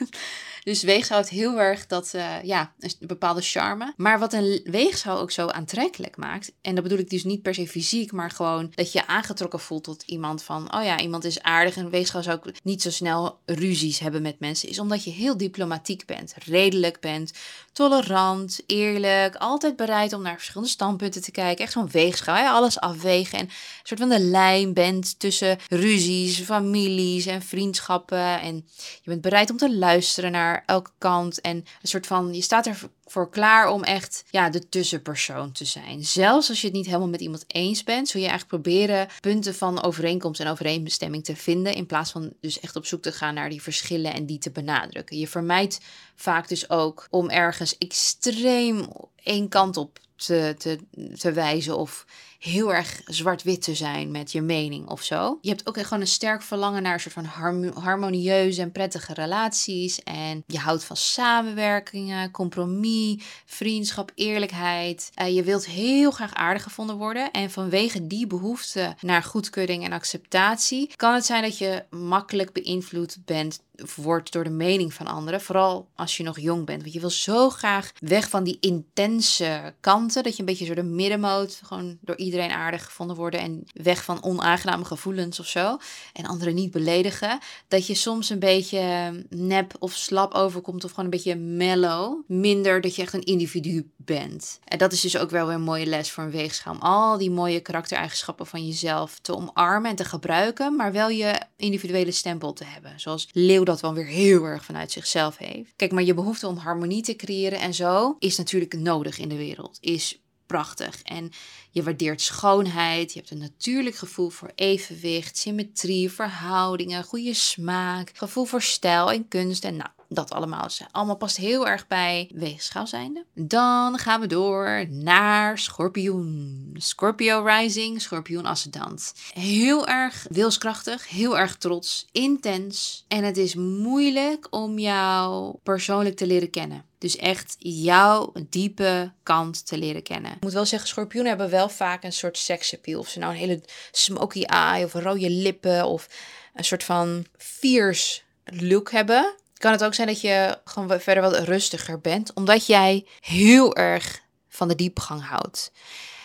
Dus 0.64 0.82
heeft 0.82 1.30
heel 1.30 1.60
erg 1.60 1.88
dat, 1.88 2.12
uh, 2.16 2.44
ja, 2.44 2.74
een 2.80 2.92
bepaalde 3.00 3.42
charme. 3.42 3.94
Maar 3.98 4.20
wat 4.20 4.34
een 4.34 4.62
weegschaal 4.64 5.20
ook 5.20 5.32
zo 5.32 5.48
aantrekkelijk 5.48 6.18
maakt, 6.18 6.52
en 6.62 6.74
dat 6.76 6.84
bedoel 6.84 7.00
ik 7.00 7.10
dus 7.10 7.24
niet 7.24 7.42
per 7.42 7.54
se 7.54 7.68
fysiek, 7.68 8.12
maar 8.12 8.32
gewoon 8.32 8.72
dat 8.76 8.92
je 8.92 9.08
aangetrokken 9.08 9.60
voelt 9.60 9.84
tot 9.84 10.04
iemand 10.06 10.44
van, 10.44 10.76
oh 10.76 10.84
ja, 10.84 11.00
iemand 11.00 11.24
is 11.24 11.42
aardig. 11.42 11.76
En 11.76 11.90
weegschaal 11.90 12.24
zou 12.24 12.38
ook 12.38 12.52
niet 12.64 12.82
zo 12.82 12.90
snel 12.90 13.40
ruzies 13.46 14.00
hebben 14.00 14.22
met 14.22 14.40
mensen, 14.40 14.70
is 14.70 14.80
omdat 14.80 15.04
je 15.04 15.12
heel 15.12 15.38
diplomatiek 15.38 16.06
bent, 16.06 16.34
redelijk 16.46 17.00
bent, 17.00 17.32
tolerant, 17.80 18.60
eerlijk, 18.66 19.36
altijd 19.36 19.76
bereid 19.76 20.14
om 20.14 20.22
naar 20.22 20.36
verschillende 20.36 20.70
standpunten 20.70 21.22
te 21.22 21.32
kijken. 21.32 21.64
Echt 21.64 21.74
zo'n 21.74 21.90
weegschaal, 21.90 22.54
alles 22.54 22.80
afwegen 22.80 23.40
en 23.40 23.46
een 23.46 23.52
soort 23.84 24.00
van 24.00 24.10
de 24.10 24.20
lijn 24.20 24.74
bent 24.74 25.20
tussen 25.20 25.58
ruzies, 25.70 26.40
families 26.40 27.26
en 27.26 27.42
vriendschappen. 27.42 28.42
En 28.42 28.56
je 29.02 29.10
bent 29.10 29.22
bereid 29.22 29.50
om 29.50 29.58
te 29.58 29.78
luisteren 29.78 30.32
naar 30.32 30.64
elke 30.66 30.92
kant. 30.98 31.42
En 31.42 31.56
een 31.56 31.88
soort 31.88 32.08
van, 32.08 32.34
je 32.34 32.42
staat 32.42 32.66
er 32.66 32.80
voor 33.12 33.30
klaar 33.30 33.72
om 33.72 33.84
echt 33.84 34.24
ja, 34.30 34.50
de 34.50 34.70
tussenpersoon 34.70 35.52
te 35.52 35.66
zijn. 35.66 36.04
Zelfs 36.04 36.50
als 36.50 36.62
je 36.62 36.68
het 36.68 36.76
niet 36.76 36.86
helemaal 36.86 37.08
met 37.08 37.22
iemand 37.22 37.44
eens 37.48 37.84
bent, 37.84 38.08
zul 38.08 38.22
je 38.22 38.28
eigenlijk 38.28 38.62
proberen 38.62 39.08
punten 39.20 39.56
van 39.56 39.84
overeenkomst 39.84 40.42
en 40.42 40.48
overeenstemming 40.48 41.24
te 41.24 41.36
vinden. 41.36 41.74
In 41.74 41.86
plaats 41.86 42.12
van 42.12 42.34
dus 42.42 42.60
echt 42.60 42.76
op 42.76 42.86
zoek 42.86 43.02
te 43.02 43.12
gaan 43.12 43.34
naar 43.34 43.50
die 43.50 43.62
verschillen 43.62 44.14
en 44.14 44.26
die 44.26 44.38
te 44.38 44.52
benadrukken. 44.52 45.18
Je 45.18 45.28
vermijdt 45.28 45.80
vaak 46.16 46.48
dus 46.48 46.70
ook 46.70 47.08
om 47.10 47.30
ergens 47.30 47.78
extreem 47.78 48.88
één 49.24 49.50
kant 49.50 49.78
op 49.78 50.00
te, 50.16 50.56
te, 50.58 50.80
te 51.18 51.32
wijzen 51.32 51.78
of 51.78 52.06
heel 52.40 52.74
erg 52.74 53.02
zwart-wit 53.06 53.62
te 53.62 53.76
zijn 53.76 54.12
met 54.12 54.32
je 54.32 54.42
mening 54.42 54.88
of 54.88 55.04
zo. 55.04 55.38
Je 55.42 55.50
hebt 55.50 55.68
ook 55.68 55.82
gewoon 55.82 56.02
een 56.02 56.08
sterk 56.08 56.42
verlangen 56.42 56.82
naar 56.82 56.94
een 56.94 57.00
soort 57.00 57.14
van 57.14 57.72
harmonieuze 57.74 58.62
en 58.62 58.72
prettige 58.72 59.14
relaties. 59.14 60.04
En 60.04 60.44
je 60.48 60.58
houdt 60.58 60.84
van 60.84 60.96
samenwerkingen, 60.96 62.32
compromis, 62.32 63.24
vriendschap, 63.46 64.12
eerlijkheid. 64.16 65.12
Uh, 65.22 65.36
je 65.36 65.44
wilt 65.44 65.66
heel 65.66 66.12
graag 66.12 66.34
aardig 66.34 66.64
gevonden 66.64 66.98
worden. 66.98 67.32
En 67.32 67.52
vanwege 67.52 68.08
die 68.08 68.28
behoefte 68.28 68.96
naar 69.02 69.24
goedkeuring 69.24 69.84
en 69.84 69.92
acceptatie 69.92 70.92
kan 70.96 71.14
het 71.14 71.26
zijn 71.26 71.42
dat 71.42 71.58
je 71.58 71.84
makkelijk 71.90 72.54
beïnvloed 72.54 73.18
bent 73.26 73.60
wordt 73.96 74.32
door 74.32 74.44
de 74.44 74.50
mening 74.50 74.94
van 74.94 75.08
anderen. 75.08 75.42
Vooral 75.42 75.88
als 75.96 76.18
je 76.18 76.24
nog 76.24 76.40
jong 76.40 76.66
bent. 76.66 76.82
Want 76.82 76.94
je 76.94 77.00
wil 77.00 77.10
zo 77.10 77.50
graag 77.50 77.92
weg 78.00 78.30
van 78.30 78.44
die 78.44 78.58
intense 78.60 79.74
kanten. 79.80 80.24
Dat 80.24 80.34
je 80.34 80.40
een 80.40 80.46
beetje 80.46 80.66
zo 80.66 80.74
de 80.74 80.84
middenmoot 80.84 81.62
gewoon 81.64 81.98
door 82.02 82.16
iedereen 82.16 82.29
iedereen 82.32 82.52
aardig 82.52 82.86
gevonden 82.86 83.16
worden 83.16 83.40
en 83.40 83.64
weg 83.74 84.04
van 84.04 84.24
onaangename 84.24 84.86
gevoelens 84.86 85.40
of 85.40 85.48
zo. 85.48 85.78
En 86.14 86.26
anderen 86.26 86.56
niet 86.56 86.72
beledigen. 86.72 87.40
Dat 87.68 87.88
je 87.88 87.96
soms 87.96 88.30
een 88.30 88.40
beetje 88.40 89.14
nep 89.30 89.76
of 89.80 89.94
slap 89.94 90.34
overkomt 90.34 90.84
of 90.84 90.90
gewoon 90.90 91.06
een 91.06 91.12
beetje 91.12 91.36
mellow. 91.36 92.22
Minder 92.28 92.82
dat 92.82 92.96
je 92.96 93.02
echt 93.02 93.14
een 93.14 93.24
individu 93.24 93.92
bent. 93.96 94.60
En 94.66 94.78
dat 94.78 94.92
is 94.92 95.02
dus 95.02 95.18
ook 95.18 95.30
wel 95.30 95.46
weer 95.46 95.56
een 95.56 95.62
mooie 95.62 95.86
les 95.86 96.12
voor 96.12 96.24
een 96.24 96.32
weegschaal. 96.32 96.78
Al 96.80 97.18
die 97.18 97.32
mooie 97.32 97.60
karaktereigenschappen 97.60 98.46
van 98.48 98.66
jezelf 98.66 99.20
te 99.22 99.36
omarmen 99.36 99.90
en 99.90 99.96
te 99.96 100.06
gebruiken. 100.06 100.76
Maar 100.76 100.92
wel 100.92 101.10
je 101.10 101.42
individuele 101.56 102.12
stempel 102.12 102.54
te 102.54 102.64
hebben. 102.64 103.00
Zoals 103.00 103.30
Leeuw 103.34 103.64
dat 103.64 103.82
wel 103.82 103.94
weer 103.94 104.06
heel 104.06 104.44
erg 104.44 104.66
vanuit 104.66 104.92
zichzelf 104.92 105.38
heeft. 105.38 105.74
Kijk, 105.76 105.92
maar 105.92 106.04
je 106.04 106.14
behoefte 106.14 106.48
om 106.48 106.58
harmonie 106.58 107.02
te 107.02 107.16
creëren 107.16 107.60
en 107.60 107.74
zo 107.74 108.16
is 108.20 108.38
natuurlijk 108.38 108.74
nodig 108.74 109.18
in 109.18 109.30
de 109.30 109.38
wereld. 109.38 109.78
Is 109.82 110.20
prachtig. 110.50 111.02
En 111.02 111.32
je 111.72 111.84
waardeert 111.84 112.22
schoonheid. 112.22 113.14
Je 113.14 113.20
hebt 113.20 113.32
een 113.32 113.38
natuurlijk 113.38 113.96
gevoel 113.96 114.30
voor 114.30 114.52
evenwicht, 114.56 115.38
symmetrie, 115.38 116.12
verhoudingen, 116.12 117.04
goede 117.04 117.34
smaak, 117.34 118.12
gevoel 118.14 118.46
voor 118.46 118.62
stijl 118.62 119.12
en 119.12 119.28
kunst. 119.28 119.64
En 119.64 119.76
nou, 119.76 119.90
dat 120.08 120.32
allemaal 120.32 120.68
allemaal 120.92 121.18
past 121.18 121.38
heel 121.38 121.68
erg 121.68 121.88
bij 121.88 122.30
weegschaal 122.34 122.88
zijnde. 122.88 123.26
Dan 123.34 123.98
gaan 123.98 124.20
we 124.20 124.28
door 124.28 124.86
naar 124.90 125.58
Schorpioen. 125.58 126.76
Scorpio 126.78 127.44
rising, 127.46 128.02
Schorpioen 128.02 128.46
ascendant. 128.46 129.14
Heel 129.34 129.88
erg 129.88 130.26
wilskrachtig, 130.30 131.08
heel 131.08 131.38
erg 131.38 131.58
trots, 131.58 132.08
intens. 132.12 133.06
En 133.08 133.24
het 133.24 133.38
is 133.38 133.56
moeilijk 133.56 134.48
om 134.50 134.80
jou 134.80 135.56
persoonlijk 135.64 136.16
te 136.16 136.28
leren 136.28 136.50
kennen. 136.50 136.89
Dus 137.00 137.16
echt 137.16 137.56
jouw 137.58 138.34
diepe 138.50 139.12
kant 139.24 139.66
te 139.66 139.78
leren 139.78 140.04
kennen. 140.04 140.32
Ik 140.32 140.42
moet 140.42 140.54
wel 140.54 140.66
zeggen, 140.66 140.90
schorpioenen 140.90 141.32
hebben 141.32 141.50
wel 141.50 141.70
vaak 141.70 142.04
een 142.04 142.14
soort 142.14 142.38
seksappeal. 142.38 143.00
Of 143.00 143.10
ze 143.10 143.20
nou 143.20 143.32
een 143.32 143.40
hele 143.40 143.62
smoky 143.92 144.44
eye 144.44 144.86
of 144.86 144.94
rode 144.94 145.30
lippen 145.30 145.86
of 145.86 146.10
een 146.54 146.64
soort 146.64 146.84
van 146.84 147.26
fierce 147.38 148.22
look 148.44 148.92
hebben 148.92 149.38
kan 149.60 149.72
het 149.72 149.84
ook 149.84 149.94
zijn 149.94 150.08
dat 150.08 150.22
je 150.22 150.58
gewoon 150.64 151.00
verder 151.00 151.24
wat 151.24 151.40
rustiger 151.40 152.00
bent, 152.00 152.34
omdat 152.34 152.66
jij 152.66 153.06
heel 153.20 153.76
erg 153.76 154.22
van 154.48 154.68
de 154.68 154.76
diepgang 154.76 155.26
houdt. 155.26 155.72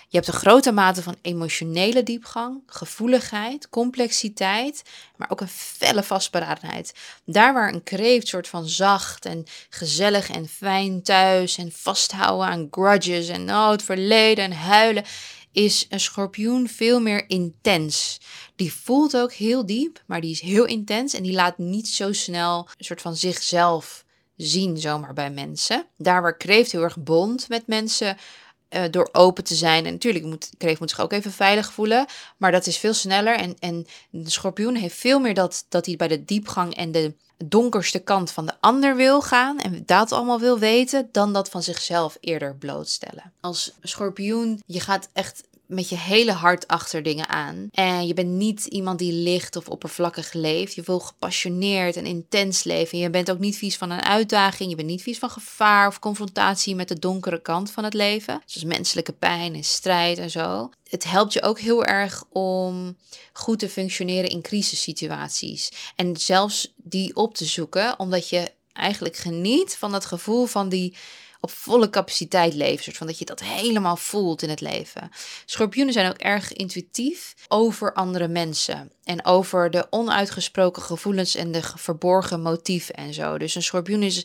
Je 0.09 0.17
hebt 0.17 0.29
een 0.29 0.41
grote 0.41 0.73
mate 0.73 1.03
van 1.03 1.17
emotionele 1.23 2.03
diepgang, 2.03 2.63
gevoeligheid, 2.67 3.69
complexiteit, 3.69 4.83
maar 5.17 5.31
ook 5.31 5.41
een 5.41 5.49
felle 5.49 6.03
vastberadenheid. 6.03 6.95
Daar 7.25 7.55
waar 7.55 7.73
een 7.73 7.83
kreeft 7.83 8.29
soort 8.29 8.49
van 8.49 8.69
zacht 8.69 9.25
en 9.25 9.45
gezellig 9.69 10.31
en 10.31 10.49
fijn 10.49 11.03
thuis 11.03 11.57
en 11.57 11.73
vasthouden 11.73 12.47
aan 12.47 12.69
grudges 12.71 13.29
en 13.29 13.51
oh, 13.51 13.71
het 13.71 13.83
verleden 13.83 14.45
en 14.45 14.53
huilen, 14.53 15.05
is 15.53 15.87
een 15.89 16.01
schorpioen 16.01 16.69
veel 16.69 17.01
meer 17.01 17.29
intens. 17.29 18.21
Die 18.57 18.73
voelt 18.73 19.17
ook 19.17 19.33
heel 19.33 19.67
diep, 19.67 20.03
maar 20.07 20.21
die 20.21 20.31
is 20.31 20.41
heel 20.41 20.65
intens 20.65 21.15
en 21.15 21.23
die 21.23 21.33
laat 21.33 21.59
niet 21.59 21.89
zo 21.89 22.13
snel 22.13 22.69
een 22.79 22.85
soort 22.85 23.01
van 23.01 23.17
zichzelf 23.17 24.05
zien 24.37 24.79
zomaar 24.79 25.13
bij 25.13 25.31
mensen. 25.31 25.87
Daar 25.97 26.23
waar 26.23 26.37
kreeft 26.37 26.73
heel 26.73 26.83
erg 26.83 26.99
bond 26.99 27.49
met 27.49 27.67
mensen 27.67 28.17
uh, 28.75 28.83
door 28.91 29.09
open 29.13 29.45
te 29.45 29.55
zijn. 29.55 29.87
En 29.87 29.93
natuurlijk 29.93 30.25
moet 30.25 30.51
kreeft 30.59 30.81
moet 30.81 30.91
zich 30.91 31.01
ook 31.01 31.13
even 31.13 31.33
veilig 31.33 31.73
voelen, 31.73 32.07
maar 32.37 32.53
dat 32.53 32.67
is 32.67 32.77
veel 32.77 32.95
sneller 32.95 33.37
en, 33.37 33.57
en 33.59 33.87
de 34.11 34.31
schorpioen 34.31 34.75
heeft 34.75 34.97
veel 34.97 35.19
meer 35.19 35.35
dat, 35.35 35.67
dat 35.69 35.87
hij 35.87 35.97
bij 35.97 36.09
de 36.09 36.25
diepgang 36.25 36.75
en 36.75 36.93
de 36.93 37.15
donkerste 37.45 37.99
kant 37.99 38.31
van 38.31 38.47
de 38.47 38.55
ander 38.61 38.97
wil 38.97 39.23
gaan 39.23 39.59
en 39.61 39.83
dat 39.87 40.13
allemaal 40.13 40.41
wil 40.41 40.59
weten, 40.59 41.09
dan 41.13 41.33
dat 41.33 41.49
van 41.49 41.63
zichzelf 41.63 42.17
eerder 42.21 42.57
blootstellen. 42.57 43.33
Als 43.41 43.73
schorpioen, 43.83 44.63
je 44.67 44.81
gaat 44.81 45.09
echt 45.13 45.43
met 45.75 45.89
je 45.89 45.99
hele 45.99 46.33
hart 46.33 46.69
achter 46.69 47.03
dingen 47.03 47.29
aan. 47.29 47.69
En 47.71 48.07
je 48.07 48.15
bent 48.15 48.29
niet 48.29 48.65
iemand 48.65 48.99
die 48.99 49.13
licht 49.13 49.57
of 49.57 49.69
oppervlakkig 49.69 50.33
leeft. 50.33 50.75
Je 50.75 50.83
wil 50.83 51.01
gepassioneerd 51.01 51.97
en 51.97 52.07
intens 52.07 52.65
leven. 52.65 52.99
je 52.99 53.11
bent 53.11 53.31
ook 53.31 53.39
niet 53.39 53.57
vies 53.57 53.77
van 53.77 53.91
een 53.91 54.03
uitdaging. 54.03 54.71
Je 54.71 54.77
bent 54.77 54.89
niet 54.89 55.03
vies 55.03 55.19
van 55.19 55.31
gevaar 55.31 55.87
of 55.87 55.99
confrontatie 55.99 56.75
met 56.75 56.89
de 56.89 56.99
donkere 56.99 57.43
kant 57.43 57.71
van 57.71 57.85
het 57.85 57.95
leven. 57.95 58.43
Zoals 58.45 58.67
menselijke 58.67 59.13
pijn 59.13 59.55
en 59.55 59.65
strijd 59.65 60.19
en 60.19 60.31
zo. 60.31 60.71
Het 60.89 61.05
helpt 61.05 61.33
je 61.33 61.43
ook 61.43 61.59
heel 61.59 61.85
erg 61.85 62.25
om 62.29 62.97
goed 63.33 63.59
te 63.59 63.69
functioneren 63.69 64.31
in 64.31 64.43
crisissituaties. 64.43 65.73
En 65.97 66.17
zelfs 66.17 66.73
die 66.77 67.17
op 67.17 67.35
te 67.35 67.45
zoeken, 67.45 67.99
omdat 67.99 68.29
je 68.29 68.53
eigenlijk 68.73 69.17
geniet 69.17 69.77
van 69.77 69.93
het 69.93 70.05
gevoel 70.05 70.47
van 70.47 70.69
die 70.69 70.97
op 71.45 71.51
volle 71.51 71.91
capaciteit 71.91 72.55
leven. 72.55 72.85
Soort 72.85 72.97
van 72.97 73.07
dat 73.07 73.19
je 73.19 73.25
dat 73.25 73.41
helemaal 73.41 73.97
voelt 73.97 74.43
in 74.43 74.49
het 74.49 74.61
leven. 74.61 75.11
Schorpioenen 75.45 75.93
zijn 75.93 76.09
ook 76.09 76.19
erg 76.19 76.53
intuïtief 76.53 77.35
over 77.49 77.93
andere 77.93 78.29
mensen. 78.29 78.93
En 79.05 79.25
over 79.25 79.71
de 79.71 79.87
onuitgesproken 79.91 80.83
gevoelens 80.83 81.35
en 81.35 81.53
de 81.53 81.63
verborgen 81.63 82.43
motieven 82.43 82.95
en 82.95 83.15
zo. 83.15 83.39
Dus 83.39 83.55
een 83.55 83.63
schorpioen 83.63 84.03
is 84.03 84.25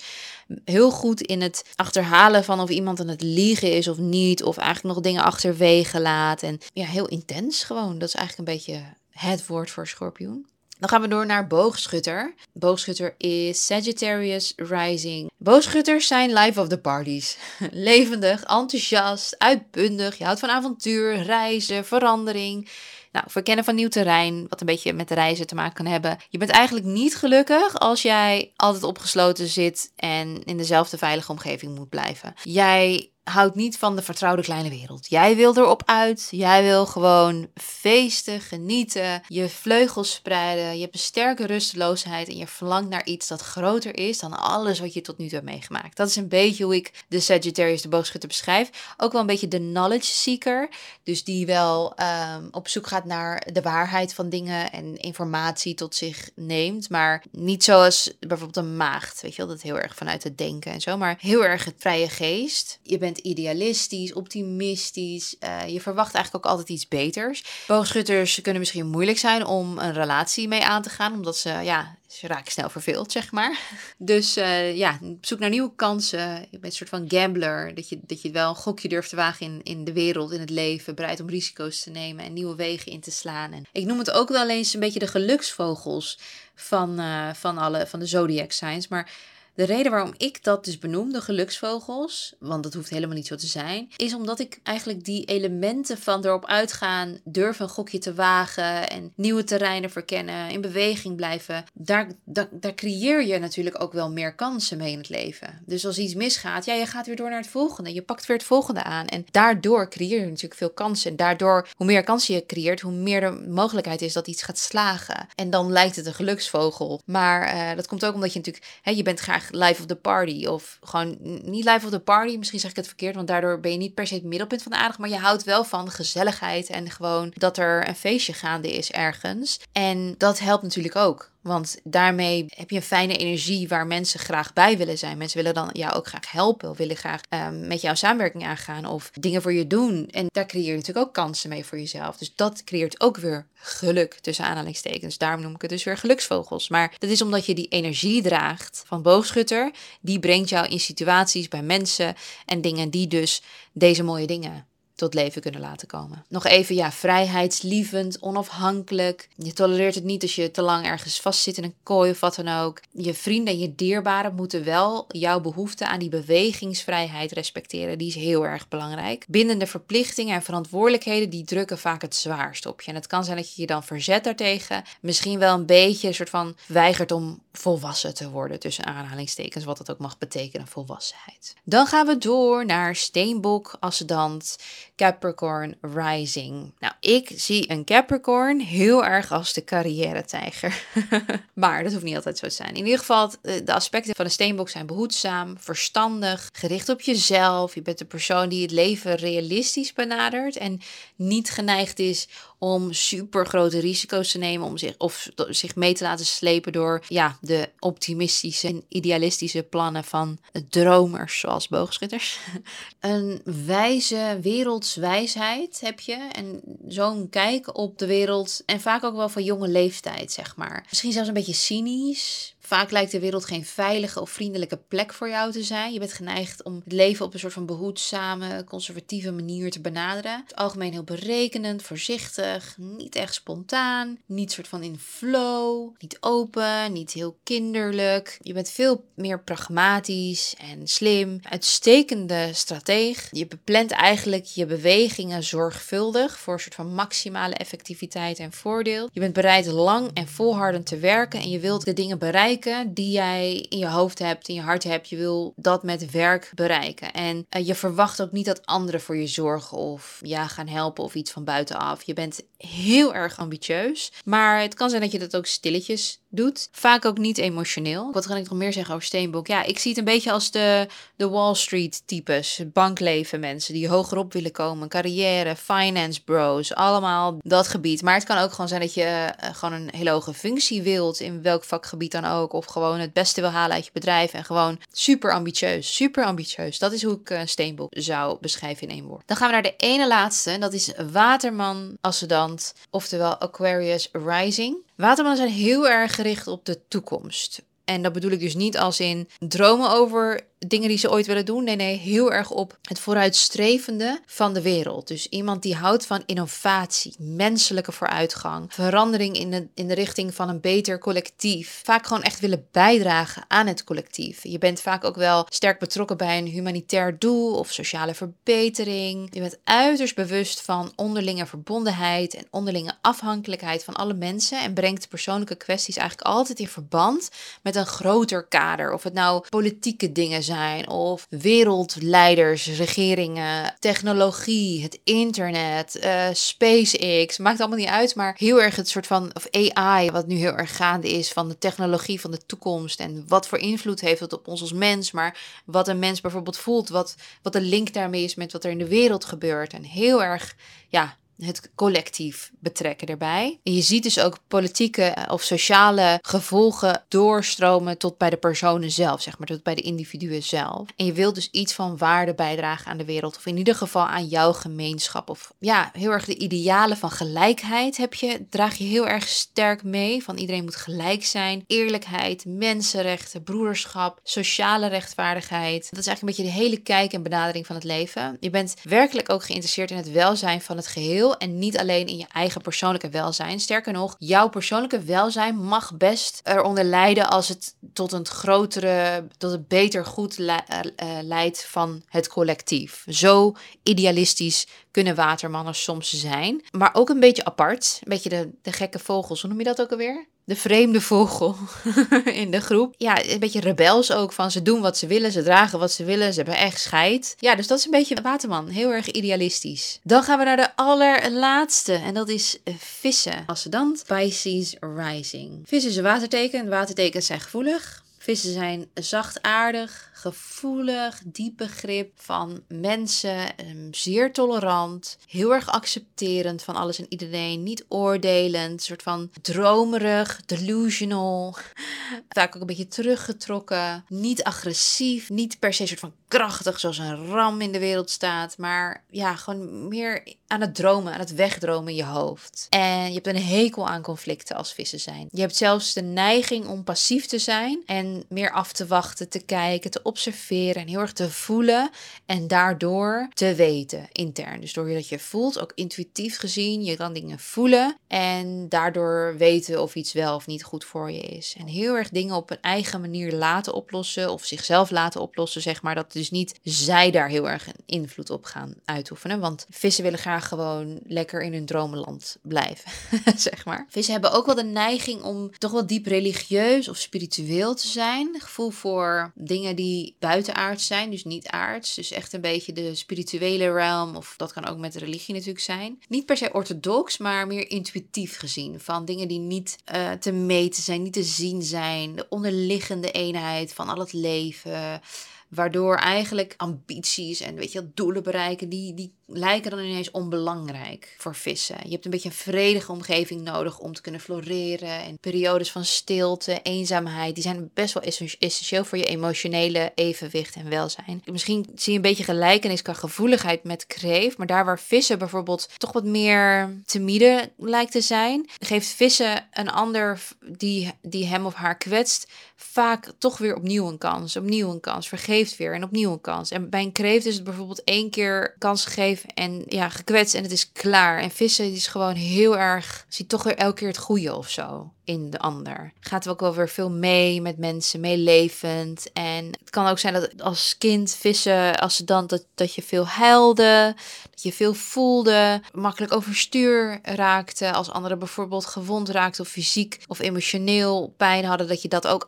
heel 0.65 0.91
goed 0.91 1.21
in 1.21 1.41
het 1.41 1.65
achterhalen 1.75 2.43
van 2.43 2.59
of 2.59 2.69
iemand 2.69 2.99
aan 2.99 3.07
het 3.07 3.21
liegen 3.21 3.71
is 3.71 3.87
of 3.87 3.97
niet. 3.97 4.43
Of 4.43 4.57
eigenlijk 4.57 4.95
nog 4.95 5.03
dingen 5.03 5.23
achterwege 5.23 5.99
laat. 6.01 6.43
En 6.43 6.59
ja, 6.73 6.85
heel 6.85 7.07
intens 7.07 7.63
gewoon. 7.63 7.99
Dat 7.99 8.07
is 8.07 8.15
eigenlijk 8.15 8.49
een 8.49 8.55
beetje 8.55 8.83
het 9.09 9.47
woord 9.47 9.71
voor 9.71 9.87
schorpioen. 9.87 10.47
Dan 10.79 10.89
gaan 10.89 11.01
we 11.01 11.07
door 11.07 11.25
naar 11.25 11.47
boogschutter. 11.47 12.33
Boogschutter 12.53 13.15
is 13.17 13.65
Sagittarius 13.65 14.53
Rising. 14.55 15.31
Boogschutters 15.37 16.07
zijn 16.07 16.33
life 16.33 16.61
of 16.61 16.67
the 16.67 16.79
parties. 16.79 17.37
Levendig, 17.71 18.43
enthousiast, 18.43 19.35
uitbundig. 19.37 20.17
Je 20.17 20.23
houdt 20.23 20.39
van 20.39 20.49
avontuur, 20.49 21.21
reizen, 21.21 21.85
verandering. 21.85 22.69
Nou, 23.11 23.25
verkennen 23.29 23.65
van 23.65 23.75
nieuw 23.75 23.87
terrein, 23.87 24.45
wat 24.49 24.59
een 24.59 24.65
beetje 24.65 24.93
met 24.93 25.11
reizen 25.11 25.47
te 25.47 25.55
maken 25.55 25.73
kan 25.73 25.85
hebben. 25.85 26.17
Je 26.29 26.37
bent 26.37 26.51
eigenlijk 26.51 26.85
niet 26.85 27.15
gelukkig 27.15 27.79
als 27.79 28.01
jij 28.01 28.51
altijd 28.55 28.83
opgesloten 28.83 29.47
zit 29.47 29.91
en 29.95 30.43
in 30.43 30.57
dezelfde 30.57 30.97
veilige 30.97 31.31
omgeving 31.31 31.75
moet 31.75 31.89
blijven. 31.89 32.33
Jij 32.43 33.11
houdt 33.29 33.55
niet 33.55 33.77
van 33.77 33.95
de 33.95 34.01
vertrouwde 34.01 34.41
kleine 34.41 34.69
wereld. 34.69 35.09
Jij 35.09 35.35
wil 35.35 35.57
erop 35.57 35.81
uit. 35.85 36.27
Jij 36.31 36.63
wil 36.63 36.85
gewoon 36.85 37.47
feesten, 37.55 38.41
genieten, 38.41 39.21
je 39.27 39.49
vleugels 39.49 40.13
spreiden. 40.13 40.75
Je 40.75 40.81
hebt 40.81 40.93
een 40.93 40.99
sterke 40.99 41.45
rusteloosheid 41.45 42.27
en 42.27 42.37
je 42.37 42.47
verlangt 42.47 42.89
naar 42.89 43.05
iets 43.05 43.27
dat 43.27 43.41
groter 43.41 43.97
is 43.97 44.19
dan 44.19 44.39
alles 44.39 44.79
wat 44.79 44.93
je 44.93 45.01
tot 45.01 45.17
nu 45.17 45.25
toe 45.25 45.35
hebt 45.35 45.49
meegemaakt. 45.49 45.97
Dat 45.97 46.09
is 46.09 46.15
een 46.15 46.27
beetje 46.27 46.63
hoe 46.63 46.75
ik 46.75 47.05
de 47.07 47.19
Sagittarius, 47.19 47.81
de 47.81 47.89
boogschutter, 47.89 48.29
beschrijf. 48.29 48.69
Ook 48.97 49.11
wel 49.11 49.21
een 49.21 49.27
beetje 49.27 49.47
de 49.47 49.57
knowledge 49.57 50.11
seeker. 50.11 50.69
Dus 51.03 51.23
die 51.23 51.45
wel 51.45 51.95
um, 52.35 52.47
op 52.51 52.67
zoek 52.67 52.87
gaat 52.87 53.05
naar 53.05 53.47
de 53.53 53.61
waarheid 53.61 54.13
van 54.13 54.29
dingen 54.29 54.71
en 54.71 54.97
informatie 54.97 55.73
tot 55.73 55.95
zich 55.95 56.29
neemt. 56.35 56.89
Maar 56.89 57.23
niet 57.31 57.63
zoals 57.63 58.13
bijvoorbeeld 58.19 58.65
een 58.65 58.77
maagd, 58.77 59.21
weet 59.21 59.35
je 59.35 59.45
wel, 59.45 59.51
dat 59.51 59.61
heel 59.61 59.79
erg 59.79 59.95
vanuit 59.95 60.23
het 60.23 60.37
denken 60.37 60.71
en 60.71 60.81
zo. 60.81 60.97
Maar 60.97 61.17
heel 61.19 61.45
erg 61.45 61.65
het 61.65 61.75
vrije 61.77 62.09
geest. 62.09 62.79
Je 62.83 62.97
bent 62.97 63.18
idealistisch, 63.21 64.13
optimistisch. 64.13 65.35
Uh, 65.39 65.67
je 65.67 65.81
verwacht 65.81 66.13
eigenlijk 66.13 66.45
ook 66.45 66.51
altijd 66.51 66.69
iets 66.69 66.87
beters. 66.87 67.43
Boogschutters 67.67 68.41
kunnen 68.41 68.61
misschien 68.61 68.87
moeilijk 68.87 69.17
zijn 69.17 69.45
om 69.45 69.77
een 69.77 69.93
relatie 69.93 70.47
mee 70.47 70.63
aan 70.63 70.81
te 70.81 70.89
gaan, 70.89 71.13
omdat 71.13 71.37
ze, 71.37 71.49
ja, 71.49 71.97
ze 72.07 72.27
raken 72.27 72.51
snel 72.51 72.69
verveeld, 72.69 73.11
zeg 73.11 73.31
maar. 73.31 73.59
Dus 73.97 74.37
uh, 74.37 74.77
ja, 74.77 74.99
zoek 75.21 75.39
naar 75.39 75.49
nieuwe 75.49 75.75
kansen. 75.75 76.19
Je 76.19 76.47
bent 76.59 76.63
een 76.63 76.71
soort 76.71 76.89
van 76.89 77.05
gambler. 77.07 77.75
Dat 77.75 77.89
je, 77.89 77.99
dat 78.01 78.21
je 78.21 78.31
wel 78.31 78.49
een 78.49 78.55
gokje 78.55 78.87
durft 78.87 79.09
te 79.09 79.15
wagen 79.15 79.45
in, 79.45 79.59
in 79.63 79.83
de 79.83 79.93
wereld, 79.93 80.31
in 80.31 80.39
het 80.39 80.49
leven. 80.49 80.95
Bereid 80.95 81.19
om 81.19 81.29
risico's 81.29 81.81
te 81.81 81.89
nemen 81.89 82.25
en 82.25 82.33
nieuwe 82.33 82.55
wegen 82.55 82.91
in 82.91 82.99
te 82.99 83.11
slaan. 83.11 83.51
En 83.51 83.65
ik 83.71 83.85
noem 83.85 83.97
het 83.97 84.11
ook 84.11 84.29
wel 84.29 84.49
eens 84.49 84.73
een 84.73 84.79
beetje 84.79 84.99
de 84.99 85.07
geluksvogels 85.07 86.19
van, 86.55 86.99
uh, 86.99 87.33
van, 87.33 87.57
alle, 87.57 87.87
van 87.87 87.99
de 87.99 88.05
zodiac 88.05 88.51
signs. 88.51 88.87
Maar 88.87 89.11
de 89.55 89.63
reden 89.63 89.91
waarom 89.91 90.13
ik 90.17 90.43
dat 90.43 90.65
dus 90.65 90.79
benoem, 90.79 91.11
de 91.11 91.21
geluksvogels, 91.21 92.35
want 92.39 92.63
dat 92.63 92.73
hoeft 92.73 92.89
helemaal 92.89 93.15
niet 93.15 93.27
zo 93.27 93.35
te 93.35 93.47
zijn, 93.47 93.89
is 93.97 94.13
omdat 94.13 94.39
ik 94.39 94.59
eigenlijk 94.63 95.03
die 95.03 95.25
elementen 95.25 95.97
van 95.97 96.25
erop 96.25 96.45
uitgaan, 96.45 97.19
durven 97.23 97.63
een 97.65 97.71
gokje 97.71 97.97
te 97.97 98.13
wagen 98.13 98.89
en 98.89 99.11
nieuwe 99.15 99.43
terreinen 99.43 99.89
verkennen, 99.89 100.49
in 100.49 100.61
beweging 100.61 101.15
blijven, 101.15 101.63
daar, 101.73 102.07
daar, 102.25 102.75
creëer 102.75 103.25
je 103.25 103.39
natuurlijk 103.39 103.81
ook 103.81 103.93
wel 103.93 104.11
meer 104.11 104.35
kansen 104.35 104.77
mee 104.77 104.91
in 104.91 104.97
het 104.97 105.09
leven. 105.09 105.61
Dus 105.65 105.85
als 105.85 105.97
iets 105.97 106.13
misgaat, 106.13 106.65
ja, 106.65 106.73
je 106.73 106.85
gaat 106.85 107.05
weer 107.05 107.15
door 107.15 107.29
naar 107.29 107.41
het 107.41 107.49
volgende, 107.49 107.93
je 107.93 108.01
pakt 108.01 108.25
weer 108.25 108.37
het 108.37 108.45
volgende 108.45 108.83
aan 108.83 109.07
en 109.07 109.25
daardoor 109.31 109.89
creëer 109.89 110.19
je 110.19 110.25
natuurlijk 110.25 110.55
veel 110.55 110.69
kansen. 110.69 111.11
En 111.11 111.15
daardoor, 111.15 111.67
hoe 111.75 111.85
meer 111.85 112.03
kansen 112.03 112.33
je 112.33 112.45
creëert, 112.45 112.81
hoe 112.81 112.91
meer 112.91 113.19
de 113.21 113.45
mogelijkheid 113.47 114.01
is 114.01 114.13
dat 114.13 114.27
iets 114.27 114.43
gaat 114.43 114.57
slagen. 114.57 115.27
En 115.35 115.49
dan 115.49 115.71
lijkt 115.71 115.95
het 115.95 116.05
een 116.05 116.13
geluksvogel. 116.13 117.01
Maar 117.05 117.55
uh, 117.55 117.75
dat 117.75 117.87
komt 117.87 118.05
ook 118.05 118.13
omdat 118.13 118.33
je 118.33 118.39
natuurlijk, 118.39 118.79
hè, 118.81 118.91
je 118.91 119.03
bent 119.03 119.19
graag 119.19 119.38
life 119.51 119.79
of 119.79 119.85
the 119.85 119.95
party. 119.95 120.45
Of 120.45 120.79
gewoon 120.81 121.17
niet 121.43 121.65
life 121.65 121.85
of 121.85 121.91
the 121.91 121.99
party. 121.99 122.37
Misschien 122.37 122.59
zeg 122.59 122.69
ik 122.69 122.75
het 122.75 122.87
verkeerd, 122.87 123.15
want 123.15 123.27
daardoor 123.27 123.59
ben 123.59 123.71
je 123.71 123.77
niet 123.77 123.93
per 123.93 124.07
se 124.07 124.13
het 124.13 124.23
middelpunt 124.23 124.63
van 124.63 124.71
de 124.71 124.77
aardig. 124.77 124.97
Maar 124.97 125.09
je 125.09 125.17
houdt 125.17 125.43
wel 125.43 125.63
van 125.63 125.91
gezelligheid 125.91 126.69
en 126.69 126.89
gewoon 126.89 127.31
dat 127.33 127.57
er 127.57 127.87
een 127.87 127.95
feestje 127.95 128.33
gaande 128.33 128.71
is 128.71 128.91
ergens. 128.91 129.59
En 129.71 130.15
dat 130.17 130.39
helpt 130.39 130.63
natuurlijk 130.63 130.95
ook 130.95 131.31
Want 131.41 131.79
daarmee 131.83 132.45
heb 132.47 132.69
je 132.69 132.75
een 132.75 132.81
fijne 132.81 133.17
energie 133.17 133.67
waar 133.67 133.87
mensen 133.87 134.19
graag 134.19 134.53
bij 134.53 134.77
willen 134.77 134.97
zijn. 134.97 135.17
Mensen 135.17 135.37
willen 135.37 135.53
dan 135.53 135.69
jou 135.73 135.93
ook 135.93 136.07
graag 136.07 136.31
helpen. 136.31 136.75
Willen 136.75 136.95
graag 136.95 137.21
um, 137.29 137.67
met 137.67 137.81
jou 137.81 137.95
samenwerking 137.95 138.45
aangaan. 138.45 138.85
Of 138.85 139.11
dingen 139.13 139.41
voor 139.41 139.53
je 139.53 139.67
doen. 139.67 140.07
En 140.07 140.25
daar 140.31 140.45
creëer 140.45 140.69
je 140.69 140.75
natuurlijk 140.75 141.07
ook 141.07 141.13
kansen 141.13 141.49
mee 141.49 141.65
voor 141.65 141.77
jezelf. 141.77 142.17
Dus 142.17 142.35
dat 142.35 142.63
creëert 142.63 143.01
ook 143.01 143.17
weer 143.17 143.47
geluk 143.53 144.13
tussen 144.13 144.45
aanhalingstekens. 144.45 145.17
Daarom 145.17 145.41
noem 145.41 145.55
ik 145.55 145.61
het 145.61 145.69
dus 145.69 145.83
weer 145.83 145.97
geluksvogels. 145.97 146.69
Maar 146.69 146.95
dat 146.97 147.09
is 147.09 147.21
omdat 147.21 147.45
je 147.45 147.55
die 147.55 147.67
energie 147.67 148.21
draagt 148.21 148.83
van 148.85 149.01
boogschutter. 149.01 149.71
Die 150.01 150.19
brengt 150.19 150.49
jou 150.49 150.67
in 150.67 150.79
situaties 150.79 151.47
bij 151.47 151.63
mensen 151.63 152.15
en 152.45 152.61
dingen 152.61 152.89
die 152.89 153.07
dus 153.07 153.41
deze 153.73 154.03
mooie 154.03 154.27
dingen 154.27 154.68
tot 154.99 155.13
leven 155.13 155.41
kunnen 155.41 155.61
laten 155.61 155.87
komen. 155.87 156.25
Nog 156.27 156.45
even, 156.45 156.75
ja, 156.75 156.91
vrijheidslievend, 156.91 158.21
onafhankelijk. 158.21 159.29
Je 159.35 159.53
tolereert 159.53 159.95
het 159.95 160.03
niet 160.03 160.21
als 160.21 160.35
je 160.35 160.51
te 160.51 160.61
lang 160.61 160.85
ergens 160.85 161.21
vastzit 161.21 161.57
in 161.57 161.63
een 161.63 161.75
kooi 161.83 162.11
of 162.11 162.19
wat 162.19 162.35
dan 162.35 162.47
ook. 162.47 162.81
Je 162.91 163.13
vrienden 163.13 163.53
en 163.53 163.59
je 163.59 163.75
dierbaren 163.75 164.35
moeten 164.35 164.63
wel 164.63 165.05
jouw 165.07 165.39
behoefte 165.39 165.87
aan 165.87 165.99
die 165.99 166.09
bewegingsvrijheid 166.09 167.31
respecteren. 167.31 167.97
Die 167.97 168.07
is 168.07 168.15
heel 168.15 168.45
erg 168.45 168.67
belangrijk. 168.67 169.25
Bindende 169.27 169.67
verplichtingen 169.67 170.35
en 170.35 170.43
verantwoordelijkheden, 170.43 171.29
die 171.29 171.43
drukken 171.43 171.77
vaak 171.77 172.01
het 172.01 172.15
zwaarst 172.15 172.65
op 172.65 172.81
je. 172.81 172.89
En 172.89 172.95
het 172.95 173.07
kan 173.07 173.23
zijn 173.23 173.37
dat 173.37 173.55
je 173.55 173.61
je 173.61 173.67
dan 173.67 173.83
verzet 173.83 174.23
daartegen. 174.23 174.83
Misschien 175.01 175.39
wel 175.39 175.55
een 175.55 175.65
beetje 175.65 176.07
een 176.07 176.13
soort 176.13 176.29
van 176.29 176.55
weigert 176.67 177.11
om 177.11 177.41
volwassen 177.51 178.13
te 178.13 178.29
worden, 178.29 178.59
tussen 178.59 178.85
aanhalingstekens, 178.85 179.63
wat 179.65 179.77
dat 179.77 179.91
ook 179.91 179.97
mag 179.97 180.17
betekenen, 180.17 180.67
volwassenheid. 180.67 181.55
Dan 181.63 181.87
gaan 181.87 182.05
we 182.05 182.17
door 182.17 182.65
naar 182.65 182.95
Steenbok, 182.95 183.77
Ascendant, 183.79 184.57
Capricorn 184.95 185.77
Rising. 185.81 186.71
Nou, 186.79 186.93
ik 186.99 187.31
zie 187.35 187.71
een 187.71 187.85
Capricorn 187.85 188.59
heel 188.59 189.05
erg 189.05 189.31
als 189.31 189.53
de 189.53 189.63
carrière-tijger. 189.63 190.83
maar 191.53 191.83
dat 191.83 191.91
hoeft 191.91 192.03
niet 192.03 192.15
altijd 192.15 192.37
zo 192.37 192.47
te 192.47 192.53
zijn. 192.53 192.73
In 192.73 192.83
ieder 192.83 192.99
geval, 192.99 193.31
de 193.41 193.73
aspecten 193.73 194.15
van 194.15 194.25
de 194.25 194.31
steenbok 194.31 194.69
zijn 194.69 194.85
behoedzaam, 194.85 195.55
verstandig, 195.59 196.49
gericht 196.53 196.89
op 196.89 197.01
jezelf. 197.01 197.75
Je 197.75 197.81
bent 197.81 197.97
de 197.97 198.05
persoon 198.05 198.49
die 198.49 198.61
het 198.61 198.71
leven 198.71 199.15
realistisch 199.15 199.93
benadert 199.93 200.57
en 200.57 200.81
niet 201.15 201.49
geneigd 201.49 201.99
is 201.99 202.27
om 202.59 202.93
super 202.93 203.45
grote 203.47 203.79
risico's 203.79 204.31
te 204.31 204.37
nemen 204.37 204.67
om 204.67 204.77
zich, 204.77 204.95
of 204.97 205.29
zich 205.49 205.75
mee 205.75 205.93
te 205.93 206.03
laten 206.03 206.25
slepen 206.25 206.71
door 206.71 207.03
ja, 207.07 207.37
de 207.41 207.69
optimistische 207.79 208.67
en 208.67 208.83
idealistische 208.87 209.63
plannen 209.63 210.03
van 210.03 210.37
dromers 210.69 211.39
zoals 211.39 211.67
boogschutters. 211.67 212.39
Een 212.99 213.41
wijze 213.65 214.39
wereldswijsheid 214.41 215.79
heb 215.79 215.99
je 215.99 216.27
en 216.31 216.61
zo'n 216.87 217.29
kijk 217.29 217.77
op 217.77 217.97
de 217.97 218.05
wereld 218.05 218.61
en 218.65 218.81
vaak 218.81 219.03
ook 219.03 219.15
wel 219.15 219.29
van 219.29 219.43
jonge 219.43 219.67
leeftijd, 219.67 220.31
zeg 220.31 220.55
maar. 220.55 220.85
Misschien 220.89 221.11
zelfs 221.11 221.27
een 221.27 221.33
beetje 221.33 221.53
cynisch, 221.53 222.55
Vaak 222.69 222.91
lijkt 222.91 223.11
de 223.11 223.19
wereld 223.19 223.45
geen 223.45 223.65
veilige 223.65 224.21
of 224.21 224.29
vriendelijke 224.29 224.77
plek 224.87 225.13
voor 225.13 225.29
jou 225.29 225.51
te 225.51 225.63
zijn. 225.63 225.93
Je 225.93 225.99
bent 225.99 226.13
geneigd 226.13 226.63
om 226.63 226.75
het 226.83 226.93
leven 226.93 227.25
op 227.25 227.33
een 227.33 227.39
soort 227.39 227.53
van 227.53 227.65
behoedzame, 227.65 228.63
conservatieve 228.63 229.31
manier 229.31 229.71
te 229.71 229.81
benaderen. 229.81 230.41
Het 230.43 230.55
algemeen 230.55 230.91
heel 230.91 231.03
berekenend, 231.03 231.81
voorzichtig, 231.81 232.75
niet 232.77 233.15
echt 233.15 233.33
spontaan, 233.33 234.17
niet 234.25 234.51
soort 234.51 234.67
van 234.67 234.83
in 234.83 234.99
flow, 234.99 235.89
niet 235.99 236.17
open, 236.19 236.93
niet 236.93 237.11
heel 237.11 237.37
kinderlijk. 237.43 238.37
Je 238.41 238.53
bent 238.53 238.69
veel 238.69 239.03
meer 239.15 239.43
pragmatisch 239.43 240.55
en 240.57 240.87
slim, 240.87 241.39
uitstekende 241.43 242.49
strateeg. 242.53 243.27
Je 243.31 243.47
beplant 243.47 243.91
eigenlijk 243.91 244.45
je 244.45 244.65
bewegingen 244.65 245.43
zorgvuldig 245.43 246.39
voor 246.39 246.53
een 246.53 246.59
soort 246.59 246.75
van 246.75 246.93
maximale 246.93 247.55
effectiviteit 247.55 248.39
en 248.39 248.51
voordeel. 248.51 249.09
Je 249.13 249.19
bent 249.19 249.33
bereid 249.33 249.65
lang 249.65 250.11
en 250.13 250.27
volhardend 250.27 250.85
te 250.85 250.97
werken 250.97 251.39
en 251.39 251.49
je 251.49 251.59
wilt 251.59 251.85
de 251.85 251.93
dingen 251.93 252.19
bereiken 252.19 252.57
die 252.87 253.11
jij 253.11 253.65
in 253.69 253.77
je 253.77 253.87
hoofd 253.87 254.19
hebt, 254.19 254.47
in 254.47 254.55
je 254.55 254.61
hart 254.61 254.83
hebt. 254.83 255.09
Je 255.09 255.17
wil 255.17 255.53
dat 255.55 255.83
met 255.83 256.11
werk 256.11 256.51
bereiken. 256.55 257.13
En 257.13 257.47
uh, 257.57 257.67
je 257.67 257.75
verwacht 257.75 258.21
ook 258.21 258.31
niet 258.31 258.45
dat 258.45 258.65
anderen 258.65 259.01
voor 259.01 259.17
je 259.17 259.27
zorgen 259.27 259.77
of 259.77 260.19
ja, 260.21 260.47
gaan 260.47 260.67
helpen 260.67 261.03
of 261.03 261.15
iets 261.15 261.31
van 261.31 261.43
buitenaf. 261.43 262.03
Je 262.03 262.13
bent 262.13 262.41
heel 262.57 263.13
erg 263.13 263.37
ambitieus. 263.37 264.11
Maar 264.25 264.61
het 264.61 264.73
kan 264.73 264.89
zijn 264.89 265.01
dat 265.01 265.11
je 265.11 265.19
dat 265.19 265.35
ook 265.35 265.45
stilletjes 265.45 266.18
doet. 266.29 266.69
Vaak 266.71 267.05
ook 267.05 267.17
niet 267.17 267.37
emotioneel. 267.37 268.11
Wat 268.11 268.27
kan 268.27 268.37
ik 268.37 268.49
nog 268.49 268.57
meer 268.57 268.73
zeggen 268.73 268.93
over 268.93 269.05
Steenbok? 269.05 269.47
Ja, 269.47 269.63
ik 269.63 269.79
zie 269.79 269.89
het 269.89 269.99
een 269.99 270.05
beetje 270.05 270.31
als 270.31 270.51
de, 270.51 270.87
de 271.15 271.29
Wall 271.29 271.55
Street 271.55 272.01
types. 272.05 272.61
Bankleven 272.73 273.39
mensen 273.39 273.73
die 273.73 273.89
hogerop 273.89 274.33
willen 274.33 274.51
komen. 274.51 274.89
Carrière, 274.89 275.55
finance 275.55 276.23
bros. 276.23 276.75
Allemaal 276.75 277.37
dat 277.41 277.67
gebied. 277.67 278.01
Maar 278.01 278.13
het 278.13 278.23
kan 278.23 278.37
ook 278.37 278.51
gewoon 278.51 278.67
zijn 278.67 278.81
dat 278.81 278.93
je 278.93 279.33
uh, 279.43 279.49
gewoon 279.53 279.73
een 279.73 279.89
hele 279.95 280.09
hoge 280.09 280.33
functie 280.33 280.81
wilt. 280.81 281.19
In 281.19 281.41
welk 281.41 281.63
vakgebied 281.63 282.11
dan 282.11 282.25
ook. 282.25 282.53
Of 282.53 282.65
gewoon 282.65 282.99
het 282.99 283.13
beste 283.13 283.41
wil 283.41 283.49
halen 283.49 283.75
uit 283.75 283.85
je 283.85 283.91
bedrijf. 283.93 284.33
En 284.33 284.45
gewoon 284.45 284.79
super 284.91 285.33
ambitieus. 285.33 285.95
Super 285.95 286.25
ambitieus. 286.25 286.79
Dat 286.79 286.91
is 286.91 287.03
hoe 287.03 287.19
ik 287.19 287.29
uh, 287.29 287.41
Steenbok 287.45 287.89
zou 287.91 288.37
beschrijven 288.41 288.87
in 288.87 288.93
één 288.93 289.05
woord. 289.05 289.23
Dan 289.25 289.37
gaan 289.37 289.47
we 289.47 289.53
naar 289.53 289.63
de 289.63 289.73
ene 289.77 290.07
laatste. 290.07 290.51
En 290.51 290.59
dat 290.59 290.73
is 290.73 290.91
Waterman 291.11 291.97
Ascendant. 292.01 292.73
Oftewel 292.89 293.35
Aquarius 293.35 294.09
Rising. 294.11 294.87
Watermannen 294.99 295.41
zijn 295.47 295.59
heel 295.59 295.89
erg 295.89 296.15
gericht 296.15 296.47
op 296.47 296.65
de 296.65 296.87
toekomst. 296.87 297.61
En 297.85 298.01
dat 298.01 298.13
bedoel 298.13 298.31
ik 298.31 298.39
dus 298.39 298.55
niet 298.55 298.77
als 298.77 298.99
in 298.99 299.27
dromen 299.39 299.89
over 299.89 300.41
dingen 300.67 300.87
die 300.87 300.97
ze 300.97 301.11
ooit 301.11 301.25
willen 301.25 301.45
doen. 301.45 301.63
Nee, 301.63 301.75
nee, 301.75 301.97
heel 301.97 302.31
erg 302.31 302.51
op 302.51 302.77
het 302.81 302.99
vooruitstrevende 302.99 304.21
van 304.25 304.53
de 304.53 304.61
wereld. 304.61 305.07
Dus 305.07 305.27
iemand 305.27 305.61
die 305.61 305.75
houdt 305.75 306.05
van 306.05 306.23
innovatie, 306.25 307.15
menselijke 307.17 307.91
vooruitgang, 307.91 308.73
verandering 308.73 309.37
in 309.37 309.51
de, 309.51 309.67
in 309.75 309.87
de 309.87 309.93
richting 309.93 310.33
van 310.33 310.49
een 310.49 310.59
beter 310.59 310.99
collectief. 310.99 311.81
Vaak 311.83 312.07
gewoon 312.07 312.23
echt 312.23 312.39
willen 312.39 312.67
bijdragen 312.71 313.43
aan 313.47 313.67
het 313.67 313.83
collectief. 313.83 314.43
Je 314.43 314.57
bent 314.57 314.81
vaak 314.81 315.03
ook 315.03 315.15
wel 315.15 315.45
sterk 315.49 315.79
betrokken 315.79 316.17
bij 316.17 316.37
een 316.37 316.47
humanitair 316.47 317.19
doel 317.19 317.55
of 317.55 317.71
sociale 317.71 318.13
verbetering. 318.13 319.27
Je 319.33 319.39
bent 319.39 319.59
uiterst 319.63 320.15
bewust 320.15 320.61
van 320.61 320.91
onderlinge 320.95 321.45
verbondenheid 321.45 322.33
en 322.33 322.47
onderlinge 322.49 322.93
afhankelijkheid 323.01 323.83
van 323.83 323.93
alle 323.93 324.13
mensen 324.13 324.61
en 324.61 324.73
brengt 324.73 325.09
persoonlijke 325.09 325.55
kwesties 325.55 325.97
eigenlijk 325.97 326.27
altijd 326.27 326.59
in 326.59 326.67
verband 326.67 327.29
met 327.63 327.75
een 327.75 327.85
groter 327.85 328.47
kader. 328.47 328.93
Of 328.93 329.03
het 329.03 329.13
nou 329.13 329.45
politieke 329.49 330.11
dingen 330.11 330.43
zijn 330.43 330.48
of 330.87 331.27
wereldleiders, 331.29 332.67
regeringen, 332.67 333.75
technologie, 333.79 334.83
het 334.83 334.99
internet, 335.03 335.99
uh, 336.03 336.27
SpaceX, 336.33 337.37
maakt 337.37 337.59
allemaal 337.59 337.77
niet 337.77 337.87
uit, 337.87 338.15
maar 338.15 338.35
heel 338.37 338.61
erg 338.61 338.75
het 338.75 338.89
soort 338.89 339.07
van 339.07 339.31
of 339.33 339.47
AI 339.51 340.11
wat 340.11 340.27
nu 340.27 340.35
heel 340.35 340.57
erg 340.57 340.75
gaande 340.75 341.09
is 341.09 341.31
van 341.31 341.47
de 341.47 341.57
technologie 341.57 342.21
van 342.21 342.31
de 342.31 342.45
toekomst 342.45 342.99
en 342.99 343.23
wat 343.27 343.47
voor 343.47 343.57
invloed 343.57 344.01
heeft 344.01 344.19
het 344.19 344.33
op 344.33 344.47
ons 344.47 344.61
als 344.61 344.73
mens, 344.73 345.11
maar 345.11 345.61
wat 345.65 345.87
een 345.87 345.99
mens 345.99 346.21
bijvoorbeeld 346.21 346.57
voelt, 346.57 346.89
wat, 346.89 347.15
wat 347.41 347.53
de 347.53 347.61
link 347.61 347.93
daarmee 347.93 348.23
is 348.23 348.35
met 348.35 348.51
wat 348.51 348.63
er 348.63 348.71
in 348.71 348.77
de 348.77 348.87
wereld 348.87 349.25
gebeurt 349.25 349.73
en 349.73 349.83
heel 349.83 350.23
erg 350.23 350.55
ja, 350.87 351.17
het 351.39 351.69
collectief 351.75 352.51
betrekken 352.59 353.07
erbij. 353.07 353.59
En 353.63 353.73
je 353.73 353.81
ziet 353.81 354.03
dus 354.03 354.19
ook 354.19 354.37
politieke 354.47 355.03
eh, 355.03 355.33
of 355.33 355.41
sociale 355.41 356.19
gevolgen 356.21 357.03
doorstromen 357.07 357.97
tot 357.97 358.17
bij 358.17 358.29
de 358.29 358.37
personen 358.37 358.91
zelf, 358.91 359.21
zeg 359.21 359.37
maar, 359.37 359.47
tot 359.47 359.63
bij 359.63 359.75
de 359.75 359.81
individuen 359.81 360.43
zelf. 360.43 360.87
En 360.95 361.05
je 361.05 361.13
wilt 361.13 361.35
dus 361.35 361.49
iets 361.51 361.73
van 361.73 361.97
waarde 361.97 362.33
bijdragen 362.33 362.91
aan 362.91 362.97
de 362.97 363.05
wereld, 363.05 363.37
of 363.37 363.45
in 363.45 363.57
ieder 363.57 363.75
geval 363.75 364.07
aan 364.07 364.25
jouw 364.25 364.53
gemeenschap. 364.53 365.29
Of 365.29 365.53
ja, 365.59 365.89
heel 365.93 366.11
erg 366.11 366.25
de 366.25 366.37
idealen 366.37 366.97
van 366.97 367.11
gelijkheid 367.11 367.97
heb 367.97 368.13
je, 368.13 368.45
draag 368.49 368.75
je 368.75 368.83
heel 368.83 369.07
erg 369.07 369.27
sterk 369.27 369.83
mee. 369.83 370.23
Van 370.23 370.37
iedereen 370.37 370.63
moet 370.63 370.75
gelijk 370.75 371.25
zijn. 371.25 371.63
Eerlijkheid, 371.67 372.45
mensenrechten, 372.45 373.43
broederschap, 373.43 374.19
sociale 374.23 374.87
rechtvaardigheid. 374.87 375.87
Dat 375.89 375.99
is 375.99 376.07
eigenlijk 376.07 376.21
een 376.21 376.43
beetje 376.43 376.57
de 376.59 376.63
hele 376.63 376.77
kijk 376.77 377.13
en 377.13 377.23
benadering 377.23 377.65
van 377.65 377.75
het 377.75 377.85
leven. 377.85 378.37
Je 378.39 378.49
bent 378.49 378.73
werkelijk 378.83 379.31
ook 379.31 379.43
geïnteresseerd 379.43 379.91
in 379.91 379.97
het 379.97 380.11
welzijn 380.11 380.61
van 380.61 380.77
het 380.77 380.87
geheel 380.87 381.28
en 381.37 381.59
niet 381.59 381.77
alleen 381.77 382.07
in 382.07 382.17
je 382.17 382.27
eigen 382.33 382.61
persoonlijke 382.61 383.09
welzijn. 383.09 383.59
Sterker 383.59 383.93
nog, 383.93 384.15
jouw 384.19 384.49
persoonlijke 384.49 385.01
welzijn 385.01 385.57
mag 385.57 385.97
best 385.97 386.41
eronder 386.43 386.83
lijden 386.83 387.29
als 387.29 387.47
het 387.47 387.75
tot 387.93 388.11
een 388.11 388.25
grotere, 388.25 389.27
tot 389.37 389.51
een 389.51 389.65
beter 389.67 390.05
goed 390.05 390.37
le 390.37 390.59
uh, 391.03 391.17
leidt 391.21 391.65
van 391.65 392.03
het 392.05 392.27
collectief. 392.27 393.03
Zo 393.07 393.55
idealistisch 393.83 394.67
kunnen 394.91 395.15
watermannen 395.15 395.75
soms 395.75 396.13
zijn, 396.13 396.63
maar 396.71 396.89
ook 396.93 397.09
een 397.09 397.19
beetje 397.19 397.45
apart. 397.45 397.99
Een 398.01 398.09
beetje 398.09 398.29
de, 398.29 398.49
de 398.61 398.71
gekke 398.71 398.99
vogels, 398.99 399.41
hoe 399.41 399.49
noem 399.49 399.59
je 399.59 399.65
dat 399.65 399.81
ook 399.81 399.91
alweer? 399.91 400.27
De 400.49 400.55
vreemde 400.55 401.01
vogel 401.01 401.55
in 402.41 402.51
de 402.51 402.59
groep. 402.59 402.93
Ja, 402.97 403.25
een 403.25 403.39
beetje 403.39 403.59
rebels 403.59 404.11
ook 404.11 404.31
van 404.31 404.51
ze 404.51 404.61
doen 404.61 404.81
wat 404.81 404.97
ze 404.97 405.07
willen, 405.07 405.31
ze 405.31 405.43
dragen 405.43 405.79
wat 405.79 405.91
ze 405.91 406.03
willen, 406.03 406.33
ze 406.33 406.41
hebben 406.41 406.57
echt 406.57 406.79
scheid. 406.79 407.35
Ja, 407.39 407.55
dus 407.55 407.67
dat 407.67 407.77
is 407.77 407.85
een 407.85 407.91
beetje 407.91 408.21
Waterman, 408.21 408.67
heel 408.67 408.91
erg 408.91 409.07
idealistisch. 409.07 409.99
Dan 410.03 410.23
gaan 410.23 410.37
we 410.37 410.43
naar 410.43 410.57
de 410.57 410.75
allerlaatste 410.75 411.93
en 411.93 412.13
dat 412.13 412.29
is 412.29 412.57
vissen. 412.77 413.43
Ascendant 413.45 414.03
Pisces 414.07 414.75
Rising. 414.79 415.61
Vissen 415.65 415.91
is 415.91 415.97
een 415.97 416.03
waterteken, 416.03 416.69
watertekens 416.69 417.25
zijn 417.25 417.39
gevoelig. 417.39 418.03
Vissen 418.17 418.53
zijn 418.53 418.87
zachtaardig, 418.93 420.08
gevoelig, 420.19 421.21
diep 421.25 421.57
begrip 421.57 422.11
van 422.15 422.63
mensen, 422.67 423.57
ehm, 423.57 423.87
zeer 423.91 424.33
tolerant, 424.33 425.17
heel 425.27 425.53
erg 425.53 425.67
accepterend 425.67 426.63
van 426.63 426.75
alles 426.75 426.99
en 426.99 427.05
iedereen, 427.09 427.63
niet 427.63 427.85
oordelend, 427.87 428.81
soort 428.81 429.03
van 429.03 429.29
dromerig, 429.41 430.41
delusional, 430.45 431.55
vaak 432.29 432.55
ook 432.55 432.61
een 432.61 432.67
beetje 432.67 432.87
teruggetrokken, 432.87 434.05
niet 434.07 434.43
agressief, 434.43 435.29
niet 435.29 435.59
per 435.59 435.73
se 435.73 435.87
soort 435.87 435.99
van 435.99 436.13
krachtig 436.27 436.79
zoals 436.79 436.97
een 436.97 437.25
ram 437.25 437.61
in 437.61 437.71
de 437.71 437.79
wereld 437.79 438.09
staat, 438.09 438.57
maar 438.57 439.03
ja, 439.09 439.35
gewoon 439.35 439.87
meer 439.87 440.35
aan 440.47 440.61
het 440.61 440.75
dromen, 440.75 441.13
aan 441.13 441.19
het 441.19 441.35
wegdromen 441.35 441.89
in 441.89 441.95
je 441.95 442.05
hoofd. 442.05 442.67
En 442.69 443.07
je 443.07 443.13
hebt 443.13 443.27
een 443.27 443.43
hekel 443.43 443.87
aan 443.87 444.01
conflicten 444.01 444.55
als 444.55 444.73
vissen 444.73 444.99
zijn. 444.99 445.27
Je 445.31 445.41
hebt 445.41 445.55
zelfs 445.55 445.93
de 445.93 446.01
neiging 446.01 446.67
om 446.67 446.83
passief 446.83 447.25
te 447.25 447.39
zijn 447.39 447.83
en 447.85 448.23
meer 448.29 448.51
af 448.51 448.71
te 448.71 448.87
wachten, 448.87 449.29
te 449.29 449.39
kijken, 449.39 449.91
te 449.91 450.03
observeren 450.09 450.81
en 450.81 450.87
heel 450.87 450.99
erg 450.99 451.13
te 451.13 451.29
voelen 451.29 451.89
en 452.25 452.47
daardoor 452.47 453.29
te 453.33 453.55
weten 453.55 454.07
intern. 454.11 454.61
Dus 454.61 454.73
doordat 454.73 455.07
je 455.07 455.19
voelt, 455.19 455.59
ook 455.59 455.71
intuïtief 455.75 456.37
gezien, 456.37 456.83
je 456.83 456.95
kan 456.95 457.13
dingen 457.13 457.39
voelen 457.39 457.97
en 458.07 458.69
daardoor 458.69 459.35
weten 459.37 459.81
of 459.81 459.95
iets 459.95 460.13
wel 460.13 460.35
of 460.35 460.47
niet 460.47 460.63
goed 460.63 460.85
voor 460.85 461.11
je 461.11 461.19
is. 461.19 461.55
En 461.57 461.67
heel 461.67 461.95
erg 461.95 462.09
dingen 462.09 462.35
op 462.35 462.49
een 462.51 462.61
eigen 462.61 463.01
manier 463.01 463.33
laten 463.33 463.73
oplossen 463.73 464.31
of 464.31 464.45
zichzelf 464.45 464.89
laten 464.89 465.21
oplossen, 465.21 465.61
zeg 465.61 465.81
maar. 465.81 465.95
Dat 465.95 466.11
dus 466.11 466.31
niet 466.31 466.59
zij 466.63 467.11
daar 467.11 467.29
heel 467.29 467.49
erg 467.49 467.67
een 467.67 467.83
invloed 467.85 468.29
op 468.29 468.45
gaan 468.45 468.73
uitoefenen. 468.85 469.39
Want 469.39 469.65
vissen 469.69 470.03
willen 470.03 470.19
graag 470.19 470.47
gewoon 470.47 470.99
lekker 471.03 471.41
in 471.41 471.53
hun 471.53 471.65
dromenland 471.65 472.37
blijven, 472.41 472.91
zeg 473.35 473.65
maar. 473.65 473.85
Vissen 473.89 474.13
hebben 474.13 474.31
ook 474.31 474.45
wel 474.45 474.55
de 474.55 474.63
neiging 474.63 475.21
om 475.21 475.51
toch 475.57 475.71
wel 475.71 475.87
diep 475.87 476.05
religieus 476.05 476.87
of 476.87 476.97
spiritueel 476.97 477.75
te 477.75 477.87
zijn. 477.87 478.35
Gevoel 478.39 478.69
voor 478.69 479.31
dingen 479.35 479.75
die 479.75 479.98
buitenaards 480.19 480.87
zijn, 480.87 481.11
dus 481.11 481.23
niet 481.23 481.47
aards. 481.47 481.95
Dus 481.95 482.11
echt 482.11 482.33
een 482.33 482.41
beetje 482.41 482.73
de 482.73 482.95
spirituele 482.95 483.71
realm, 483.73 484.15
of 484.15 484.33
dat 484.37 484.53
kan 484.53 484.65
ook 484.65 484.77
met 484.77 484.95
religie 484.95 485.33
natuurlijk 485.33 485.63
zijn. 485.63 486.01
Niet 486.07 486.25
per 486.25 486.37
se 486.37 486.53
orthodox, 486.53 487.17
maar 487.17 487.47
meer 487.47 487.69
intuïtief 487.69 488.37
gezien. 488.37 488.79
Van 488.79 489.05
dingen 489.05 489.27
die 489.27 489.39
niet 489.39 489.77
uh, 489.95 490.11
te 490.11 490.31
meten 490.31 490.83
zijn, 490.83 491.03
niet 491.03 491.13
te 491.13 491.23
zien 491.23 491.61
zijn. 491.61 492.15
De 492.15 492.25
onderliggende 492.29 493.11
eenheid 493.11 493.73
van 493.73 493.89
al 493.89 493.99
het 493.99 494.13
leven. 494.13 495.01
Waardoor 495.49 495.95
eigenlijk 495.95 496.53
ambities 496.57 497.39
en 497.39 497.55
weet 497.55 497.71
je, 497.71 497.91
doelen 497.93 498.23
bereiken, 498.23 498.69
die, 498.69 498.93
die 498.93 499.13
lijken 499.25 499.71
dan 499.71 499.79
ineens 499.79 500.11
onbelangrijk 500.11 501.15
voor 501.17 501.35
vissen. 501.35 501.77
Je 501.83 501.91
hebt 501.91 502.05
een 502.05 502.11
beetje 502.11 502.29
een 502.29 502.35
vredige 502.35 502.91
omgeving 502.91 503.41
nodig 503.41 503.79
om 503.79 503.93
te 503.93 504.01
kunnen 504.01 504.21
floreren. 504.21 505.03
En 505.03 505.17
periodes 505.19 505.71
van 505.71 505.85
stilte, 505.85 506.59
eenzaamheid, 506.63 507.33
die 507.33 507.43
zijn 507.43 507.69
best 507.73 507.93
wel 507.93 508.03
essentieel 508.39 508.85
voor 508.85 508.97
je 508.97 509.05
emotionele 509.05 509.91
evenwicht 509.95 510.55
en 510.55 510.69
welzijn. 510.69 511.21
Misschien 511.25 511.65
zie 511.75 511.91
je 511.91 511.97
een 511.97 512.03
beetje 512.05 512.23
gelijkenis 512.23 512.81
qua 512.81 512.93
gevoeligheid 512.93 513.63
met 513.63 513.87
kreeft. 513.87 514.37
Maar 514.37 514.47
daar 514.47 514.65
waar 514.65 514.79
vissen 514.79 515.19
bijvoorbeeld 515.19 515.69
toch 515.77 515.91
wat 515.91 516.05
meer 516.05 516.73
timide 516.85 517.51
lijkt 517.57 517.91
te 517.91 518.01
zijn, 518.01 518.49
geeft 518.59 518.87
vissen 518.87 519.47
een 519.51 519.69
ander 519.69 520.21
die, 520.45 520.91
die 521.01 521.25
hem 521.25 521.45
of 521.45 521.53
haar 521.53 521.77
kwetst, 521.77 522.31
vaak 522.61 523.11
toch 523.17 523.37
weer 523.37 523.55
opnieuw 523.55 523.87
een 523.87 523.97
kans. 523.97 524.35
Opnieuw 524.35 524.71
een 524.71 524.79
kans. 524.79 525.07
Vergeeft 525.07 525.57
weer 525.57 525.73
en 525.73 525.83
opnieuw 525.83 526.11
een 526.11 526.21
kans. 526.21 526.51
En 526.51 526.69
bij 526.69 526.81
een 526.81 526.91
kreeft 526.91 527.25
is 527.25 527.35
het 527.35 527.43
bijvoorbeeld 527.43 527.83
één 527.83 528.09
keer 528.09 528.55
kans 528.57 528.85
gegeven 528.85 529.29
en 529.33 529.63
ja, 529.67 529.89
gekwetst 529.89 530.35
en 530.35 530.43
het 530.43 530.51
is 530.51 530.71
klaar. 530.71 531.19
En 531.19 531.31
vissen 531.31 531.71
is 531.73 531.87
gewoon 531.87 532.15
heel 532.15 532.57
erg, 532.57 533.05
ziet 533.07 533.29
toch 533.29 533.43
weer 533.43 533.55
elke 533.55 533.75
keer 533.75 533.87
het 533.87 533.97
goede 533.97 534.35
of 534.35 534.49
zo 534.49 534.91
in 535.09 535.29
de 535.29 535.39
ander. 535.39 535.93
Gaat 535.99 536.27
ook 536.27 536.39
wel 536.39 536.53
weer 536.53 536.69
veel 536.69 536.89
mee 536.89 537.41
met 537.41 537.57
mensen, 537.57 537.99
meelevend. 537.99 539.11
En 539.13 539.45
het 539.45 539.69
kan 539.69 539.87
ook 539.87 539.99
zijn 539.99 540.13
dat 540.13 540.41
als 540.41 540.77
kind 540.77 541.15
vissen, 541.15 541.79
als 541.79 541.95
ze 541.95 542.03
dan 542.03 542.27
dat, 542.27 542.45
dat 542.55 542.75
je 542.75 542.81
veel 542.81 543.07
huilde, 543.07 543.95
dat 544.31 544.43
je 544.43 544.53
veel 544.53 544.73
voelde, 544.73 545.61
makkelijk 545.73 546.13
overstuur 546.13 546.99
raakte. 547.03 547.71
Als 547.71 547.89
anderen 547.89 548.19
bijvoorbeeld 548.19 548.65
gewond 548.65 549.09
raakten 549.09 549.43
of 549.43 549.49
fysiek 549.49 550.03
of 550.07 550.19
emotioneel 550.19 551.13
pijn 551.17 551.45
hadden, 551.45 551.67
dat 551.67 551.81
je 551.81 551.87
dat 551.87 552.07
ook 552.07 552.23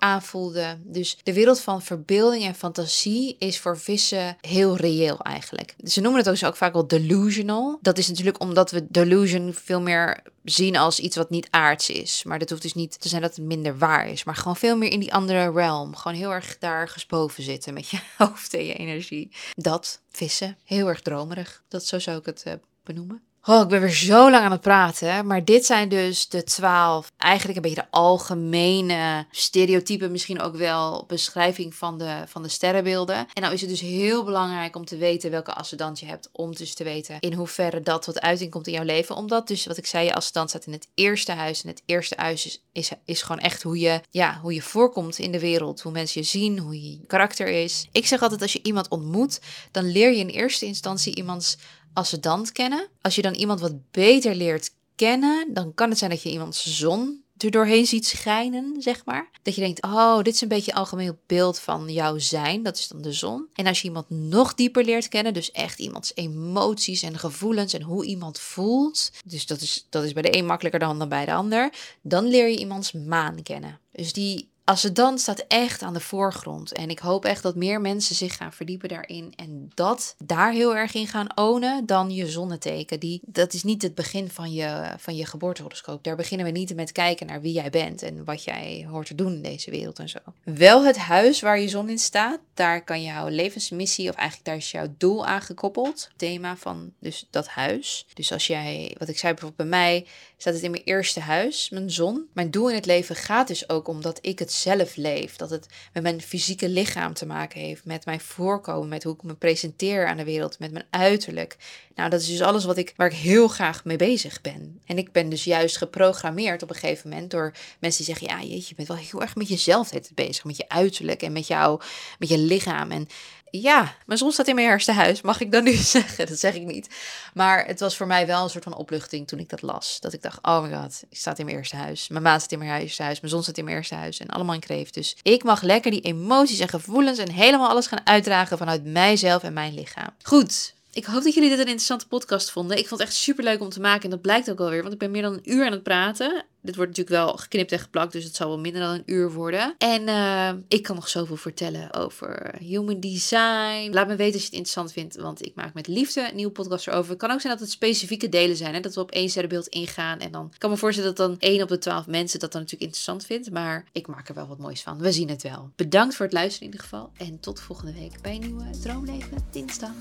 Dus 0.84 1.18
de 1.24 1.34
wereld 1.34 1.60
van 1.60 1.82
verbeelding 1.82 2.44
en 2.44 2.56
fantasie 2.56 3.36
is 3.40 3.60
voor 3.60 3.78
vissen 3.78 4.38
heel 4.42 4.76
reëel 4.76 5.20
eigenlijk. 5.20 5.76
Ze 5.84 6.02
noemen 6.02 6.26
het 6.26 6.46
ook, 6.46 6.56
vaak 6.56 6.74
wel 6.74 6.88
delusional. 6.88 7.80
Dat 7.82 7.98
is 7.98 8.08
natuurlijk 8.08 8.42
omdat 8.42 8.72
we 8.72 8.86
delusion 8.90 9.54
veel 9.54 9.82
meer 9.82 10.22
zien 10.44 10.78
als 10.78 11.00
iets 11.00 11.16
wat 11.16 11.30
niet 11.30 11.48
aards 11.50 11.90
is. 11.90 12.24
Maar 12.24 12.40
dat 12.40 12.50
hoeft 12.50 12.62
dus 12.62 12.74
niet 12.74 13.02
te 13.02 13.10
zijn 13.10 13.22
dat 13.22 13.36
het 13.36 13.46
minder 13.46 13.78
waar 13.78 14.08
is. 14.08 14.24
Maar 14.24 14.36
gewoon 14.36 14.56
veel 14.56 14.78
meer 14.78 14.92
in 14.92 15.00
die 15.00 15.14
andere 15.14 15.52
realm. 15.52 15.96
Gewoon 15.96 16.18
heel 16.18 16.32
erg 16.32 16.58
daar 16.58 16.88
gespoven 16.88 17.44
zitten 17.44 17.74
met 17.74 17.90
je 17.90 18.00
hoofd 18.18 18.54
en 18.54 18.66
je 18.66 18.74
energie. 18.74 19.32
Dat, 19.54 20.02
vissen, 20.10 20.58
heel 20.64 20.88
erg 20.88 21.02
dromerig. 21.02 21.64
Dat 21.68 21.86
zo 21.86 22.00
zou 22.00 22.18
ik 22.18 22.26
het 22.26 22.44
uh, 22.48 22.54
benoemen. 22.84 23.22
Oh, 23.48 23.62
ik 23.62 23.68
ben 23.68 23.82
weer 23.82 23.90
zo 23.90 24.32
lang 24.32 24.44
aan 24.44 24.52
het 24.52 24.62
praten. 24.62 25.26
Maar 25.26 25.46
dit 25.46 25.66
zijn 25.66 25.90
dus 25.90 26.28
de 26.28 26.44
twaalf, 26.44 27.12
eigenlijk 27.18 27.56
een 27.56 27.64
beetje 27.64 27.82
de 27.82 27.98
algemene 27.98 29.26
stereotypen, 29.32 30.12
misschien 30.12 30.42
ook 30.42 30.56
wel 30.56 31.04
beschrijving 31.08 31.76
van 31.76 31.98
de, 31.98 32.24
van 32.28 32.44
de 32.44 32.50
sterrenbeelden. 32.50 33.16
En 33.16 33.42
nou 33.42 33.54
is 33.54 33.62
het 33.62 33.70
dus 33.70 33.80
heel 33.80 34.24
belangrijk 34.24 34.76
om 34.76 34.86
te 34.86 34.98
weten 34.98 35.32
welke 35.32 35.54
ascendant 35.54 36.00
je 36.00 36.06
hebt. 36.06 36.30
Om 36.32 36.56
dus 36.56 36.74
te 36.74 36.84
weten 36.84 37.20
in 37.20 37.34
hoeverre 37.34 37.82
dat 37.82 38.02
tot 38.02 38.22
uiting 38.22 38.52
komt 38.52 38.68
in 38.68 38.74
jouw 38.74 38.84
leven. 38.84 39.16
Omdat 39.16 39.48
dus, 39.48 39.66
wat 39.66 39.78
ik 39.78 39.86
zei, 39.86 40.06
je 40.06 40.14
ascendant 40.14 40.50
staat 40.50 40.66
in 40.66 40.74
het 40.74 40.88
eerste 40.96 41.32
huis. 41.32 41.64
En 41.64 41.70
het 41.70 41.84
eerste 41.86 42.16
huis 42.18 42.46
is, 42.46 42.62
is, 42.72 42.92
is 43.06 43.22
gewoon 43.22 43.42
echt 43.42 43.64
hoe 43.64 43.80
je, 43.80 44.02
ja, 44.10 44.40
hoe 44.42 44.54
je 44.54 44.62
voorkomt 44.62 45.18
in 45.18 45.32
de 45.32 45.40
wereld. 45.40 45.82
Hoe 45.82 45.92
mensen 45.92 46.22
je 46.22 46.28
zien, 46.28 46.60
hoe 46.60 46.82
je 46.82 47.00
karakter 47.08 47.48
is. 47.48 47.88
Ik 47.92 48.08
zeg 48.08 48.22
altijd, 48.22 48.42
als 48.42 48.54
je 48.54 48.64
iemand 48.64 48.88
ontmoet, 48.88 49.40
dan 49.72 49.92
leer 49.92 50.12
je 50.12 50.20
in 50.20 50.30
eerste 50.30 50.66
instantie 50.66 51.16
iemands 51.16 51.58
ascendant 51.94 52.52
kennen. 52.52 52.88
Als 53.02 53.16
je 53.16 53.22
dan 53.22 53.34
iemand 53.34 53.60
wat 53.60 53.92
beter 53.92 54.36
leert 54.36 54.74
kennen, 54.96 55.54
dan 55.54 55.74
kan 55.74 55.90
het 55.90 55.98
zijn 55.98 56.10
dat 56.10 56.24
je 56.24 56.32
iemands 56.32 56.78
zon 56.78 57.24
er 57.44 57.52
doorheen 57.52 57.86
ziet 57.86 58.06
schijnen, 58.06 58.76
zeg 58.82 59.06
maar. 59.06 59.30
Dat 59.42 59.56
je 59.56 59.62
denkt, 59.62 59.84
oh, 59.84 60.18
dit 60.18 60.34
is 60.34 60.42
een 60.42 60.48
beetje 60.48 60.72
een 60.72 60.78
algemeen 60.78 61.18
beeld 61.28 61.60
van 61.60 61.90
jouw 61.90 62.18
zijn. 62.18 62.64
Dat 62.64 62.78
is 62.78 62.88
dan 62.88 63.02
de 63.02 63.14
zon. 63.14 63.48
En 63.54 63.68
als 63.68 63.82
je 63.82 63.88
iemand 63.88 64.10
nog 64.10 64.54
dieper 64.54 64.84
leert 64.84 65.08
kennen, 65.08 65.34
dus 65.34 65.52
echt 65.52 65.80
iemands 65.80 66.12
emoties 66.16 67.02
en 67.02 67.20
gevoelens 67.20 67.74
en 67.74 67.82
hoe 67.82 68.06
iemand 68.06 68.40
voelt. 68.40 69.12
Dus 69.26 69.46
dat 69.46 69.62
is, 69.62 69.88
dat 69.90 70.04
is 70.04 70.14
bij 70.14 70.22
de 70.22 70.38
een 70.38 70.46
makkelijker 70.46 70.80
dan, 70.80 71.00
dan 71.00 71.10
bij 71.10 71.26
de 71.26 71.34
ander. 71.34 71.74
Dan 72.02 72.26
leer 72.28 72.48
je 72.48 72.58
iemands 72.58 72.92
maan 72.92 73.44
kennen. 73.44 73.80
Dus 73.92 74.14
die 74.14 74.51
als 74.72 74.84
het 74.84 74.96
dan 74.96 75.18
staat 75.18 75.46
echt 75.48 75.82
aan 75.82 75.94
de 75.94 76.00
voorgrond. 76.00 76.72
En 76.74 76.90
ik 76.90 77.00
hoop 77.00 77.26
echt 77.26 77.44
dat 77.44 77.56
meer 77.56 77.82
mensen 77.82 78.16
zich 78.16 78.36
gaan 78.36 78.54
verdiepen 78.54 78.90
daarin. 78.90 79.34
En 79.36 79.72
dat 79.74 80.16
daar 80.26 80.52
heel 80.52 80.76
erg 80.76 80.94
in 80.94 81.08
gaan 81.08 81.38
ownen 81.38 81.86
dan 81.86 82.12
je 82.12 82.30
zonneteken. 82.30 83.00
Die, 83.00 83.22
dat 83.26 83.54
is 83.54 83.64
niet 83.64 83.82
het 83.82 83.96
begin 83.96 84.30
van 84.30 84.54
je, 84.54 84.94
van 84.98 85.16
je 85.16 85.26
geboortehoroscoop. 85.26 86.04
Daar 86.04 86.16
beginnen 86.16 86.46
we 86.46 86.52
niet 86.52 86.76
met 86.76 86.92
kijken 86.92 87.28
naar 87.28 87.42
wie 87.42 87.54
jij 87.54 87.70
bent 87.70 88.02
en 88.02 88.24
wat 88.26 88.44
jij 88.44 88.86
hoort 88.90 89.08
te 89.08 89.16
doen 89.16 89.34
in 89.34 89.42
deze 89.42 89.72
wereld 89.72 90.00
en 90.00 90.10
zo. 90.10 90.20
Wel 90.44 90.86
het 90.86 90.98
huis 90.98 91.42
waar 91.42 91.60
je 91.60 91.70
zon 91.70 91.90
in 91.90 92.00
staat. 92.00 92.40
Daar 92.54 92.84
kan 92.84 93.04
jouw 93.04 93.28
levensmissie, 93.28 94.10
of 94.10 94.16
eigenlijk 94.16 94.48
daar 94.48 94.58
is 94.58 94.72
jouw 94.72 94.94
doel 94.98 95.26
aan 95.26 95.42
gekoppeld. 95.42 96.10
Thema 96.16 96.56
van 96.56 96.94
dus 97.00 97.28
dat 97.30 97.48
huis. 97.48 98.06
Dus 98.14 98.32
als 98.32 98.48
jij, 98.48 98.96
wat 98.98 99.08
ik 99.08 99.18
zei 99.18 99.34
bijvoorbeeld 99.34 99.70
bij 99.70 99.80
mij, 99.80 100.06
staat 100.38 100.54
het 100.54 100.64
in 100.64 100.72
mijn 100.72 100.84
eerste 100.84 101.20
huis, 101.20 101.70
mijn 101.70 101.92
zon. 101.92 102.30
Mijn 102.34 102.52
doel 102.52 102.70
in 102.70 102.76
het 102.76 102.86
leven 102.86 103.16
gaat 103.16 103.48
dus 103.48 103.70
ook 103.70 103.88
omdat 103.88 104.20
ik 104.22 104.40
het 104.40 104.52
zelf 104.62 104.96
leef. 104.96 105.36
Dat 105.36 105.50
het 105.50 105.68
met 105.94 106.04
mijn 106.04 106.22
fysieke 106.22 106.70
lichaam 106.70 107.14
te 107.14 107.26
maken 107.26 107.60
heeft, 107.60 107.86
met 107.86 108.06
mijn 108.06 108.20
voorkomen, 108.20 108.90
met 108.90 109.04
hoe 109.04 109.14
ik 109.14 109.24
me 109.24 109.34
presenteer 109.34 110.08
aan 110.08 110.18
de 110.18 110.24
wereld, 110.24 110.60
met 110.60 110.72
mijn 110.72 110.86
uiterlijk. 110.90 111.58
Nou, 111.96 112.10
dat 112.10 112.22
is 112.22 112.28
dus 112.28 112.42
alles 112.42 112.66
wat 112.66 112.78
ik, 112.78 112.94
waar 112.96 113.08
ik 113.08 113.18
heel 113.18 113.48
graag 113.48 113.86
mee 113.86 113.98
bezig 113.98 114.42
ben. 114.42 114.82
En 114.86 114.98
ik 114.98 115.12
ben 115.12 115.30
dus 115.30 115.44
juist 115.44 115.78
geprogrammeerd 115.78 116.64
op 116.64 116.70
een 116.70 116.76
gegeven 116.76 117.10
moment 117.10 117.32
door 117.32 117.54
mensen 117.80 118.06
die 118.06 118.16
zeggen: 118.16 118.38
Ja, 118.38 118.44
jeetje, 118.44 118.68
je 118.68 118.76
bent 118.76 118.88
wel 118.88 118.98
heel 118.98 119.22
erg 119.22 119.36
met 119.36 119.48
jezelf 119.48 119.92
bezig, 120.14 120.44
met 120.44 120.58
je 120.58 120.70
uiterlijk 120.70 121.22
en 121.22 121.32
met, 121.32 121.48
jou, 121.48 121.82
met 122.20 122.30
je 122.30 122.38
lichaam. 122.38 122.92
En 122.92 123.08
ja, 123.52 123.96
mijn 124.06 124.20
zon 124.20 124.32
staat 124.32 124.48
in 124.48 124.56
mijn 124.56 124.68
eerste 124.68 124.92
huis, 124.92 125.22
mag 125.22 125.42
ik 125.42 125.52
dan 125.52 125.64
nu 125.64 125.74
zeggen? 125.96 126.28
Dat 126.28 126.40
zeg 126.40 126.56
ik 126.56 126.66
niet. 126.66 126.90
Maar 127.34 127.66
het 127.66 127.80
was 127.80 127.98
voor 127.98 128.08
mij 128.08 128.28
wel 128.28 128.44
een 128.44 128.50
soort 128.50 128.64
van 128.64 128.76
opluchting 128.76 129.28
toen 129.28 129.40
ik 129.40 129.50
dat 129.50 129.62
las. 129.62 130.00
Dat 130.00 130.14
ik 130.14 130.22
dacht, 130.22 130.40
oh 130.42 130.62
my 130.62 130.76
god, 130.76 131.04
ik 131.10 131.18
sta 131.18 131.38
in 131.38 131.46
mijn 131.46 131.58
eerste 131.58 131.76
huis. 131.76 132.08
Mijn 132.08 132.24
maan 132.24 132.40
staat 132.40 132.52
in 132.52 132.60
mijn 132.60 132.82
eerste 132.82 133.04
huis, 133.04 133.20
mijn 133.20 133.34
zon 133.34 133.44
staat 133.44 133.58
in 133.58 133.64
mijn 133.64 133.78
eerste 133.78 133.96
huis. 133.96 134.20
En 134.20 134.28
allemaal 134.28 134.56
in 134.56 134.60
kreeft. 134.60 134.94
Dus 134.94 135.18
ik 135.22 135.44
mag 135.44 135.62
lekker 135.62 135.92
die 135.92 136.02
emoties 136.02 136.60
en 136.60 136.70
gevoelens 136.70 137.18
en 137.18 137.32
helemaal 137.32 137.70
alles 137.70 137.88
gaan 137.88 138.06
uitdragen 138.06 138.58
vanuit 138.58 138.86
mijzelf 138.86 139.44
en 139.44 139.54
mijn 139.54 139.74
lichaam. 139.74 140.10
Goed, 140.24 140.74
ik 140.94 141.06
hoop 141.06 141.24
dat 141.24 141.34
jullie 141.34 141.50
dit 141.50 141.60
een 141.60 141.66
interessante 141.66 142.08
podcast 142.08 142.52
vonden. 142.52 142.78
Ik 142.78 142.88
vond 142.88 143.00
het 143.00 143.10
echt 143.10 143.20
super 143.20 143.44
leuk 143.44 143.62
om 143.62 143.70
te 143.70 143.80
maken 143.80 144.04
en 144.04 144.10
dat 144.10 144.22
blijkt 144.22 144.52
ook 144.52 144.60
alweer, 144.60 144.82
want 144.82 144.94
ik 144.94 145.00
ben 145.00 145.12
meer 145.12 145.22
dan 145.22 145.34
een 145.34 145.52
uur 145.52 145.66
aan 145.66 145.72
het 145.72 145.84
praten. 145.84 146.46
Dit 146.62 146.76
wordt 146.76 146.98
natuurlijk 146.98 147.26
wel 147.26 147.38
geknipt 147.38 147.72
en 147.72 147.80
geplakt, 147.80 148.12
dus 148.12 148.24
het 148.24 148.36
zal 148.36 148.48
wel 148.48 148.60
minder 148.60 148.82
dan 148.82 148.94
een 148.94 149.04
uur 149.06 149.32
worden. 149.32 149.76
En 149.78 150.02
uh, 150.02 150.52
ik 150.68 150.84
kan 150.84 150.96
nog 150.96 151.10
zoveel 151.10 151.36
vertellen 151.36 151.94
over 151.94 152.56
human 152.60 153.00
design. 153.00 153.90
Laat 153.92 154.08
me 154.08 154.16
weten 154.16 154.34
als 154.34 154.42
je 154.42 154.48
het 154.48 154.54
interessant 154.54 154.92
vindt, 154.92 155.16
want 155.16 155.46
ik 155.46 155.56
maak 155.56 155.74
met 155.74 155.88
liefde 155.88 156.30
een 156.30 156.36
nieuwe 156.36 156.52
podcast 156.52 156.88
erover. 156.88 157.10
Het 157.10 157.20
kan 157.20 157.32
ook 157.32 157.42
zijn 157.42 157.54
dat 157.54 157.62
het 157.62 157.72
specifieke 157.72 158.30
delen 158.30 158.56
zijn, 158.56 158.74
hè? 158.74 158.80
dat 158.80 158.96
we 158.96 159.02
op 159.02 159.12
één 159.12 159.30
sterrenbeeld 159.30 159.68
ingaan. 159.68 160.20
En 160.20 160.32
dan 160.32 160.46
ik 160.54 160.60
kan 160.60 160.70
me 160.70 160.78
voorstellen 160.78 161.16
dat 161.16 161.28
dan 161.28 161.40
één 161.40 161.62
op 161.62 161.70
de 161.70 161.78
twaalf 161.78 162.08
mensen 162.08 162.40
dat 162.40 162.52
dan 162.52 162.62
natuurlijk 162.62 162.92
interessant 162.92 163.26
vindt. 163.26 163.52
Maar 163.52 163.86
ik 163.92 164.08
maak 164.08 164.30
er 164.30 164.36
wel 164.36 164.48
wat 164.48 164.58
moois 164.58 164.82
van. 164.82 164.98
We 164.98 165.12
zien 165.12 165.30
het 165.30 165.44
wel. 165.44 165.70
Bedankt 165.76 166.16
voor 166.16 166.26
het 166.26 166.34
luisteren 166.34 166.68
in 166.68 166.74
ieder 166.74 166.88
geval. 166.90 167.12
En 167.18 167.40
tot 167.40 167.60
volgende 167.60 167.94
week 167.94 168.22
bij 168.22 168.36
een 168.36 168.42
nieuwe 168.42 168.70
Droomleven 168.82 169.46
dinsdag. 169.52 169.92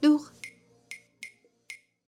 Doeg! 0.00 0.29